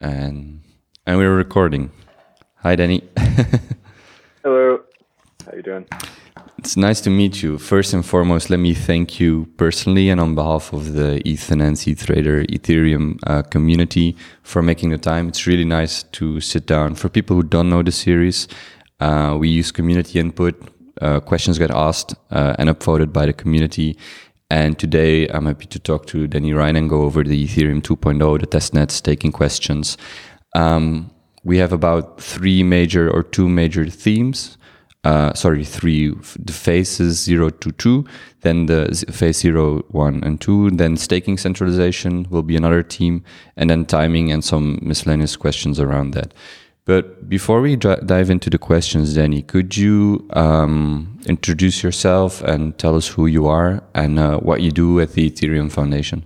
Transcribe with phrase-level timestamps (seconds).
[0.00, 0.60] and
[1.06, 1.90] and we're recording.
[2.56, 3.02] Hi, Danny.
[4.42, 4.80] Hello.
[5.46, 5.86] How you doing?
[6.58, 7.56] It's nice to meet you.
[7.56, 11.76] First and foremost, let me thank you personally and on behalf of the Ethan and
[11.78, 15.28] Trader Ethereum uh, community for making the time.
[15.28, 16.96] It's really nice to sit down.
[16.96, 18.48] For people who don't know the series,
[19.00, 20.60] uh, we use community input.
[21.00, 23.96] Uh, questions get asked uh, and upvoted by the community.
[24.50, 28.40] And today I'm happy to talk to Danny Ryan and go over the Ethereum 2.0,
[28.40, 29.98] the testnets, taking questions.
[30.54, 31.10] Um,
[31.44, 34.58] we have about three major or two major themes
[35.04, 38.04] uh, sorry, three, the phases zero to two,
[38.40, 43.22] then the phase zero, one, and two, then staking centralization will be another team,
[43.56, 46.34] and then timing and some miscellaneous questions around that.
[46.88, 52.96] But before we dive into the questions, Danny, could you um, introduce yourself and tell
[52.96, 56.24] us who you are and uh, what you do at the Ethereum Foundation?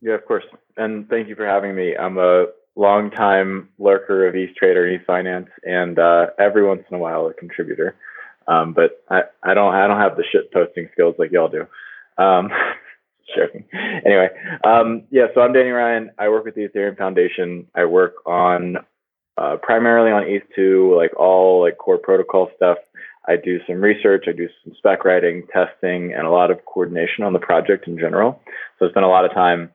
[0.00, 0.46] Yeah, of course.
[0.78, 1.94] And thank you for having me.
[1.94, 6.96] I'm a longtime lurker of ETH Trader and ETH Finance, and uh, every once in
[6.96, 7.94] a while a contributor.
[8.48, 11.66] Um, but I, I don't I don't have the shit posting skills like y'all do.
[12.16, 12.50] Um,
[13.36, 13.66] joking.
[13.74, 14.28] Anyway,
[14.64, 15.26] um, yeah.
[15.34, 16.12] So I'm Danny Ryan.
[16.18, 17.66] I work with the Ethereum Foundation.
[17.74, 18.78] I work on
[19.38, 22.78] uh, primarily on ETH2, like all like core protocol stuff.
[23.28, 24.24] I do some research.
[24.28, 27.98] I do some spec writing, testing, and a lot of coordination on the project in
[27.98, 28.40] general.
[28.78, 29.70] So I spend a lot of time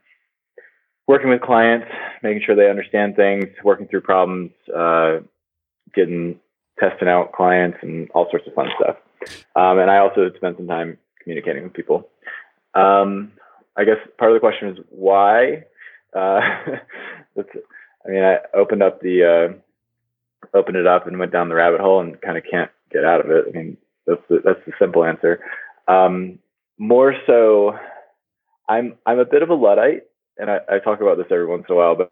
[1.08, 1.88] working with clients,
[2.24, 5.18] making sure they understand things, working through problems, uh,
[5.94, 6.40] getting
[6.80, 8.96] testing out clients, and all sorts of fun stuff.
[9.56, 12.08] Um, and I also spend some time communicating with people.
[12.74, 13.34] Um,
[13.76, 15.66] I guess part of the question is why.
[16.16, 16.40] Uh,
[18.06, 21.82] I mean, I opened up the uh, opened it up and went down the rabbit
[21.82, 23.46] hole and kind of can't get out of it.
[23.48, 23.78] I mean,
[24.08, 25.40] that's the, that's the simple answer.
[25.88, 26.40] Um,
[26.78, 27.76] more so,
[28.68, 30.04] I'm I'm a bit of a luddite
[30.38, 32.10] and I, I, talk about this every once in a while, but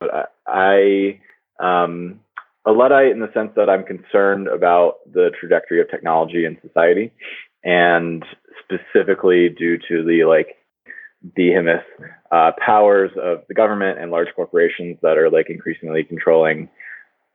[0.47, 1.19] I,
[1.59, 2.19] I um,
[2.65, 7.11] a luddite in the sense that I'm concerned about the trajectory of technology in society,
[7.63, 8.23] and
[8.63, 10.57] specifically due to the like
[11.35, 11.83] behemoth
[12.31, 16.69] uh, powers of the government and large corporations that are like increasingly controlling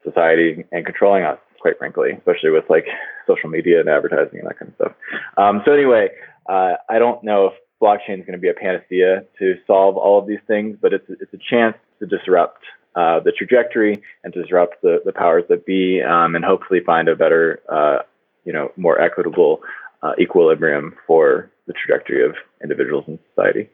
[0.05, 2.87] society and controlling us, quite frankly, especially with like
[3.27, 4.93] social media and advertising and that kind of stuff.
[5.37, 6.09] Um, so anyway,
[6.49, 7.53] uh, I don't know if
[7.83, 11.07] blockchain is going to be a panacea to solve all of these things, but it's
[11.09, 12.63] it's a chance to disrupt
[12.97, 17.17] uh, the trajectory and disrupt the, the powers that be, um, and hopefully find a
[17.17, 17.99] better, uh,
[18.45, 19.61] you know, more equitable
[20.03, 23.69] uh, equilibrium for the trajectory of individuals in society.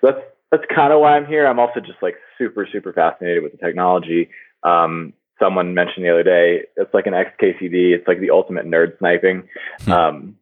[0.00, 0.20] So that's
[0.50, 1.46] that's kind of why I'm here.
[1.46, 4.30] I'm also just like super super fascinated with the technology.
[4.62, 7.94] Um, someone mentioned the other day, it's like an XKCD.
[7.94, 9.48] It's like the ultimate nerd sniping.
[9.80, 9.92] Hmm.
[9.92, 10.36] Um,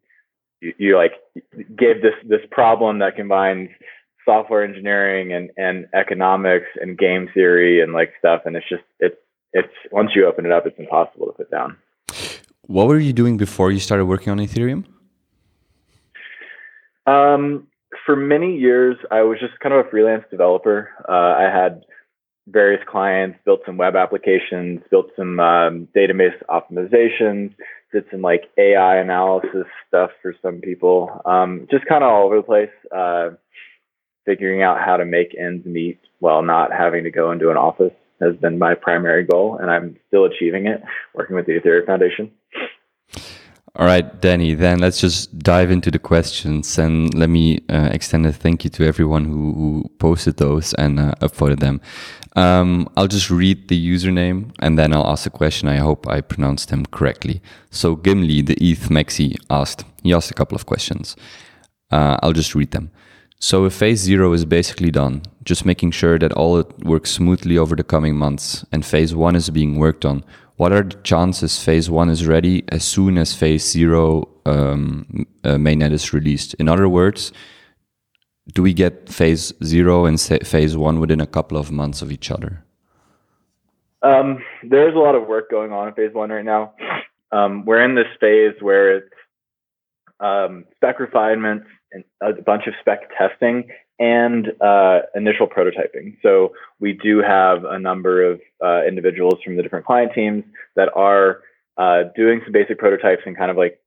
[0.61, 1.13] you, you like
[1.77, 3.71] gave this this problem that combines
[4.25, 9.17] software engineering and and economics and game theory and like stuff and it's just it's
[9.53, 11.77] it's once you open it up it's impossible to put down
[12.67, 14.85] what were you doing before you started working on ethereum
[17.11, 17.67] um,
[18.07, 21.85] for many years i was just kind of a freelance developer uh, i had
[22.49, 27.55] various clients built some web applications built some um, database optimizations
[27.93, 31.21] did some like AI analysis stuff for some people.
[31.25, 33.31] Um, just kind of all over the place, uh,
[34.25, 37.93] figuring out how to make ends meet while not having to go into an office
[38.21, 40.83] has been my primary goal, and I'm still achieving it
[41.15, 42.31] working with the Ethereum Foundation.
[43.77, 48.27] All right, Danny, then let's just dive into the questions and let me uh, extend
[48.27, 51.81] a thank you to everyone who, who posted those and uh, upvoted them.
[52.35, 55.69] Um, I'll just read the username and then I'll ask a question.
[55.69, 57.41] I hope I pronounced them correctly.
[57.71, 61.15] So Gimli, the ETH Maxi, asked, he asked a couple of questions.
[61.93, 62.91] Uh, I'll just read them.
[63.39, 67.57] So if phase zero is basically done, just making sure that all it works smoothly
[67.57, 70.25] over the coming months and phase one is being worked on,
[70.61, 75.55] what are the chances phase one is ready as soon as phase zero um, uh,
[75.55, 76.53] mainnet is released?
[76.55, 77.33] In other words,
[78.53, 82.31] do we get phase zero and phase one within a couple of months of each
[82.31, 82.63] other?
[84.03, 86.75] Um, there's a lot of work going on in phase one right now.
[87.33, 89.15] Um, we're in this phase where it's
[90.21, 93.71] um, spec refinements and a bunch of spec testing
[94.01, 96.17] and uh, initial prototyping.
[96.23, 100.43] So we do have a number of uh, individuals from the different client teams
[100.75, 101.43] that are
[101.77, 103.79] uh, doing some basic prototypes and kind of like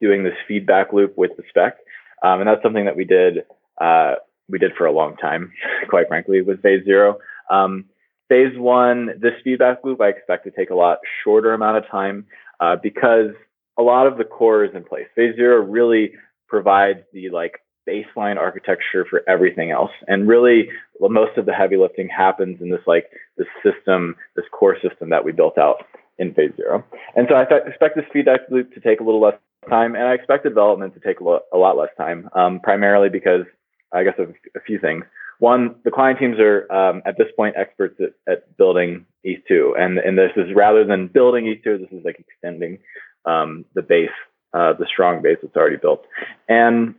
[0.00, 1.76] doing this feedback loop with the spec.
[2.22, 3.44] Um, and that's something that we did
[3.80, 4.14] uh,
[4.48, 5.52] we did for a long time,
[5.88, 7.18] quite frankly, with phase zero.
[7.50, 7.84] Um,
[8.28, 12.26] phase one, this feedback loop I expect to take a lot shorter amount of time
[12.60, 13.30] uh, because
[13.78, 15.06] a lot of the core is in place.
[15.14, 16.12] Phase zero really
[16.48, 17.60] provides the like
[17.90, 19.90] baseline architecture for everything else.
[20.06, 20.68] And really,
[21.00, 23.06] most of the heavy lifting happens in this like
[23.36, 25.84] this system, this core system that we built out
[26.18, 26.84] in phase zero.
[27.16, 29.34] And so I th- expect this feedback loop to take a little less
[29.68, 33.08] time, and I expect development to take a, lo- a lot less time, um, primarily
[33.08, 33.46] because
[33.92, 35.04] I guess of a few things.
[35.38, 39.98] One, the client teams are um, at this point experts at, at building ETH2, and
[39.98, 42.78] and this is rather than building ETH2, this is like extending
[43.24, 44.10] um, the base,
[44.52, 46.04] uh, the strong base that's already built,
[46.48, 46.94] and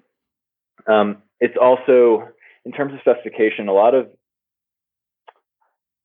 [0.88, 2.28] um, it's also
[2.66, 4.08] in terms of specification, a lot of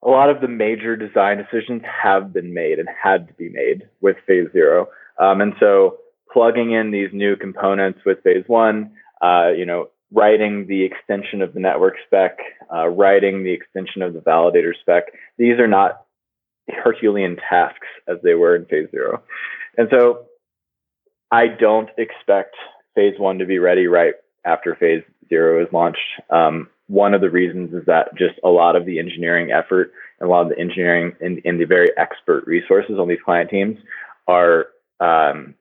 [0.02, 3.88] a lot of the major design decisions have been made and had to be made
[4.00, 4.88] with phase zero.
[5.18, 5.98] Um, and so
[6.32, 8.92] plugging in these new components with phase one,
[9.22, 12.38] uh, you know, writing the extension of the network spec,
[12.72, 15.04] uh, writing the extension of the validator spec,
[15.38, 16.02] these are not
[16.68, 19.22] Herculean tasks as they were in phase zero.
[19.76, 20.26] And so
[21.30, 22.54] I don't expect
[22.94, 24.14] phase one to be ready right
[24.46, 25.98] after phase zero is launched.
[26.30, 30.28] Um, one of the reasons is that just a lot of the engineering effort and
[30.28, 33.76] a lot of the engineering and, and the very expert resources on these client teams
[34.28, 34.68] are
[35.00, 35.54] um,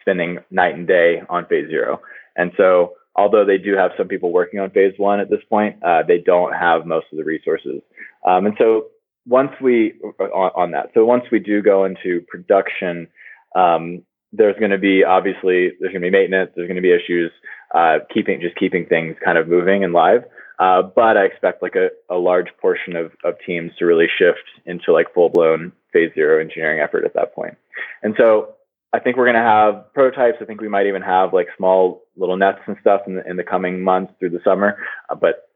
[0.00, 2.00] spending night and day on phase zero.
[2.36, 5.82] And so, although they do have some people working on phase one at this point,
[5.82, 7.80] uh, they don't have most of the resources.
[8.26, 8.86] Um, and so,
[9.26, 13.08] once we on, on, that, so once we do go into production,
[13.54, 14.02] um,
[14.32, 17.30] there's going to be obviously there's going to be maintenance, there's going to be issues
[17.74, 20.24] uh, keeping just keeping things kind of moving and live.
[20.58, 24.44] Uh, but I expect like a, a large portion of, of teams to really shift
[24.66, 27.56] into like full blown phase zero engineering effort at that point.
[28.02, 28.54] And so
[28.92, 30.38] I think we're going to have prototypes.
[30.40, 33.36] I think we might even have like small little nets and stuff in the, in
[33.36, 34.78] the coming months through the summer.
[35.10, 35.48] Uh, but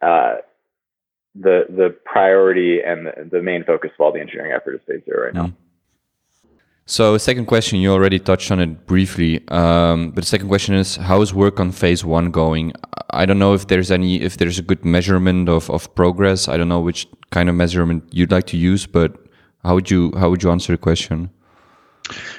[0.00, 0.36] uh,
[1.34, 5.04] the the priority and the, the, main focus of all the engineering effort is phase
[5.04, 5.46] zero right now.
[5.46, 5.65] Mm-hmm.
[6.88, 10.94] So, second question, you already touched on it briefly, um, but the second question is,
[10.94, 12.72] how is work on phase one going?
[13.10, 16.46] I don't know if there's any, if there's a good measurement of, of progress.
[16.46, 19.16] I don't know which kind of measurement you'd like to use, but
[19.64, 21.28] how would you how would you answer the question?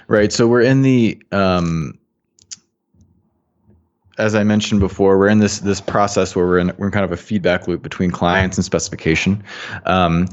[0.08, 0.32] Right.
[0.32, 2.00] So we're in the, um,
[4.18, 7.04] as I mentioned before, we're in this this process where we're in we're in kind
[7.04, 9.44] of a feedback loop between clients and specification.
[9.86, 10.30] Um,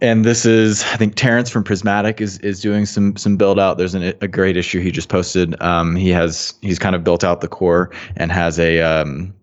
[0.00, 3.78] and this is I think Terrence from Prysmatic is is doing some some build out.
[3.78, 5.60] There's an, a great issue he just posted.
[5.62, 9.34] Um, he has he's kind of built out the core and has a um,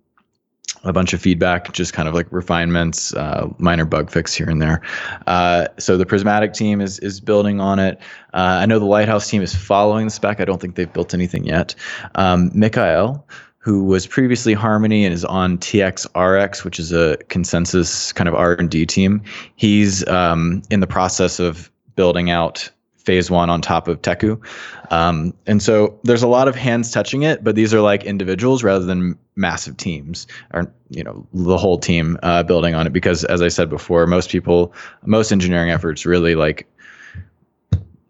[0.83, 4.62] a bunch of feedback, just kind of like refinements, uh, minor bug fix here and
[4.62, 4.81] there.
[5.27, 8.00] Uh, so the Prysmatic team is is building on it.
[8.33, 10.39] Uh, I know the Lighthouse team is following the spec.
[10.39, 11.75] I don't think they've built anything yet.
[12.15, 13.25] Um, Mikhail,
[13.61, 18.87] who was previously Harmony and is on TXRX, which is a consensus kind of R&D
[18.87, 19.21] team.
[19.55, 24.43] He's um, in the process of building out phase one on top of Teku.
[24.89, 28.63] Um, and so there's a lot of hands touching it, but these are like individuals
[28.63, 32.93] rather than massive teams or, you know, the whole team uh, building on it.
[32.93, 34.73] Because as I said before, most people,
[35.05, 36.67] most engineering efforts really like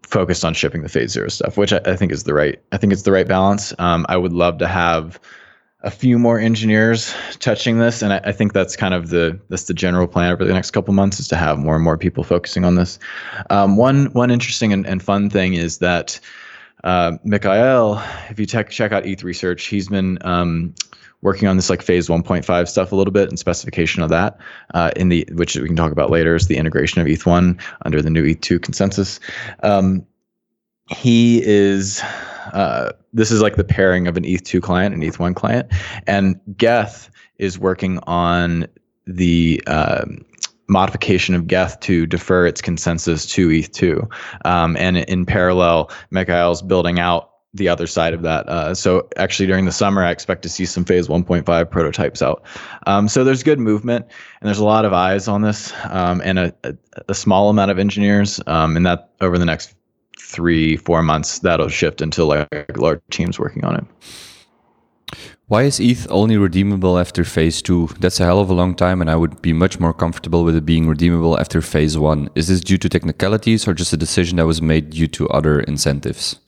[0.02, 2.78] focused on shipping the phase zero stuff, which I, I think is the right, I
[2.78, 3.74] think it's the right balance.
[3.78, 5.20] Um, I would love to have
[5.82, 9.64] a few more engineers touching this, and I, I, think that's kind of the that's
[9.64, 12.22] the general plan over the next couple months is to have more and more people
[12.22, 12.98] focusing on this.
[13.50, 16.20] Um, one one interesting and, and, fun thing is that
[16.84, 18.00] uh, Mikhail,
[18.30, 20.74] if you check check out ETH research, he's been um,
[21.22, 24.38] working on this like phase 1.5 stuff a little bit and specification of that
[24.74, 28.02] uh, in the which we can talk about later is the integration of ETH1 under
[28.02, 29.18] the new ETH2 consensus.
[29.62, 30.06] Um,
[30.88, 32.02] he is
[32.52, 35.72] uh, this is like the pairing of an ETH2 client and ETH1 client.
[36.06, 38.66] And Geth is working on
[39.06, 40.24] the um,
[40.68, 44.10] modification of Geth to defer its consensus to ETH2.
[44.44, 48.48] Um, and in parallel, Mikhail's building out the other side of that.
[48.48, 52.42] Uh, so actually, during the summer, I expect to see some Phase 1.5 prototypes out.
[52.86, 54.06] Um, so there's good movement,
[54.40, 56.74] and there's a lot of eyes on this, um, and a, a,
[57.08, 58.40] a, small amount of engineers.
[58.46, 59.74] Um, and that over the next
[60.22, 63.84] three, four months, that'll shift into like large teams working on it.
[65.48, 67.88] Why is ETH only redeemable after phase two?
[68.00, 70.56] That's a hell of a long time, and I would be much more comfortable with
[70.56, 72.30] it being redeemable after phase one.
[72.34, 75.60] Is this due to technicalities or just a decision that was made due to other
[75.60, 76.40] incentives?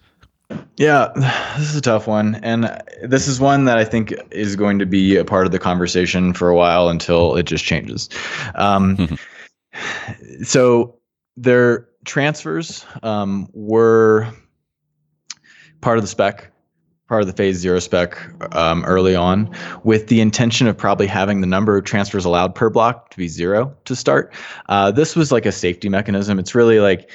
[0.76, 1.12] Yeah,
[1.58, 2.36] this is a tough one.
[2.36, 5.58] And this is one that I think is going to be a part of the
[5.58, 8.08] conversation for a while until it just changes.
[8.54, 9.18] Um,
[10.44, 10.98] so
[11.36, 14.28] there transfers um, were
[15.80, 16.50] part of the spec,
[17.08, 18.18] part of the phase zero spec
[18.54, 22.70] um, early on, with the intention of probably having the number of transfers allowed per
[22.70, 24.32] block to be zero to start.
[24.68, 26.38] Uh, this was like a safety mechanism.
[26.38, 27.10] It's really like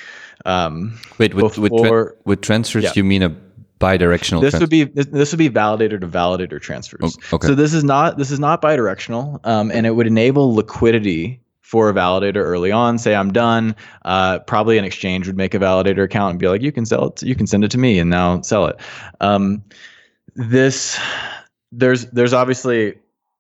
[0.46, 2.92] um, wait with before, with, tra- with transfers yeah.
[2.96, 3.36] you mean a
[3.80, 4.42] bidirectional.
[4.42, 7.18] This trans- would be this, would be validator to validator transfers.
[7.32, 7.48] Oh, okay.
[7.48, 11.88] So this is not this is not bidirectional, um, and it would enable liquidity for
[11.88, 12.98] a validator early on.
[12.98, 13.76] Say I'm done.
[14.04, 17.10] Uh, probably an exchange would make a validator account and be like, you can sell
[17.10, 17.22] it.
[17.22, 18.80] You can send it to me, and now sell it.
[19.22, 19.64] Um,
[20.34, 21.00] this
[21.72, 22.96] there's there's obviously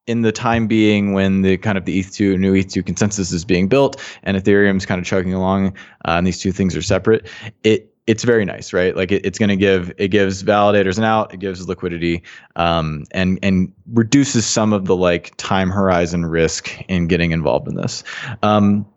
[0.05, 3.67] in the time being when the kind of the ETH2 new ETH2 consensus is being
[3.67, 5.69] built and Ethereum's kind of chugging along,
[6.05, 7.27] uh, and these two things are separate.
[7.63, 8.95] It it's very nice, right?
[8.95, 12.23] Like it, it's going to give it gives validators an out, it gives liquidity,
[12.55, 17.75] um, and and reduces some of the like time horizon risk in getting involved in
[17.75, 18.03] this.
[18.41, 18.87] Um,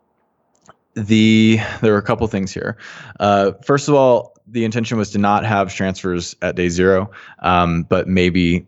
[0.94, 2.78] the there were a couple things here.
[3.20, 7.82] Uh, first of all, the intention was to not have transfers at day zero, um,
[7.82, 8.66] but maybe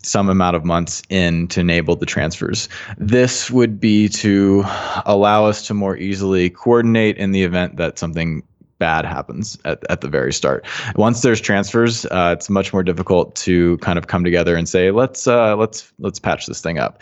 [0.00, 2.68] some amount of months in to enable the transfers.
[2.98, 4.62] This would be to
[5.04, 8.44] allow us to more easily coordinate in the event that something
[8.78, 10.66] bad happens at, at the very start.
[10.96, 14.90] Once there's transfers, uh, it's much more difficult to kind of come together and say,
[14.90, 17.00] let's uh, let's let's patch this thing up.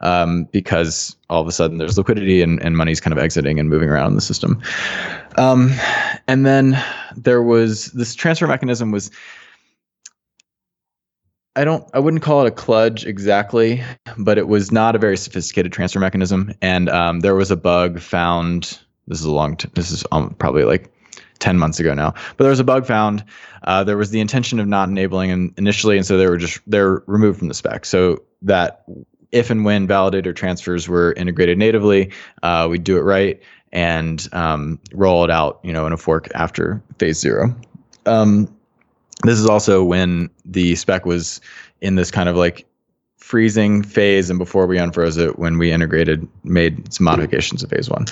[0.00, 3.70] Um, because all of a sudden there's liquidity and, and money's kind of exiting and
[3.70, 4.60] moving around in the system.
[5.38, 5.72] Um,
[6.28, 6.78] and then
[7.16, 9.10] there was this transfer mechanism was
[11.56, 13.82] I don't I wouldn't call it a kludge exactly,
[14.18, 16.52] but it was not a very sophisticated transfer mechanism.
[16.60, 18.78] And um, there was a bug found.
[19.08, 19.56] This is a long.
[19.56, 20.92] T- this is um, probably like
[21.38, 22.12] 10 months ago now.
[22.36, 23.24] But there was a bug found.
[23.64, 26.60] Uh, there was the intention of not enabling in, initially, and so they were just
[26.66, 27.84] they're removed from the spec.
[27.84, 28.84] So that
[29.32, 32.12] if and when validator transfers were integrated natively,
[32.42, 33.40] uh, we'd do it right
[33.72, 37.54] and um, roll it out, you know, in a fork after phase zero.
[38.06, 38.48] Um,
[39.24, 41.40] this is also when the spec was
[41.80, 42.66] in this kind of like
[43.26, 47.90] freezing phase and before we unfroze it when we integrated made some modifications to phase
[47.90, 48.06] one.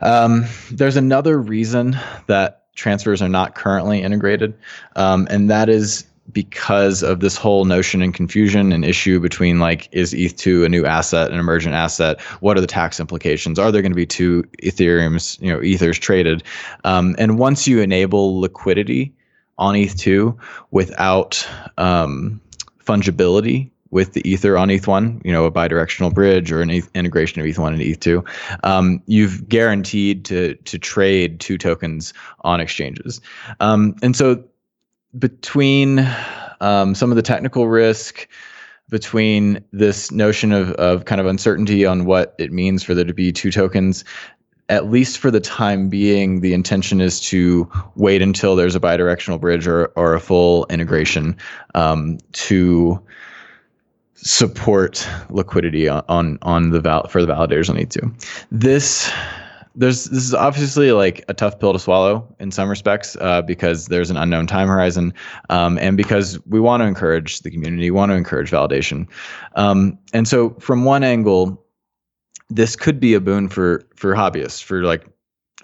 [0.00, 1.94] Um, there's another reason
[2.26, 4.54] that transfers are not currently integrated
[4.96, 9.90] um, and that is because of this whole notion and confusion and issue between like
[9.92, 12.18] is eth2 a new asset an emergent asset?
[12.40, 13.58] What are the tax implications?
[13.58, 16.42] Are there going to be two ethereums you know ethers traded?
[16.82, 19.14] Um, and once you enable liquidity
[19.58, 20.34] on ETH2
[20.70, 21.46] without
[21.76, 22.40] um,
[22.82, 27.40] fungibility with the Ether on ETH1, you know, a bidirectional bridge or an ETH integration
[27.40, 32.12] of ETH1 and ETH2, um, you've guaranteed to to trade two tokens
[32.42, 33.22] on exchanges.
[33.58, 34.44] Um, and so
[35.18, 36.06] between
[36.60, 38.28] um, some of the technical risk,
[38.90, 43.14] between this notion of, of kind of uncertainty on what it means for there to
[43.14, 44.04] be two tokens
[44.68, 49.40] at least for the time being, the intention is to wait until there's a bidirectional
[49.40, 51.36] bridge or, or a full integration
[51.76, 53.00] um, to
[54.26, 58.46] support liquidity on on, the val- for the validators on E2.
[58.50, 59.10] This
[59.76, 63.86] there's this is obviously like a tough pill to swallow in some respects uh, because
[63.86, 65.14] there's an unknown time horizon
[65.48, 69.06] um, and because we want to encourage the community, want to encourage validation,
[69.54, 71.62] um, and so from one angle
[72.48, 75.06] this could be a boon for for hobbyists for like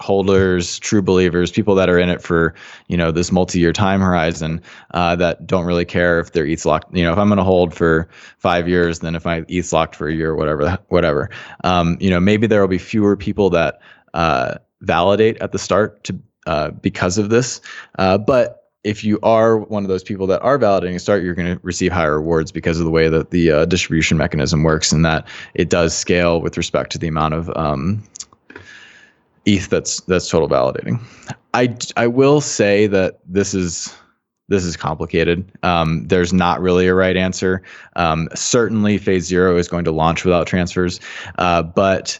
[0.03, 2.55] holders true believers people that are in it for
[2.89, 4.61] you know this multi-year time horizon
[4.93, 7.45] uh, that don't really care if their ETH's locked you know if i'm going to
[7.45, 11.31] hold for five years then if my ETH's locked for a year whatever whatever.
[11.65, 13.81] Um, you know maybe there will be fewer people that
[14.15, 17.61] uh, validate at the start to uh, because of this.
[17.99, 21.57] Uh, but if you are one of those people that are validating start, you're going
[21.57, 25.05] to receive higher rewards because of the way that the uh, distribution mechanism works, and
[25.05, 28.03] that it does scale with respect to the amount of um,
[29.45, 31.01] ETH that's that's total validating.
[31.55, 33.95] I I will say that this is
[34.49, 35.51] this is complicated.
[35.63, 37.63] Um, there's not really a right answer.
[37.97, 41.01] Um, certainly, phase zero is going to launch without transfers,
[41.39, 42.19] uh, but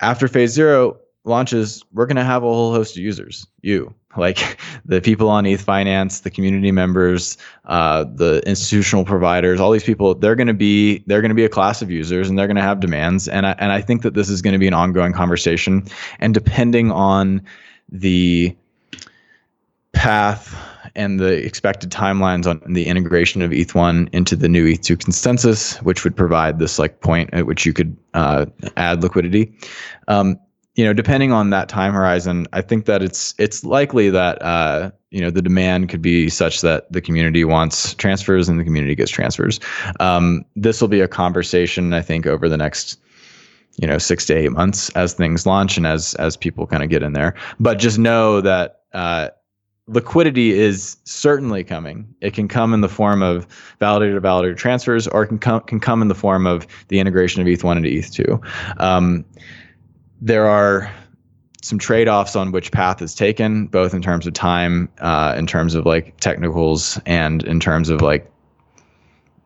[0.00, 3.46] after phase zero launches, we're going to have a whole host of users.
[3.62, 7.36] You, like the people on ETH Finance, the community members,
[7.66, 11.44] uh, the institutional providers, all these people, they're going to be they're going to be
[11.44, 13.28] a class of users, and they're going to have demands.
[13.28, 15.84] And I, and I think that this is going to be an ongoing conversation.
[16.20, 17.42] And depending on
[17.90, 18.56] the
[19.92, 20.56] path
[20.94, 26.04] and the expected timelines on the integration of ETH1 into the new ETH2 consensus, which
[26.04, 28.46] would provide this like point at which you could uh,
[28.76, 29.52] add liquidity.
[30.08, 30.38] Um,
[30.78, 34.92] you know, depending on that time horizon, I think that it's it's likely that uh,
[35.10, 38.94] you know the demand could be such that the community wants transfers and the community
[38.94, 39.58] gets transfers.
[39.98, 42.96] Um, this will be a conversation, I think, over the next
[43.76, 46.90] you know six to eight months as things launch and as as people kind of
[46.90, 47.34] get in there.
[47.58, 48.82] But just know that.
[48.94, 49.30] Uh,
[49.90, 52.06] liquidity is certainly coming.
[52.20, 53.46] It can come in the form of
[53.80, 57.00] validator to validator transfers, or it can come can come in the form of the
[57.00, 58.80] integration of ETH1 into ETH2.
[58.80, 59.24] Um,
[60.20, 60.90] there are
[61.62, 65.74] some trade-offs on which path is taken, both in terms of time, uh, in terms
[65.74, 68.30] of like technicals, and in terms of like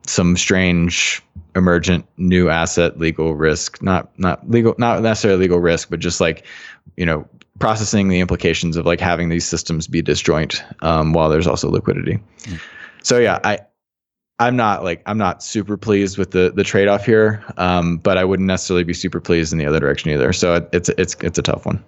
[0.07, 1.23] some strange
[1.55, 6.47] emergent new asset legal risk not not legal not necessarily legal risk but just like
[6.97, 7.27] you know
[7.59, 12.19] processing the implications of like having these systems be disjoint um, while there's also liquidity
[12.45, 12.61] mm.
[13.03, 13.59] so yeah i
[14.43, 18.25] i'm not like i'm not super pleased with the the trade-off here um, but i
[18.25, 21.43] wouldn't necessarily be super pleased in the other direction either so it's it's it's a
[21.43, 21.83] tough one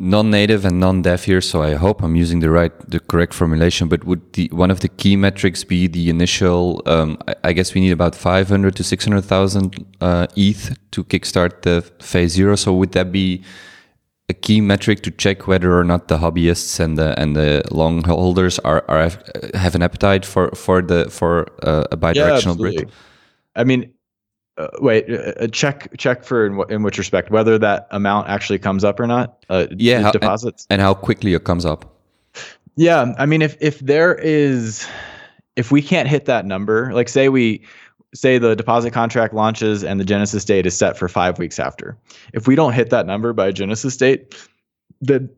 [0.00, 3.86] non-native and non-dev here, so I hope I'm using the right, the correct formulation.
[3.86, 6.82] But would the one of the key metrics be the initial?
[6.86, 11.82] Um, I, I, guess we need about 500 to 600,000 uh, ETH to kickstart the
[12.02, 12.56] phase zero.
[12.56, 13.42] So would that be
[14.30, 18.02] a key metric to check whether or not the hobbyists and the and the long
[18.04, 19.10] holders are, are
[19.54, 22.88] have an appetite for for the for uh, a bidirectional yeah, bridge?
[23.56, 23.92] I mean,
[24.56, 28.58] uh, wait, uh, uh, check check for in, in, which respect whether that amount actually
[28.58, 29.44] comes up or not.
[29.50, 31.96] Uh, yeah, how, deposits and, and how quickly it comes up.
[32.76, 34.86] Yeah, I mean, if if there is,
[35.56, 37.62] if we can't hit that number, like say we
[38.14, 41.96] say the deposit contract launches and the genesis date is set for five weeks after.
[42.32, 44.34] If we don't hit that number by genesis date,
[45.00, 45.30] then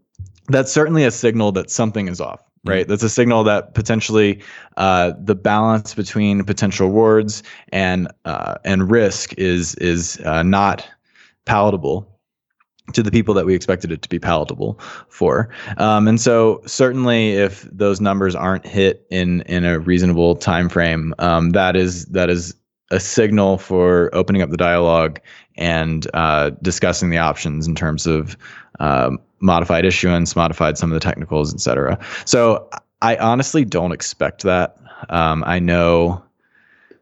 [0.48, 2.86] that's certainly a signal that something is off right?
[2.86, 4.42] That's a signal that potentially
[4.76, 10.86] uh, the balance between potential rewards and uh, and risk is is uh, not
[11.44, 12.08] palatable
[12.92, 15.48] to the people that we expected it to be palatable for.
[15.78, 21.14] Um, and so certainly if those numbers aren't hit in in a reasonable time frame,
[21.18, 22.54] um, that is that is
[22.92, 25.18] a signal for opening up the dialogue
[25.56, 28.36] and uh, discussing the options in terms of
[28.80, 31.98] um, modified issuance, modified some of the technicals, et cetera.
[32.24, 32.68] So
[33.00, 34.76] I honestly don't expect that.
[35.08, 36.22] Um, I know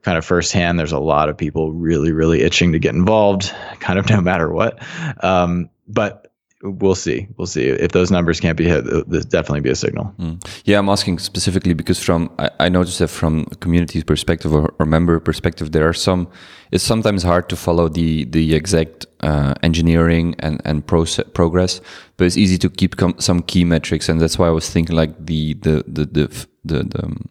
[0.03, 3.99] kind of firsthand there's a lot of people really, really itching to get involved, kind
[3.99, 4.83] of no matter what.
[5.23, 6.30] Um, but
[6.63, 7.27] we'll see.
[7.37, 8.85] We'll see if those numbers can't be hit.
[9.09, 10.15] There's definitely be a signal.
[10.19, 10.61] Mm.
[10.65, 14.75] Yeah, I'm asking specifically because from I, I noticed that from a community perspective or,
[14.79, 16.29] or, member perspective, there are some.
[16.71, 21.81] It's sometimes hard to follow the the exact uh, engineering and and process, progress,
[22.17, 25.27] but it's easy to keep some key metrics, and that's why I was thinking like
[25.27, 27.29] the the the the the, the, um,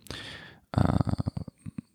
[0.75, 1.12] uh,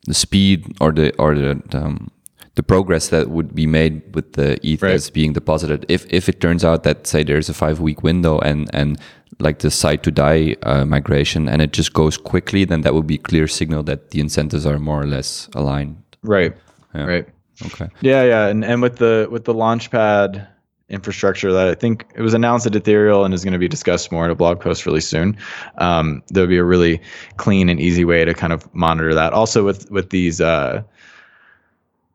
[0.06, 2.10] the speed or the or the, the um,
[2.56, 4.92] the progress that would be made with the ETH right.
[4.92, 5.84] that's being deposited.
[5.88, 8.98] If if it turns out that say there's a five week window and and
[9.40, 13.06] like the site to die uh, migration and it just goes quickly, then that would
[13.06, 15.96] be a clear signal that the incentives are more or less aligned.
[16.22, 16.56] Right.
[16.94, 17.04] Yeah.
[17.04, 17.28] Right.
[17.66, 17.88] Okay.
[18.00, 20.46] Yeah, yeah, and and with the with the launchpad
[20.90, 24.12] infrastructure that I think it was announced at Ethereal and is going to be discussed
[24.12, 25.36] more in a blog post really soon.
[25.78, 27.00] Um, there would be a really
[27.36, 29.32] clean and easy way to kind of monitor that.
[29.32, 30.82] Also with with these uh,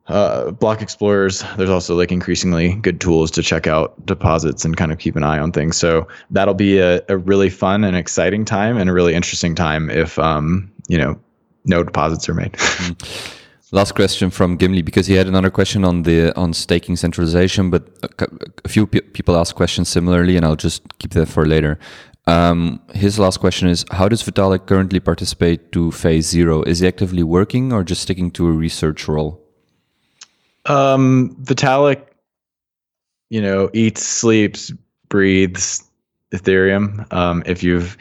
[0.09, 4.91] uh, block explorers there's also like increasingly good tools to check out deposits and kind
[4.91, 8.43] of keep an eye on things so that'll be a, a really fun and exciting
[8.43, 11.19] time and a really interesting time if um, you know
[11.65, 13.35] no deposits are made mm.
[13.71, 17.87] last question from gimli because he had another question on the on staking centralization but
[18.03, 18.27] a,
[18.65, 21.77] a few pe- people asked questions similarly and i'll just keep that for later
[22.27, 26.61] um, his last question is How does Vitalik currently participate to phase zero?
[26.61, 29.41] Is he actively working or just sticking to a research role?
[30.69, 32.05] Um, Vitalik,
[33.29, 34.71] you know, eats, sleeps,
[35.09, 35.83] breathes
[36.31, 37.11] Ethereum.
[37.11, 37.97] Um, if you've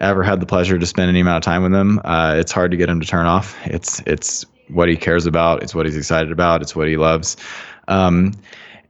[0.00, 2.70] ever had the pleasure to spend any amount of time with him, uh, it's hard
[2.70, 3.56] to get him to turn off.
[3.66, 5.62] It's it's what he cares about.
[5.62, 6.62] It's what he's excited about.
[6.62, 7.36] It's what he loves.
[7.88, 8.34] Um,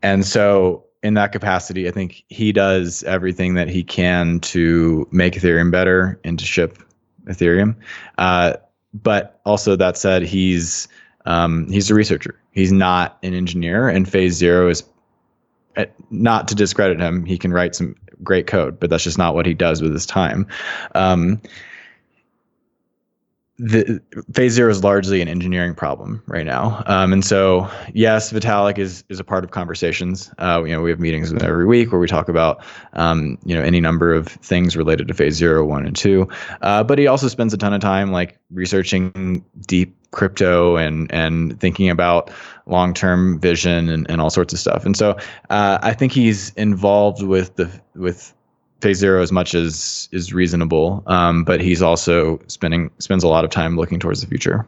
[0.02, 5.34] and so, in that capacity, I think he does everything that he can to make
[5.34, 6.78] Ethereum better and to ship
[7.24, 7.76] Ethereum.
[8.18, 8.54] Uh,
[8.92, 10.88] but also, that said, he's
[11.26, 12.38] um, he's a researcher.
[12.52, 14.84] He's not an engineer, and Phase Zero is
[15.76, 17.24] uh, not to discredit him.
[17.24, 20.06] He can write some great code, but that's just not what he does with his
[20.06, 20.46] time.
[20.94, 21.40] Um,
[23.62, 24.00] the
[24.32, 26.82] phase zero is largely an engineering problem right now.
[26.86, 30.32] Um, and so, yes, Vitalik is is a part of conversations.
[30.38, 33.54] Uh, you know, we have meetings with every week where we talk about um, you
[33.54, 36.26] know any number of things related to phase zero, one, and two.
[36.62, 41.60] Uh, but he also spends a ton of time like researching deep crypto and and
[41.60, 42.30] thinking about
[42.64, 44.86] long term vision and, and all sorts of stuff.
[44.86, 45.18] And so,
[45.50, 48.32] uh, I think he's involved with the with
[48.80, 53.44] phase zero as much as is reasonable, um, but he's also spending spends a lot
[53.44, 54.66] of time looking towards the future.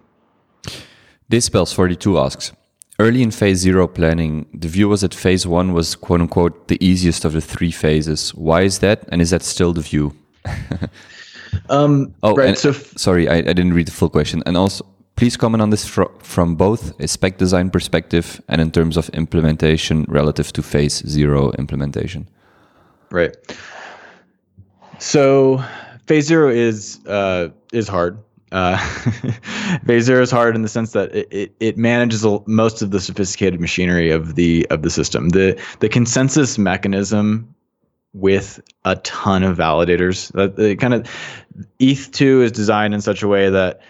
[1.29, 2.53] Dispels forty two asks.
[2.99, 6.79] Early in phase zero planning, the view was that phase one was quote unquote the
[6.85, 8.35] easiest of the three phases.
[8.35, 9.05] Why is that?
[9.09, 10.15] And is that still the view?
[11.71, 12.57] um, oh, right.
[12.57, 14.43] So f- sorry, I, I, didn't read the full question.
[14.47, 14.85] And also,
[15.17, 19.09] please comment on this fr from both a spec design perspective and in terms of
[19.11, 22.29] implementation relative to phase zero implementation.
[23.11, 23.37] Right.
[25.03, 25.63] So
[26.07, 28.19] phase zero is uh, is hard.
[28.53, 28.77] Uh,
[29.87, 33.01] phase zero is hard in the sense that it, it, it manages most of the
[33.01, 35.31] sophisticated machinery of the of the system.
[35.31, 37.53] The the consensus mechanism
[38.13, 40.31] with a ton of validators.
[40.35, 41.03] That kind of
[41.81, 43.81] ETH2 is designed in such a way that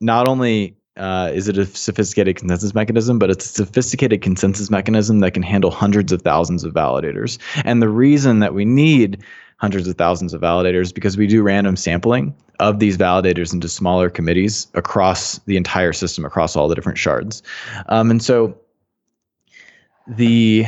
[0.00, 5.20] not only uh, is it a sophisticated consensus mechanism, but it's a sophisticated consensus mechanism
[5.20, 7.38] that can handle hundreds of thousands of validators.
[7.64, 9.24] And the reason that we need
[9.62, 14.10] hundreds of thousands of validators because we do random sampling of these validators into smaller
[14.10, 17.44] committees across the entire system, across all the different shards.
[17.88, 18.58] Um, and so
[20.08, 20.66] the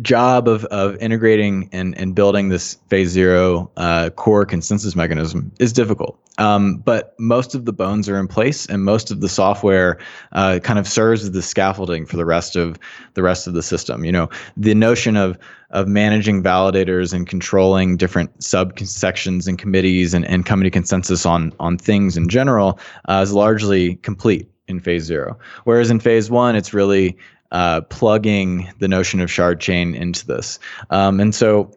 [0.00, 5.72] job of, of integrating and, and building this phase zero uh, core consensus mechanism is
[5.72, 6.18] difficult.
[6.38, 9.98] Um, but most of the bones are in place, and most of the software
[10.32, 12.78] uh, kind of serves as the scaffolding for the rest of
[13.14, 14.04] the rest of the system.
[14.04, 15.38] You know, the notion of
[15.70, 21.52] of managing validators and controlling different subsections and committees and, and coming to consensus on
[21.60, 22.78] on things in general
[23.08, 25.38] uh, is largely complete in phase zero.
[25.64, 27.18] Whereas in phase one, it's really
[27.52, 30.58] uh, plugging the notion of shard chain into this.
[30.90, 31.76] Um, and so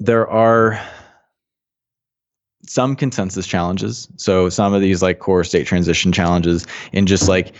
[0.00, 0.80] there are
[2.66, 4.08] some consensus challenges.
[4.16, 7.54] So some of these like core state transition challenges in just like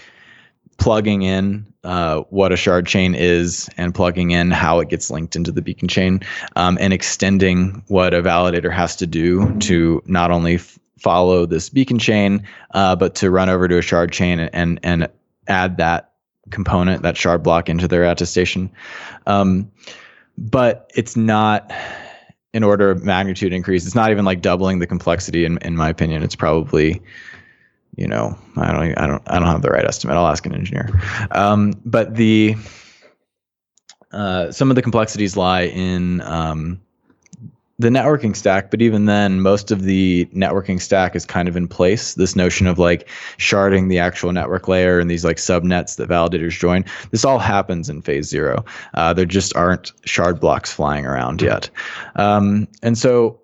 [0.77, 5.35] plugging in uh, what a shard chain is and plugging in how it gets linked
[5.35, 6.21] into the beacon chain
[6.55, 11.69] um, and extending what a validator has to do to not only f- follow this
[11.69, 15.09] beacon chain uh, but to run over to a shard chain and and
[15.49, 16.08] add that
[16.51, 18.71] component, that shard block into their attestation.
[19.27, 19.71] Um,
[20.37, 21.73] but it's not
[22.55, 23.87] an order of magnitude increase.
[23.87, 25.45] It's not even like doubling the complexity.
[25.45, 27.03] In in my opinion, it's probably,
[27.97, 30.17] you know, I don't, I don't, I don't have the right estimate.
[30.17, 30.89] I'll ask an engineer.
[31.31, 32.57] Um, but the
[34.13, 36.81] uh, some of the complexities lie in um,
[37.81, 41.69] the networking stack, but even then, most of the networking stack is kind of in
[41.69, 42.15] place.
[42.15, 46.59] This notion of like sharding the actual network layer and these like subnets that validators
[46.59, 48.65] join, this all happens in phase zero.
[48.95, 51.71] Uh, there just aren't shard blocks flying around yet.
[52.17, 53.41] Um, and so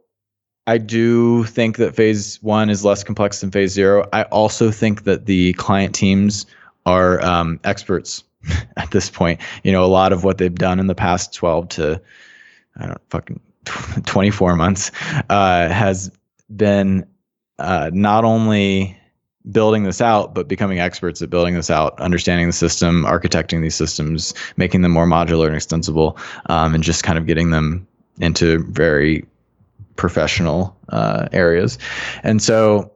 [0.67, 4.09] I do think that phase one is less complex than phase zero.
[4.13, 6.45] I also think that the client teams
[6.87, 8.25] are um, experts
[8.77, 9.41] at this point.
[9.63, 12.03] You know, a lot of what they've done in the past 12 to,
[12.77, 14.91] I don't fucking 24 months
[15.31, 16.11] uh, has
[16.55, 17.07] been
[17.59, 18.99] uh, not only
[19.51, 23.75] building this out, but becoming experts at building this out, understanding the system, architecting these
[23.75, 27.87] systems, making them more modular and extensible, um, and just kind of getting them
[28.21, 29.27] into very
[29.97, 31.79] professional uh, areas.
[32.23, 32.93] And so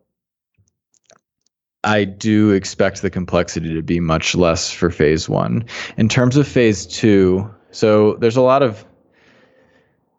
[1.85, 5.65] I do expect the complexity to be much less for phase one.
[5.97, 8.85] In terms of phase two, so there's a lot of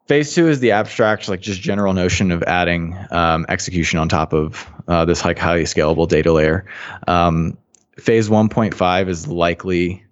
[0.10, 4.34] Phase two is the abstract, like just general notion of adding um, execution on top
[4.34, 6.66] of uh, this like highly scalable data layer.
[7.08, 7.56] Um,
[8.00, 10.04] phase 1.5 is likely,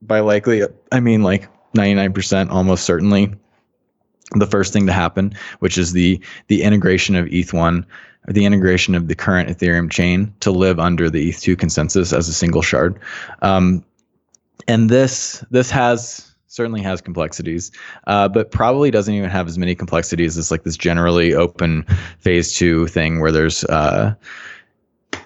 [0.00, 3.34] by likely, I mean like 99% almost certainly
[4.36, 7.84] the first thing to happen, which is the the integration of ETH1
[8.28, 12.28] or the integration of the current Ethereum chain to live under the ETH2 consensus as
[12.28, 13.00] a single shard.
[13.42, 13.84] Um,
[14.68, 16.27] and this this has
[16.58, 17.70] certainly has complexities,
[18.08, 21.84] uh, but probably doesn't even have as many complexities as like this generally open
[22.18, 24.12] phase two thing where there's uh,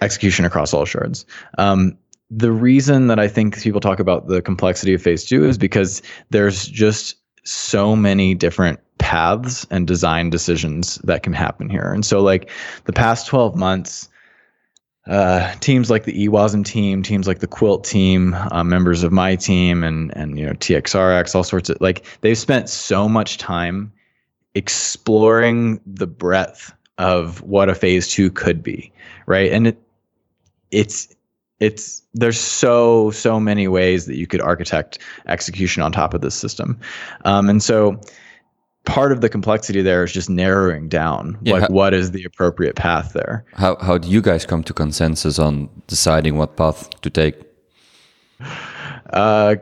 [0.02, 1.24] execution across all shards.
[1.56, 1.96] Um,
[2.30, 6.02] the reason that I think people talk about the complexity of phase two is because
[6.28, 11.94] there's just so many different paths and design decisions that can happen here.
[11.94, 12.50] And so, like
[12.84, 14.06] the past 12 months,
[15.06, 19.36] uh, teams like the EWASM team, teams like the Quilt team, uh, members of my
[19.36, 23.92] team, and and you know TXRX, all sorts of like they've spent so much time
[24.54, 28.92] exploring the breadth of what a phase two could be,
[29.26, 29.50] right?
[29.50, 29.82] And it
[30.70, 31.14] it's
[31.58, 36.34] it's there's so so many ways that you could architect execution on top of this
[36.36, 36.78] system,
[37.24, 38.00] um, and so
[38.84, 42.24] part of the complexity there is just narrowing down yeah, like how, what is the
[42.24, 43.44] appropriate path there?
[43.54, 47.36] How how do you guys come to consensus on deciding what path to take?
[49.10, 49.56] Uh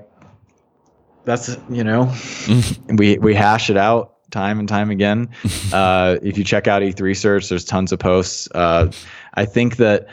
[1.25, 2.13] that's you know
[2.89, 5.29] we we hash it out time and time again.
[5.73, 8.49] Uh if you check out eth research there's tons of posts.
[8.55, 8.91] Uh
[9.35, 10.09] i think that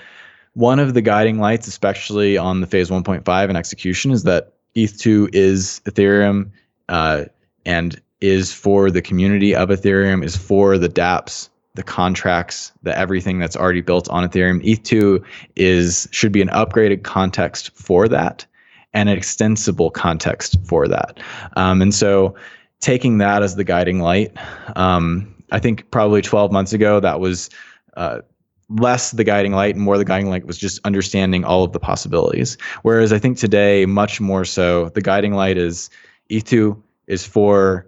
[0.53, 5.29] one of the guiding lights especially on the phase 1.5 and execution is that eth2
[5.33, 6.51] is ethereum
[6.89, 7.25] uh
[7.65, 13.39] and is for the community of Ethereum, is for the dApps, the contracts, the everything
[13.39, 14.63] that's already built on Ethereum.
[14.65, 15.23] ETH2
[15.55, 18.45] is should be an upgraded context for that
[18.93, 21.19] and an extensible context for that.
[21.55, 22.35] Um, and so
[22.79, 24.31] taking that as the guiding light.
[24.75, 27.49] Um, I think probably 12 months ago that was
[27.95, 28.21] uh,
[28.69, 31.79] less the guiding light and more the guiding light was just understanding all of the
[31.79, 32.57] possibilities.
[32.81, 35.89] Whereas I think today, much more so, the guiding light is
[36.29, 37.86] ETH2 is for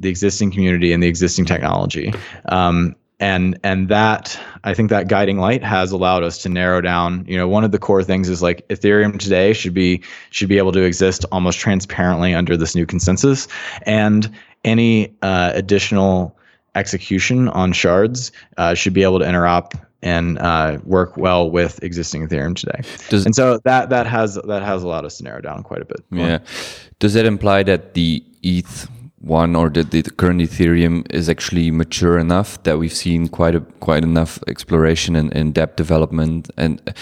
[0.00, 2.12] the existing community and the existing technology.
[2.46, 7.24] Um, and and that I think that guiding light has allowed us to narrow down.
[7.26, 10.58] You know, one of the core things is like Ethereum today should be should be
[10.58, 13.48] able to exist almost transparently under this new consensus,
[13.82, 14.32] and
[14.64, 16.36] any uh, additional
[16.74, 22.28] execution on shards uh, should be able to interop and uh, work well with existing
[22.28, 22.82] Ethereum today.
[23.08, 25.84] Does, and so that that has that has allowed us to narrow down quite a
[25.84, 26.00] bit.
[26.10, 26.26] More.
[26.26, 26.38] Yeah.
[27.00, 28.88] Does that imply that the ETH
[29.20, 33.60] one or that the current Ethereum is actually mature enough that we've seen quite a
[33.80, 36.92] quite enough exploration and, and depth development and uh,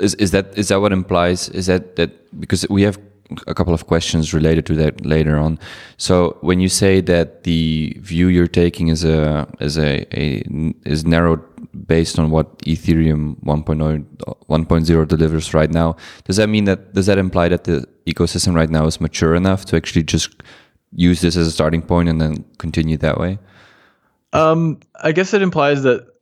[0.00, 2.10] is, is that is that what implies is that that
[2.40, 2.98] because we have
[3.46, 5.58] a couple of questions related to that later on.
[5.96, 10.42] So when you say that the view you're taking is a is a, a
[10.84, 11.42] is narrowed
[11.86, 14.04] based on what Ethereum 1.0
[14.48, 18.70] 1.0 delivers right now, does that mean that does that imply that the ecosystem right
[18.70, 20.42] now is mature enough to actually just
[20.94, 23.38] use this as a starting point and then continue that way?
[24.32, 26.14] Um, I guess it implies that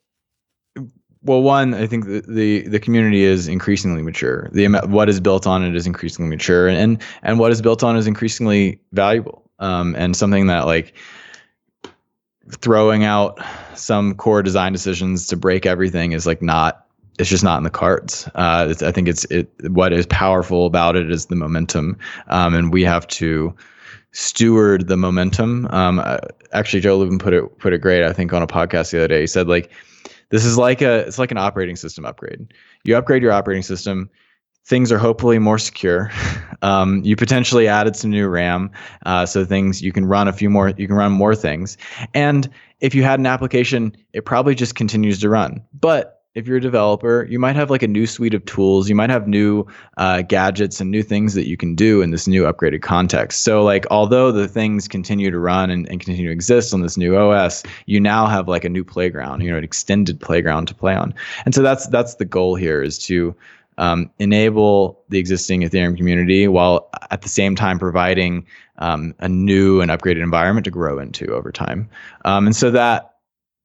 [1.24, 4.48] well, one, I think the, the, the community is increasingly mature.
[4.52, 7.96] The what is built on it is increasingly mature, and and what is built on
[7.96, 9.48] is increasingly valuable.
[9.58, 10.94] Um, and something that like
[12.50, 13.40] throwing out
[13.76, 16.86] some core design decisions to break everything is like not.
[17.18, 18.26] It's just not in the cards.
[18.34, 19.52] Uh, I think it's it.
[19.70, 23.54] What is powerful about it is the momentum, um, and we have to
[24.12, 25.66] steward the momentum.
[25.70, 26.02] Um,
[26.52, 28.04] actually, Joe Lubin put it put it great.
[28.04, 29.70] I think on a podcast the other day, he said like
[30.28, 32.52] this is like a it's like an operating system upgrade.
[32.84, 34.10] You upgrade your operating system,
[34.64, 36.10] things are hopefully more secure.
[36.62, 38.70] Um, you potentially added some new RAM,
[39.04, 40.68] uh, so things you can run a few more.
[40.68, 41.76] You can run more things,
[42.14, 42.48] and
[42.78, 45.64] if you had an application, it probably just continues to run.
[45.74, 48.88] But if you're a developer, you might have like a new suite of tools.
[48.88, 49.66] You might have new
[49.98, 53.44] uh, gadgets and new things that you can do in this new upgraded context.
[53.44, 56.96] So, like, although the things continue to run and, and continue to exist on this
[56.96, 60.74] new OS, you now have like a new playground, you know, an extended playground to
[60.74, 61.14] play on.
[61.44, 63.34] And so that's that's the goal here is to
[63.78, 68.46] um, enable the existing Ethereum community while at the same time providing
[68.78, 71.88] um, a new and upgraded environment to grow into over time.
[72.24, 73.11] Um, and so that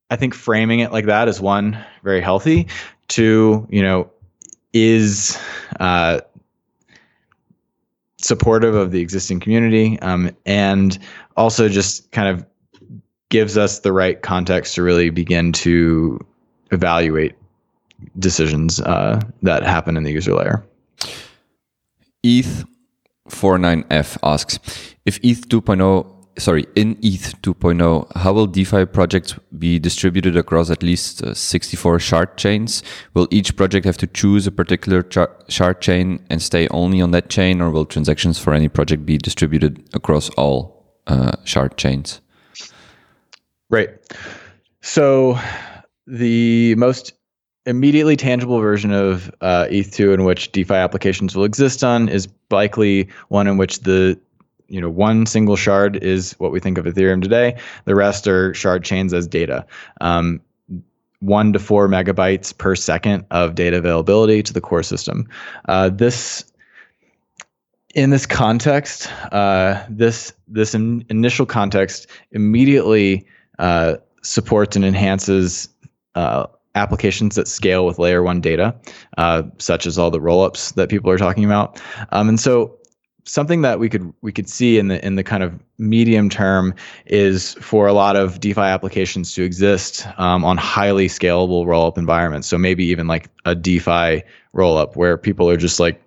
[0.09, 2.67] I think framing it like that is one very healthy.
[3.07, 4.09] Two, you know,
[4.73, 5.37] is
[5.79, 6.21] uh,
[8.17, 10.97] supportive of the existing community, um, and
[11.35, 12.45] also just kind of
[13.29, 16.19] gives us the right context to really begin to
[16.71, 17.35] evaluate
[18.19, 20.63] decisions uh, that happen in the user layer.
[22.23, 22.65] ETH
[23.29, 24.59] 49F asks
[25.05, 30.83] if ETH 2.0 sorry, in ETH 2.0, how will DeFi projects be distributed across at
[30.83, 32.83] least uh, 64 shard chains?
[33.13, 35.05] Will each project have to choose a particular
[35.49, 39.17] shard chain and stay only on that chain, or will transactions for any project be
[39.17, 42.21] distributed across all uh, shard chains?
[43.69, 43.89] Right.
[44.81, 45.39] So
[46.05, 47.13] the most
[47.65, 53.09] immediately tangible version of uh, ETH2 in which DeFi applications will exist on is likely
[53.27, 54.17] one in which the
[54.67, 57.57] you know one single shard is what we think of ethereum today.
[57.85, 59.65] The rest are shard chains as data.
[60.01, 60.41] Um,
[61.19, 65.27] one to four megabytes per second of data availability to the core system.
[65.67, 66.45] Uh, this
[67.95, 73.25] in this context uh, this this in, initial context immediately
[73.59, 75.69] uh, supports and enhances
[76.15, 78.75] uh, applications that scale with layer one data,
[79.17, 81.81] uh, such as all the rollups that people are talking about.
[82.11, 82.76] Um, and so
[83.27, 86.73] something that we could we could see in the in the kind of medium term
[87.05, 92.47] is for a lot of DeFi applications to exist um, on highly scalable rollup environments.
[92.47, 94.23] So maybe even like a DeFi
[94.55, 96.01] rollup where people are just like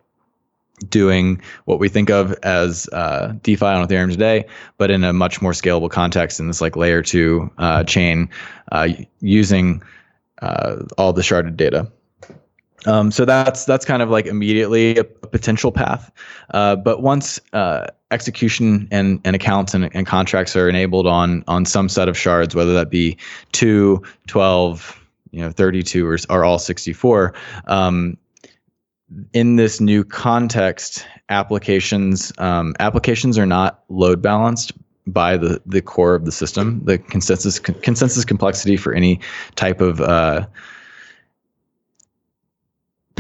[0.89, 4.47] doing what we think of as uh, DeFi on Ethereum today,
[4.79, 8.31] but in a much more scalable context in this like layer two uh, chain
[8.73, 8.89] uh,
[9.21, 9.83] using
[10.41, 11.91] uh, all the sharded data.
[12.87, 16.11] Um, so that's that's kind of like immediately a, potential path.
[16.55, 21.65] Uh, but once uh, execution and, and accounts and, and contracts are enabled on on
[21.65, 23.17] some set of shards, whether that be
[23.53, 27.33] 2, 12, you know, 32 or, or all 64,
[27.67, 28.17] um,
[29.33, 34.73] in this new context, applications um, applications are not load balanced
[35.07, 36.81] by the the core of the system.
[36.85, 39.21] The consensus consensus complexity for any
[39.57, 40.47] type of uh,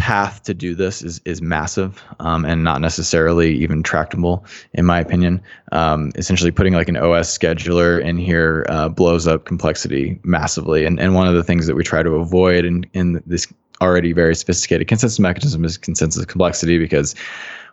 [0.00, 4.98] path to do this is is massive um, and not necessarily even tractable, in my
[4.98, 5.42] opinion.
[5.72, 10.98] Um, essentially, putting like an OS scheduler in here uh, blows up complexity massively, and
[10.98, 13.46] and one of the things that we try to avoid in in this
[13.82, 17.14] already very sophisticated consensus mechanism is consensus complexity because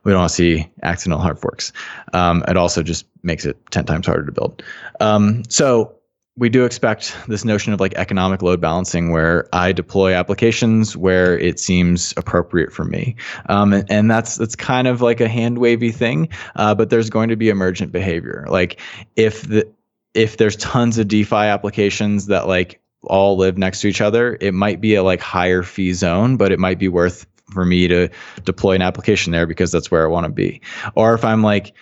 [0.04, 1.74] we don't want to see accidental hard forks.
[2.14, 4.64] Um, it also just makes it 10 times harder to build.
[5.02, 5.97] Um, so
[6.38, 11.38] we do expect this notion of like economic load balancing where I deploy applications where
[11.38, 13.16] it seems appropriate for me.
[13.50, 17.10] Um, and, and, that's that's kind of like a hand wavy thing, uh, but there's
[17.10, 18.46] going to be emergent behavior.
[18.48, 18.80] Like
[19.16, 19.70] if the
[20.14, 24.54] if there's tons of DeFi applications that like all live next to each other, it
[24.54, 28.10] might be a like higher fee zone, but it might be worth for me to
[28.44, 30.62] deploy an application there because that's where I want to be.
[30.96, 31.74] Or if I'm like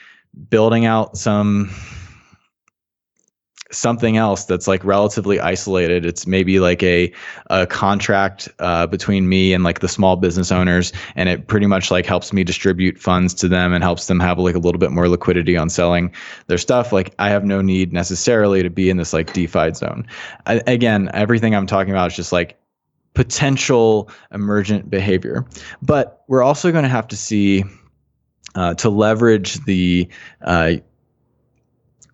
[0.49, 1.73] building out some
[3.71, 6.05] something else that's like relatively isolated.
[6.05, 7.11] It's maybe like a
[7.49, 11.91] a contract uh, between me and like the small business owners, and it pretty much
[11.91, 14.91] like helps me distribute funds to them and helps them have like a little bit
[14.91, 16.13] more liquidity on selling
[16.47, 16.91] their stuff.
[16.91, 20.05] Like I have no need necessarily to be in this like DeFi zone.
[20.45, 22.57] I, again, everything I'm talking about is just like
[23.13, 25.45] potential emergent behavior,
[25.81, 27.63] but we're also going to have to see.
[28.57, 30.07] Uh, to leverage the
[30.43, 30.75] uh,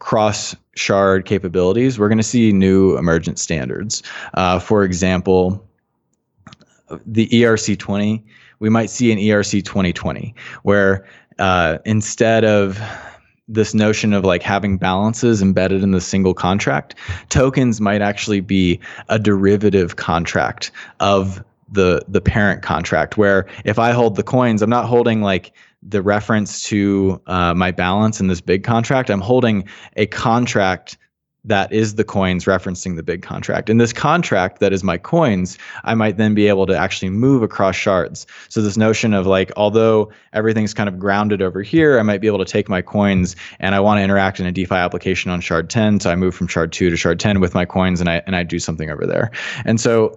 [0.02, 4.02] cross shard capabilities, we're going to see new emergent standards.
[4.34, 5.64] Uh, for example,
[7.06, 8.22] the ERC20,
[8.60, 10.34] we might see an ERC 2020
[10.64, 12.82] where uh, instead of
[13.48, 16.96] this notion of like having balances embedded in the single contract,
[17.30, 23.92] tokens might actually be a derivative contract of the the parent contract where if I
[23.92, 28.42] hold the coins, I'm not holding like the reference to uh, my balance in this
[28.42, 29.10] big contract.
[29.10, 30.98] I'm holding a contract
[31.44, 33.70] that is the coins referencing the big contract.
[33.70, 37.42] In this contract that is my coins, I might then be able to actually move
[37.42, 38.28] across shards.
[38.48, 42.28] So this notion of like, although everything's kind of grounded over here, I might be
[42.28, 45.42] able to take my coins and I want to interact in a DeFi application on
[45.42, 46.02] shard 10.
[46.02, 48.36] So I move from shard 2 to shard 10 with my coins and I and
[48.36, 49.32] I do something over there.
[49.66, 50.16] And so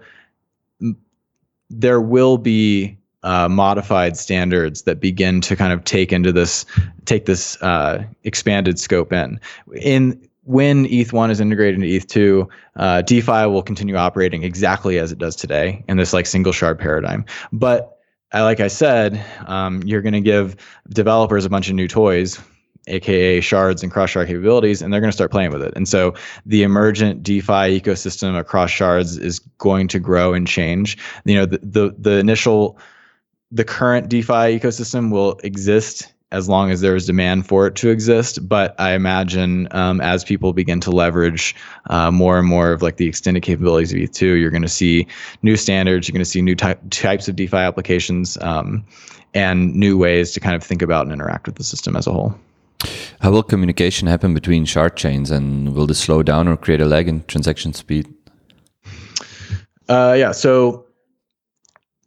[1.71, 6.65] there will be uh, modified standards that begin to kind of take into this
[7.05, 9.41] take this uh, expanded scope in
[9.75, 15.19] in when ETH1 is integrated into ETH2, uh, DeFi will continue operating exactly as it
[15.19, 17.25] does today in this like single shard paradigm.
[17.51, 17.99] But
[18.35, 20.57] uh, like I said, um, you're going to give
[20.91, 22.39] developers a bunch of new toys,
[22.89, 25.73] aka shards and cross shard capabilities, and they're going to start playing with it.
[25.77, 30.99] And so the emergent DeFi ecosystem across shards is going to grow and change.
[31.25, 32.79] You know, the the, the initial
[33.51, 37.91] the current DeFi ecosystem will exist as long as there is demand for it to
[37.91, 38.49] exist.
[38.49, 41.55] But I imagine um, as people begin to leverage
[41.91, 45.07] uh, more and more of like the extended capabilities of ETH2, you're going to see
[45.43, 46.09] new standards.
[46.09, 48.85] You're going to see new ty- types of DeFi applications um,
[49.33, 52.13] and new ways to kind of think about and interact with the system as a
[52.13, 52.35] whole.
[53.21, 56.85] How will communication happen between shard chains, and will this slow down or create a
[56.85, 58.13] lag in transaction speed?
[59.89, 60.84] Uh, yeah, so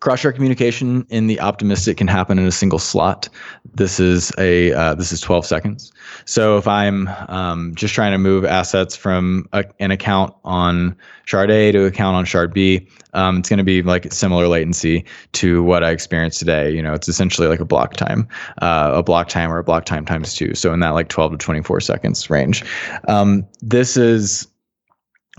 [0.08, 3.28] cross-shard communication in the optimistic can happen in a single slot.
[3.76, 5.92] This is a uh, this is 12 seconds.
[6.24, 11.52] So if i'm um, just trying to move assets from a, an account on shard
[11.52, 15.62] a to account on shard b um, it's going to be like similar latency to
[15.64, 16.72] what i experienced today.
[16.72, 18.30] You know it's essentially like a block time
[18.62, 20.56] uh, a block time or a block time times two.
[20.56, 22.64] So in that like 12 to 24 seconds range.
[23.10, 24.48] Um, this is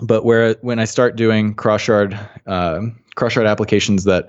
[0.02, 2.82] but where when i start doing cross shard uh,
[3.16, 4.28] cross shard applications that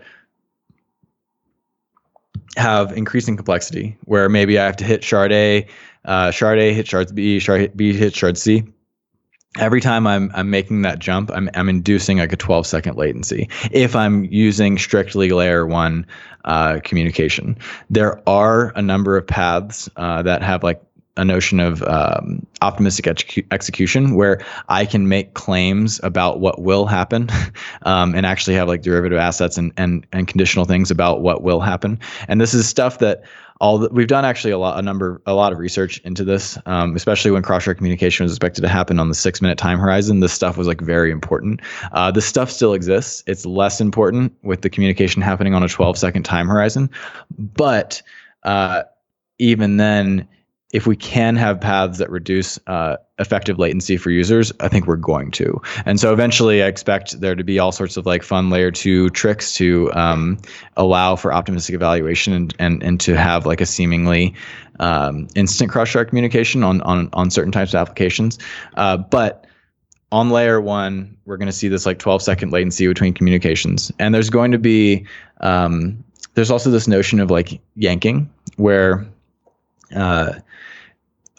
[2.58, 5.68] have increasing complexity where maybe I have to hit shard A,
[6.06, 8.64] uh, shard A hit shard B, shard B hit shard C.
[9.58, 13.50] Every time I'm I'm making that jump, I'm I'm inducing like a 12 second latency.
[13.72, 16.06] If I'm using strictly layer one
[16.46, 17.58] uh, communication,
[17.90, 20.82] there are a number of paths uh, that have like
[21.20, 26.86] a notion of um, optimistic ex- execution where I can make claims about what will
[26.86, 27.30] happen
[27.84, 31.60] um, and actually have like derivative assets and, and, and conditional things about what will
[31.60, 32.00] happen.
[32.28, 33.24] And this is stuff that
[33.62, 36.58] all the, we've done actually a lot, a number, a lot of research into this,
[36.66, 40.22] um, especially when cross-shard communication was expected to happen on the six minute time horizon.
[40.22, 41.60] This stuff was like very important.
[41.92, 43.22] Uh, this stuff still exists.
[43.28, 46.90] It's less important with the communication happening on a 12 second time horizon,
[47.38, 48.02] but
[48.44, 48.84] uh,
[49.40, 50.28] even then,
[50.72, 54.98] if we can have paths that reduce uh, effective latency for users, I think we're
[54.98, 55.60] going to.
[55.86, 59.10] And so eventually, I expect there to be all sorts of like fun layer two
[59.10, 60.38] tricks to um,
[60.78, 64.36] allow for optimistic evaluation and, and and to have like a seemingly
[64.80, 68.38] um, instant cross shard communication on on on certain types of applications.
[68.76, 69.48] Uh, but
[70.12, 74.14] on layer one, we're going to see this like 12 second latency between communications, and
[74.14, 75.08] there's going to be
[75.42, 76.04] um,
[76.36, 79.08] there's also this notion of like yanking where
[79.96, 80.34] uh,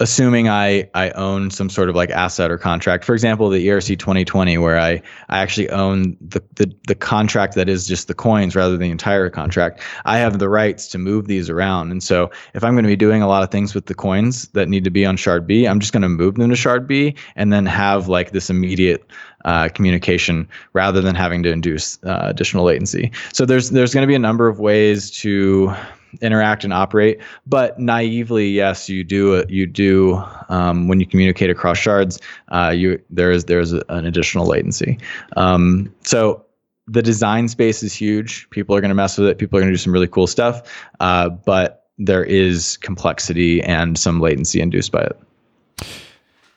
[0.01, 3.99] assuming I, I own some sort of like asset or contract, for example, the ERC
[3.99, 8.57] 2020, where I, I actually own the, the, the contract that is just the coins
[8.57, 11.91] rather than the entire contract, I have the rights to move these around.
[11.91, 14.49] And so if I'm going to be doing a lot of things with the coins
[14.49, 16.87] that need to be on shard B, I'm just going to move them to shard
[16.89, 19.05] B and then have like this immediate
[19.45, 23.11] uh, communication rather than having to induce uh, additional latency.
[23.33, 25.75] So there's there's going to be a number of ways to
[26.21, 27.21] interact and operate.
[27.47, 32.21] But naively, yes, you do you do um, when you communicate across shards.
[32.49, 34.99] Uh, you there is there is an additional latency.
[35.37, 36.45] Um, so
[36.87, 38.51] the design space is huge.
[38.51, 39.39] People are going to mess with it.
[39.39, 40.63] People are going to do some really cool stuff.
[40.99, 45.21] Uh, but there is complexity and some latency induced by it.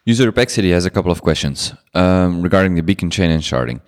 [0.05, 3.79] User Rupexity has a couple of questions um, regarding the beacon chain and sharding.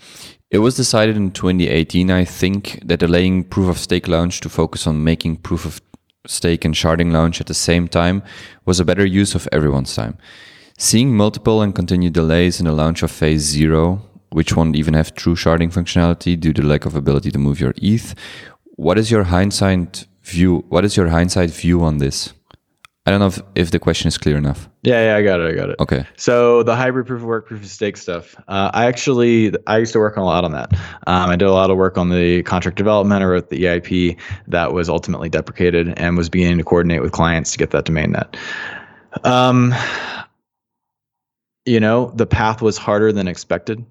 [0.52, 4.86] It was decided in 2018, I think, that delaying proof of stake launch to focus
[4.86, 5.82] on making proof of
[6.28, 8.22] stake and sharding launch at the same time
[8.64, 10.18] was a better use of everyone's time.
[10.78, 15.16] Seeing multiple and continued delays in the launch of phase zero, which won't even have
[15.16, 18.14] true sharding functionality due to lack of ability to move your ETH,
[18.76, 20.64] what is your hindsight view?
[20.70, 22.34] What is your hindsight view on this?
[23.08, 24.68] I don't know if, if the question is clear enough.
[24.82, 25.52] Yeah, yeah, I got it.
[25.52, 25.76] I got it.
[25.80, 26.06] Okay.
[26.18, 28.36] So the hybrid proof of work, proof of stake stuff.
[28.48, 30.74] Uh, I actually I used to work on a lot on that.
[31.06, 33.22] Um, I did a lot of work on the contract development.
[33.22, 37.52] I wrote the EIP that was ultimately deprecated and was beginning to coordinate with clients
[37.52, 38.38] to get that domain net.
[39.24, 39.76] Um,
[41.66, 43.86] you know, the path was harder than expected,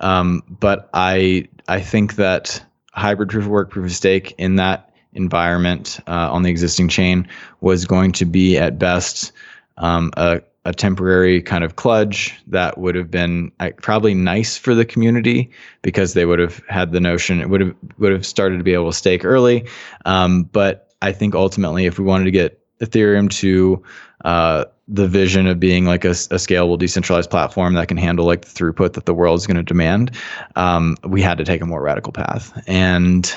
[0.00, 4.91] um, but I I think that hybrid proof of work, proof of stake in that
[5.14, 7.28] environment uh, on the existing chain
[7.60, 9.32] was going to be at best
[9.76, 14.74] um, a, a, temporary kind of kludge that would have been uh, probably nice for
[14.74, 15.50] the community
[15.82, 18.74] because they would have had the notion it would have would have started to be
[18.74, 19.66] able to stake early.
[20.04, 23.82] Um, but I think ultimately, if we wanted to get Ethereum to
[24.24, 28.42] uh, the vision of being like a, a, scalable decentralized platform that can handle like
[28.42, 30.10] the throughput that the world is going to demand,
[30.56, 33.34] um, we had to take a more radical path and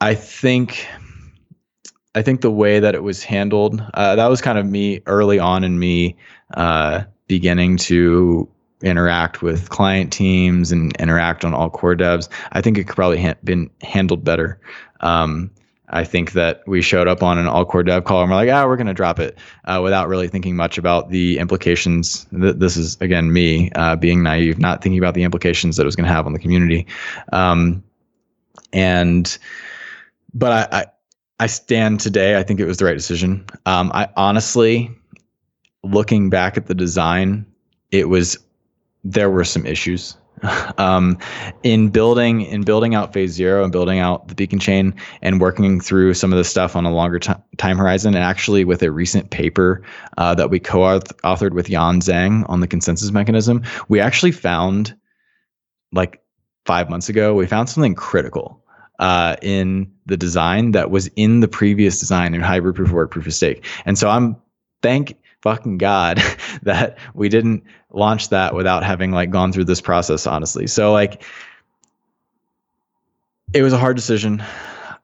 [0.00, 0.86] I think
[2.14, 5.38] I think the way that it was handled, uh, that was kind of me early
[5.38, 6.16] on in me
[6.54, 8.48] uh, beginning to
[8.82, 12.28] interact with client teams and interact on all core devs.
[12.52, 14.58] I think it could probably ha- been handled better.
[15.00, 15.50] Um,
[15.90, 18.50] I think that we showed up on an all core dev call and we're like,
[18.50, 22.26] ah, we're going to drop it uh, without really thinking much about the implications.
[22.32, 25.96] This is, again, me uh, being naive, not thinking about the implications that it was
[25.96, 26.86] going to have on the community.
[27.32, 27.82] Um,
[28.72, 29.36] and
[30.34, 30.86] but I, I,
[31.40, 32.36] I stand today.
[32.36, 33.44] I think it was the right decision.
[33.66, 34.90] Um, I honestly,
[35.82, 37.46] looking back at the design,
[37.90, 38.38] it was
[39.04, 40.16] there were some issues.
[40.78, 41.18] um,
[41.62, 45.80] in building in building out phase zero and building out the beacon chain and working
[45.80, 48.90] through some of the stuff on a longer t- time horizon and actually with a
[48.90, 49.82] recent paper
[50.16, 54.96] uh, that we co-authored with Yan Zhang on the consensus mechanism we actually found
[55.92, 56.22] like
[56.64, 58.59] five months ago we found something critical
[59.00, 63.10] uh, in the design that was in the previous design in hybrid proof of work,
[63.10, 63.66] proof of stake.
[63.86, 64.36] And so I'm
[64.82, 66.22] thank fucking God
[66.62, 70.66] that we didn't launch that without having like gone through this process, honestly.
[70.66, 71.24] So like
[73.52, 74.44] it was a hard decision.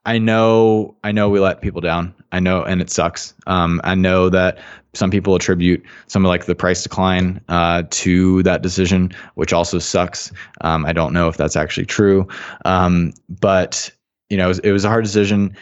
[0.05, 2.15] I know I know we let people down.
[2.33, 3.35] I know and it sucks.
[3.47, 4.59] Um, I know that
[4.95, 9.79] some people attribute some of like the price decline uh, to that decision, which also
[9.79, 10.33] sucks.
[10.63, 12.27] Um, I don't know if that's actually true,
[12.65, 13.91] um, but
[14.31, 15.57] you know it was, it was a hard decision.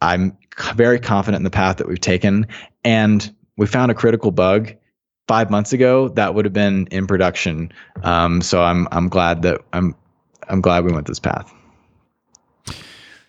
[0.00, 0.36] I'm
[0.74, 2.46] very confident in the path that we've taken,
[2.84, 4.74] and we found a critical bug
[5.28, 7.72] five months ago that would have been in production.
[8.02, 9.94] Um, so I'm I'm glad that I'm
[10.48, 11.52] I'm glad we went this path.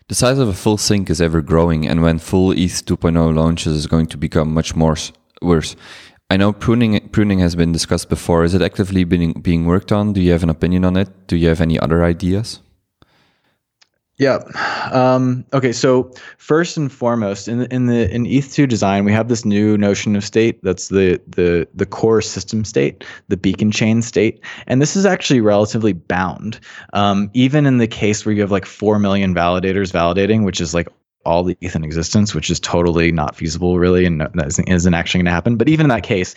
[0.10, 3.76] The size of a full sync is ever growing, and when full ETH 2.0 launches,
[3.76, 4.95] is going to become much more
[5.41, 5.76] worse.
[6.30, 8.45] I know pruning pruning has been discussed before.
[8.45, 10.14] Is it actively being being worked on?
[10.14, 11.10] Do you have an opinion on it?
[11.28, 12.62] Do you have any other ideas?
[14.18, 14.39] Yeah.
[14.91, 15.72] Um, okay.
[15.72, 20.15] So first and foremost, in in the in ETH2 design, we have this new notion
[20.15, 20.59] of state.
[20.63, 25.41] That's the the the core system state, the beacon chain state, and this is actually
[25.41, 26.59] relatively bound.
[26.93, 30.74] Um, even in the case where you have like four million validators validating, which is
[30.74, 30.88] like
[31.24, 35.20] all the ETH in existence, which is totally not feasible, really, and isn't, isn't actually
[35.20, 35.57] going to happen.
[35.57, 36.34] But even in that case,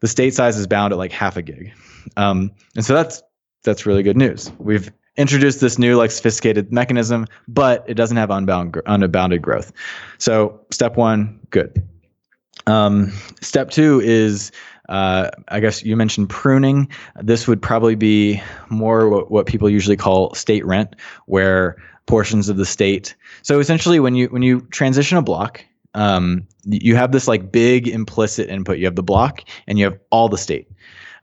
[0.00, 1.72] the state size is bound at like half a gig,
[2.16, 3.22] um, and so that's
[3.62, 4.50] that's really good news.
[4.58, 4.90] We've
[5.20, 9.72] introduced this new like sophisticated mechanism, but it doesn't have unbound unbounded growth.
[10.18, 11.86] So step one, good.
[12.66, 14.50] Um, step two is
[14.88, 16.88] uh, I guess you mentioned pruning.
[17.22, 20.96] This would probably be more what, what people usually call state rent,
[21.26, 23.14] where portions of the state.
[23.42, 25.64] So essentially, when you when you transition a block,
[25.94, 28.78] um, you have this like big implicit input.
[28.78, 30.66] You have the block and you have all the state.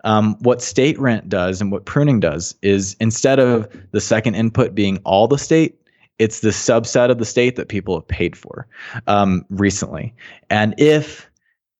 [0.07, 4.73] Um, what state rent does and what pruning does is instead of the second input
[4.73, 5.75] being all the state,
[6.17, 8.67] it's the subset of the state that people have paid for
[9.07, 10.15] um, recently.
[10.49, 11.29] And if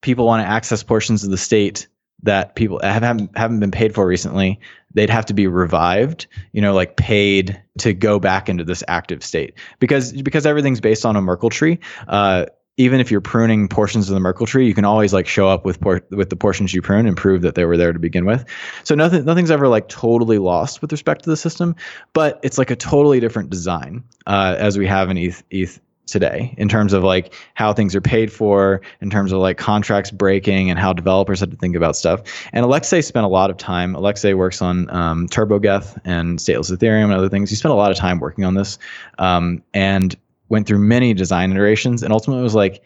[0.01, 1.87] people want to access portions of the state
[2.21, 4.59] that people have, haven't, haven't been paid for recently,
[4.93, 9.23] they'd have to be revived, you know, like paid to go back into this active
[9.23, 11.79] state because because everything's based on a Merkle tree.
[12.09, 12.45] Uh,
[12.77, 15.65] even if you're pruning portions of the Merkle tree, you can always like show up
[15.65, 18.25] with por- with the portions you prune and prove that they were there to begin
[18.25, 18.45] with.
[18.83, 21.75] So nothing nothing's ever like totally lost with respect to the system,
[22.13, 26.55] but it's like a totally different design uh, as we have in ETH, ETH today
[26.57, 30.69] in terms of like how things are paid for, in terms of like contracts breaking
[30.69, 32.21] and how developers had to think about stuff.
[32.53, 33.93] And Alexei spent a lot of time.
[33.93, 37.49] Alexei works on um, TurboGeth and stateless Ethereum and other things.
[37.49, 38.79] He spent a lot of time working on this.
[39.19, 40.15] Um, and
[40.49, 42.83] went through many design iterations and ultimately was like,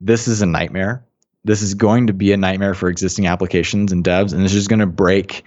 [0.00, 1.04] this is a nightmare.
[1.44, 4.66] This is going to be a nightmare for existing applications and devs, and this is
[4.66, 5.44] going to break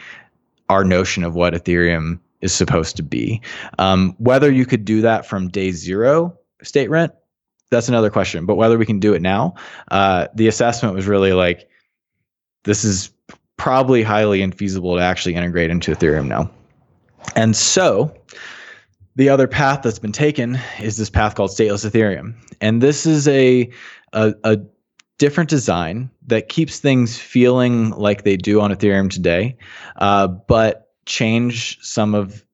[0.69, 3.41] our notion of what Ethereum is supposed to be.
[3.79, 7.13] Um, whether you could do that from day zero state rent,
[7.71, 8.45] that's another question.
[8.45, 9.55] But whether we can do it now,
[9.91, 11.67] uh, the assessment was really like,
[12.63, 13.11] this is
[13.57, 16.49] probably highly infeasible to actually integrate into Ethereum now.
[17.35, 18.13] And so
[19.17, 22.35] the other path that's been taken is this path called stateless Ethereum.
[22.61, 23.69] And this is a,
[24.13, 24.59] a, a
[25.17, 29.57] different design that keeps things feeling like they do on Ethereum today,
[29.95, 32.45] uh, but change some of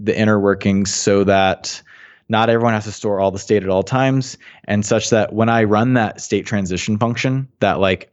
[0.00, 1.80] the inner workings so that
[2.28, 5.48] not everyone has to store all the state at all times and such that when
[5.48, 8.12] I run that state transition function, that like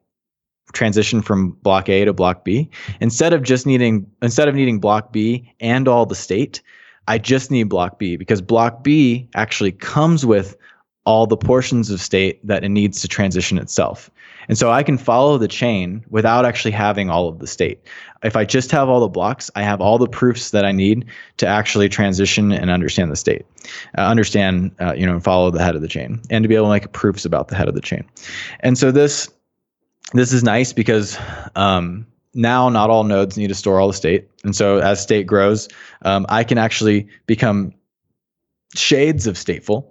[0.71, 2.69] transition from block A to block B,
[3.01, 6.61] instead of just needing instead of needing block B and all the state,
[7.07, 10.55] I just need block B because block B actually comes with
[11.05, 14.11] all the portions of state that it needs to transition itself.
[14.49, 17.79] And so I can follow the chain without actually having all of the state.
[18.23, 21.05] If I just have all the blocks, I have all the proofs that I need
[21.37, 23.45] to actually transition and understand the state,
[23.97, 26.55] uh, understand, uh, you know, and follow the head of the chain, and to be
[26.55, 28.05] able to make proofs about the head of the chain.
[28.61, 29.29] And so this
[30.13, 31.17] this is nice because
[31.55, 32.05] um,
[32.37, 34.29] now not all nodes need to store all the state.
[34.43, 35.67] And so as state grows,
[36.03, 37.73] um, I can actually become
[38.75, 39.89] shades of stateful.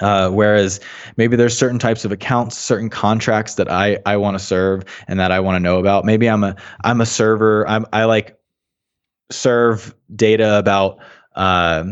[0.00, 0.78] Uh, whereas
[1.16, 5.18] maybe there's certain types of accounts, certain contracts that I, I want to serve and
[5.18, 6.04] that I want to know about.
[6.04, 7.66] Maybe I'm a I'm a server.
[7.68, 8.38] I'm I like
[9.32, 10.98] serve data about
[11.34, 11.84] uh,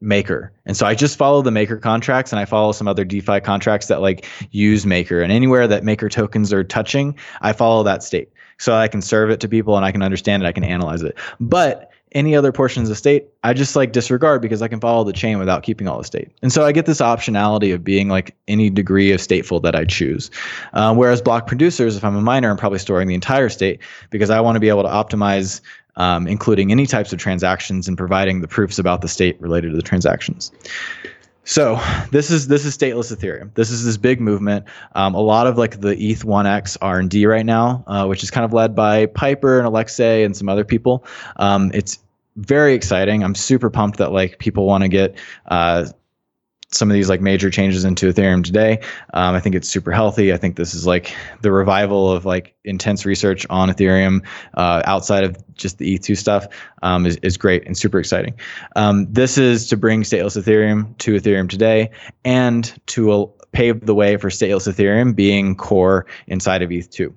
[0.00, 3.40] Maker, and so I just follow the Maker contracts and I follow some other DeFi
[3.40, 5.20] contracts that like use Maker.
[5.20, 9.30] And anywhere that Maker tokens are touching, I follow that state so I can serve
[9.30, 11.16] it to people and I can understand it, I can analyze it.
[11.40, 15.12] But any other portions of state, I just like disregard because I can follow the
[15.12, 16.30] chain without keeping all the state.
[16.40, 19.84] And so I get this optionality of being like any degree of stateful that I
[19.84, 20.30] choose.
[20.72, 23.80] Uh, whereas block producers, if I'm a miner, I'm probably storing the entire state
[24.10, 25.60] because I want to be able to optimize
[25.96, 29.76] um, including any types of transactions and providing the proofs about the state related to
[29.76, 30.52] the transactions.
[31.46, 31.80] So
[32.10, 33.54] this is this is stateless Ethereum.
[33.54, 34.66] This is this big movement.
[34.96, 38.24] Um, a lot of like the ETH 1x R and D right now, uh, which
[38.24, 41.04] is kind of led by Piper and Alexei and some other people.
[41.36, 42.00] Um, it's
[42.34, 43.22] very exciting.
[43.22, 45.16] I'm super pumped that like people want to get
[45.46, 45.86] uh,
[46.72, 48.80] some of these like major changes into Ethereum today.
[49.14, 50.32] Um, I think it's super healthy.
[50.32, 55.24] I think this is like the revival of like intense research on Ethereum uh, outside
[55.24, 56.46] of just the E2 stuff
[56.82, 58.34] um, is, is great and super exciting.
[58.74, 61.90] Um, this is to bring stateless Ethereum to Ethereum today
[62.24, 67.14] and to uh, pave the way for stateless Ethereum being core inside of ETH2.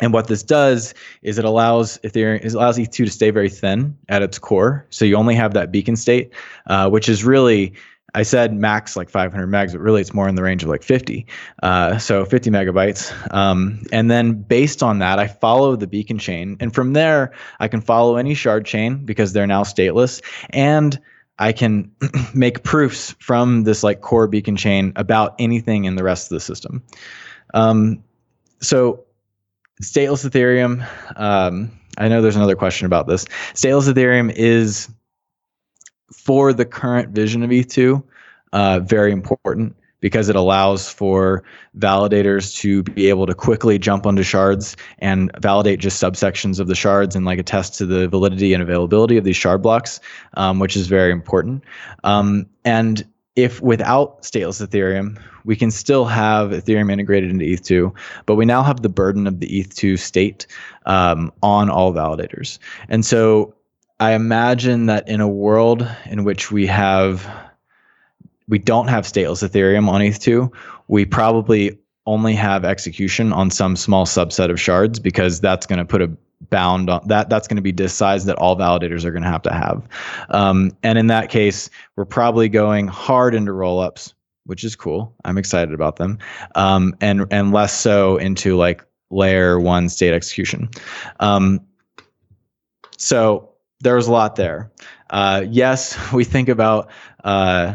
[0.00, 0.92] And what this does
[1.22, 4.86] is it allows Ethereum, it allows ETH2 to stay very thin at its core.
[4.90, 6.32] So you only have that beacon state,
[6.66, 7.74] uh, which is really
[8.14, 10.82] I said max like 500 megs, but really it's more in the range of like
[10.82, 11.26] 50.
[11.62, 13.12] Uh, so 50 megabytes.
[13.34, 16.56] Um, and then based on that, I follow the beacon chain.
[16.60, 20.22] And from there, I can follow any shard chain because they're now stateless.
[20.50, 20.98] And
[21.38, 21.90] I can
[22.34, 26.40] make proofs from this like core beacon chain about anything in the rest of the
[26.40, 26.84] system.
[27.52, 28.04] Um,
[28.60, 29.04] so
[29.82, 30.86] stateless Ethereum,
[31.16, 33.24] um, I know there's another question about this.
[33.54, 34.88] Stateless Ethereum is
[36.12, 38.02] for the current vision of ETH2,
[38.52, 41.42] uh, very important because it allows for
[41.78, 46.74] validators to be able to quickly jump onto shards and validate just subsections of the
[46.74, 50.00] shards and like attest to the validity and availability of these shard blocks,
[50.34, 51.64] um, which is very important.
[52.04, 53.02] Um, and
[53.34, 57.90] if without stateless Ethereum, we can still have Ethereum integrated into ETH2,
[58.26, 60.46] but we now have the burden of the ETH2 state
[60.84, 62.58] um, on all validators.
[62.90, 63.54] And so
[64.00, 67.26] I imagine that in a world in which we have
[68.48, 70.52] we don't have stateless Ethereum on ETH2,
[70.88, 75.84] we probably only have execution on some small subset of shards because that's going to
[75.84, 76.10] put a
[76.50, 79.28] bound on that that's going to be disk size that all validators are going to
[79.28, 79.88] have to have.
[80.28, 84.12] Um, and in that case we're probably going hard into rollups
[84.46, 85.14] which is cool.
[85.24, 86.18] I'm excited about them.
[86.54, 90.68] Um, and and less so into like layer one state execution.
[91.20, 91.60] Um,
[92.96, 93.53] so
[93.84, 94.70] there was a lot there
[95.10, 96.90] uh, yes we think about
[97.22, 97.74] uh,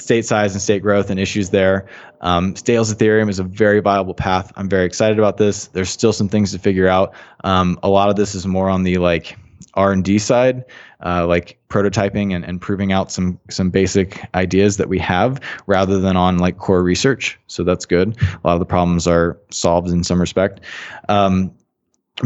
[0.00, 1.86] state size and state growth and issues there.
[2.20, 4.52] Um, stateless Ethereum is a very viable path.
[4.56, 5.68] I'm very excited about this.
[5.68, 7.14] There's still some things to figure out.
[7.44, 9.38] Um, a lot of this is more on the like
[9.74, 10.64] R&D side,
[11.04, 16.00] uh, like prototyping and, and proving out some some basic ideas that we have, rather
[16.00, 17.38] than on like core research.
[17.46, 18.20] So that's good.
[18.20, 20.60] A lot of the problems are solved in some respect.
[21.08, 21.54] Um,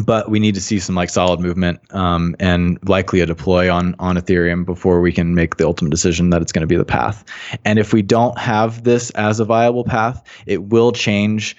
[0.04, 3.94] but we need to see some like solid movement um, and likely a deploy on
[3.98, 6.84] on Ethereum before we can make the ultimate decision that it's going to be the
[6.84, 7.24] path.
[7.64, 11.56] And if we don't have this as a viable path, it will change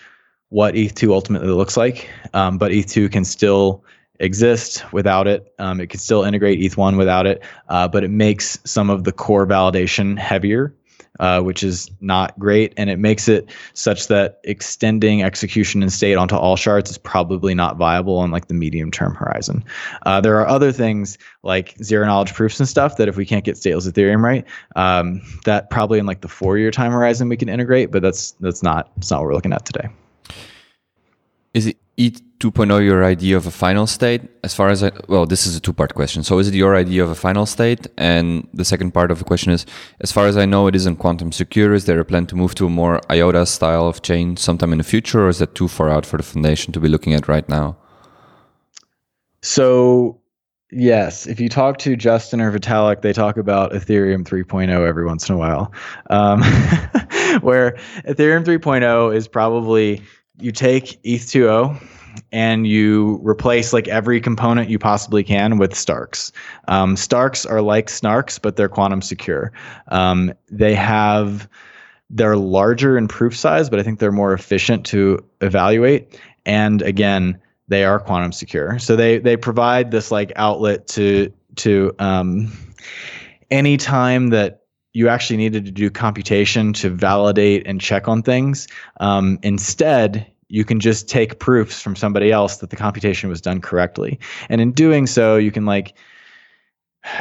[0.49, 2.09] what ETH2 ultimately looks like.
[2.33, 3.83] Um, but ETH2 can still
[4.19, 5.53] exist without it.
[5.59, 9.11] Um, it can still integrate ETH1 without it, uh, but it makes some of the
[9.11, 10.73] core validation heavier
[11.19, 12.73] uh, which is not great.
[12.77, 17.53] And it makes it such that extending execution and state onto all shards is probably
[17.53, 19.63] not viable on like the medium term horizon.
[20.05, 23.45] Uh, there are other things like zero knowledge proofs and stuff that if we can't
[23.45, 24.45] get stateless Ethereum right,
[24.75, 28.31] um, that probably in like the four year time horizon we can integrate, but that's
[28.39, 29.87] that's not that's not what we're looking at today.
[31.53, 34.21] Is it ETH 2.0 your idea of a final state?
[34.43, 36.23] As far as I, well, this is a two part question.
[36.23, 37.87] So is it your idea of a final state?
[37.97, 39.65] And the second part of the question is,
[40.01, 41.73] as far as I know, it isn't quantum secure.
[41.73, 44.79] Is there a plan to move to a more IOTA style of chain sometime in
[44.79, 47.27] the future, or is that too far out for the foundation to be looking at
[47.27, 47.77] right now?
[49.41, 50.21] So
[50.71, 55.29] Yes, if you talk to Justin or Vitalik, they talk about Ethereum 3.0 every once
[55.29, 55.71] in a while.
[56.09, 56.41] Um,
[57.41, 60.01] where Ethereum 3.0 is probably
[60.39, 61.79] you take ETH2O
[62.31, 66.31] and you replace like every component you possibly can with Starks.
[66.67, 69.51] Um, Starks are like Snarks, but they're quantum secure.
[69.89, 71.47] Um, they have
[72.09, 76.19] they're larger in proof size, but I think they're more efficient to evaluate.
[76.45, 78.77] And again, they are quantum secure.
[78.79, 82.51] So they they provide this like outlet to to um,
[83.49, 84.61] any time that
[84.93, 88.67] you actually needed to do computation to validate and check on things.
[89.01, 93.59] Um, instead, you can just take proofs from somebody else that the computation was done
[93.59, 94.17] correctly.
[94.47, 95.93] And in doing so, you can like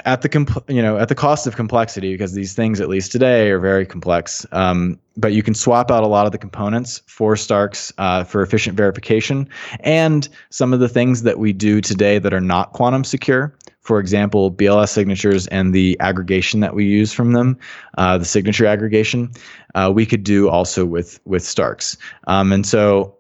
[0.05, 3.13] at the compl- you know at the cost of complexity because these things at least
[3.13, 7.03] today are very complex um, but you can swap out a lot of the components
[7.07, 9.49] for starks uh, for efficient verification
[9.81, 14.01] and some of the things that we do today that are not quantum secure for
[14.01, 17.59] example bls signatures and the aggregation that we use from them
[17.99, 19.31] uh, the signature aggregation
[19.75, 23.14] uh, we could do also with with starks um, and so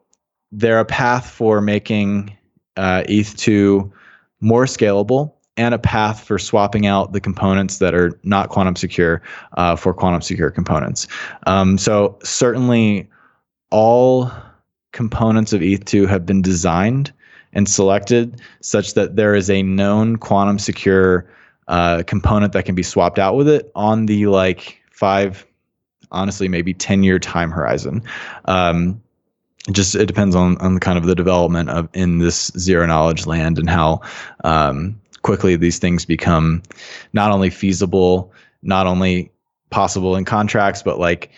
[0.58, 2.36] they're a path for making
[2.76, 3.90] uh, eth2
[4.40, 9.22] more scalable and a path for swapping out the components that are not quantum secure
[9.56, 11.06] uh, for quantum secure components.
[11.46, 13.08] Um, so certainly
[13.70, 14.32] all
[14.92, 17.12] components of ETH2 have been designed
[17.52, 21.28] and selected such that there is a known quantum secure
[21.68, 25.46] uh, component that can be swapped out with it on the like five,
[26.10, 28.02] honestly, maybe 10 year time horizon.
[28.46, 29.00] Um,
[29.70, 33.58] just it depends on on kind of the development of in this zero knowledge land
[33.58, 34.00] and how
[34.44, 36.62] um, quickly these things become
[37.12, 39.32] not only feasible, not only
[39.70, 41.30] possible in contracts, but like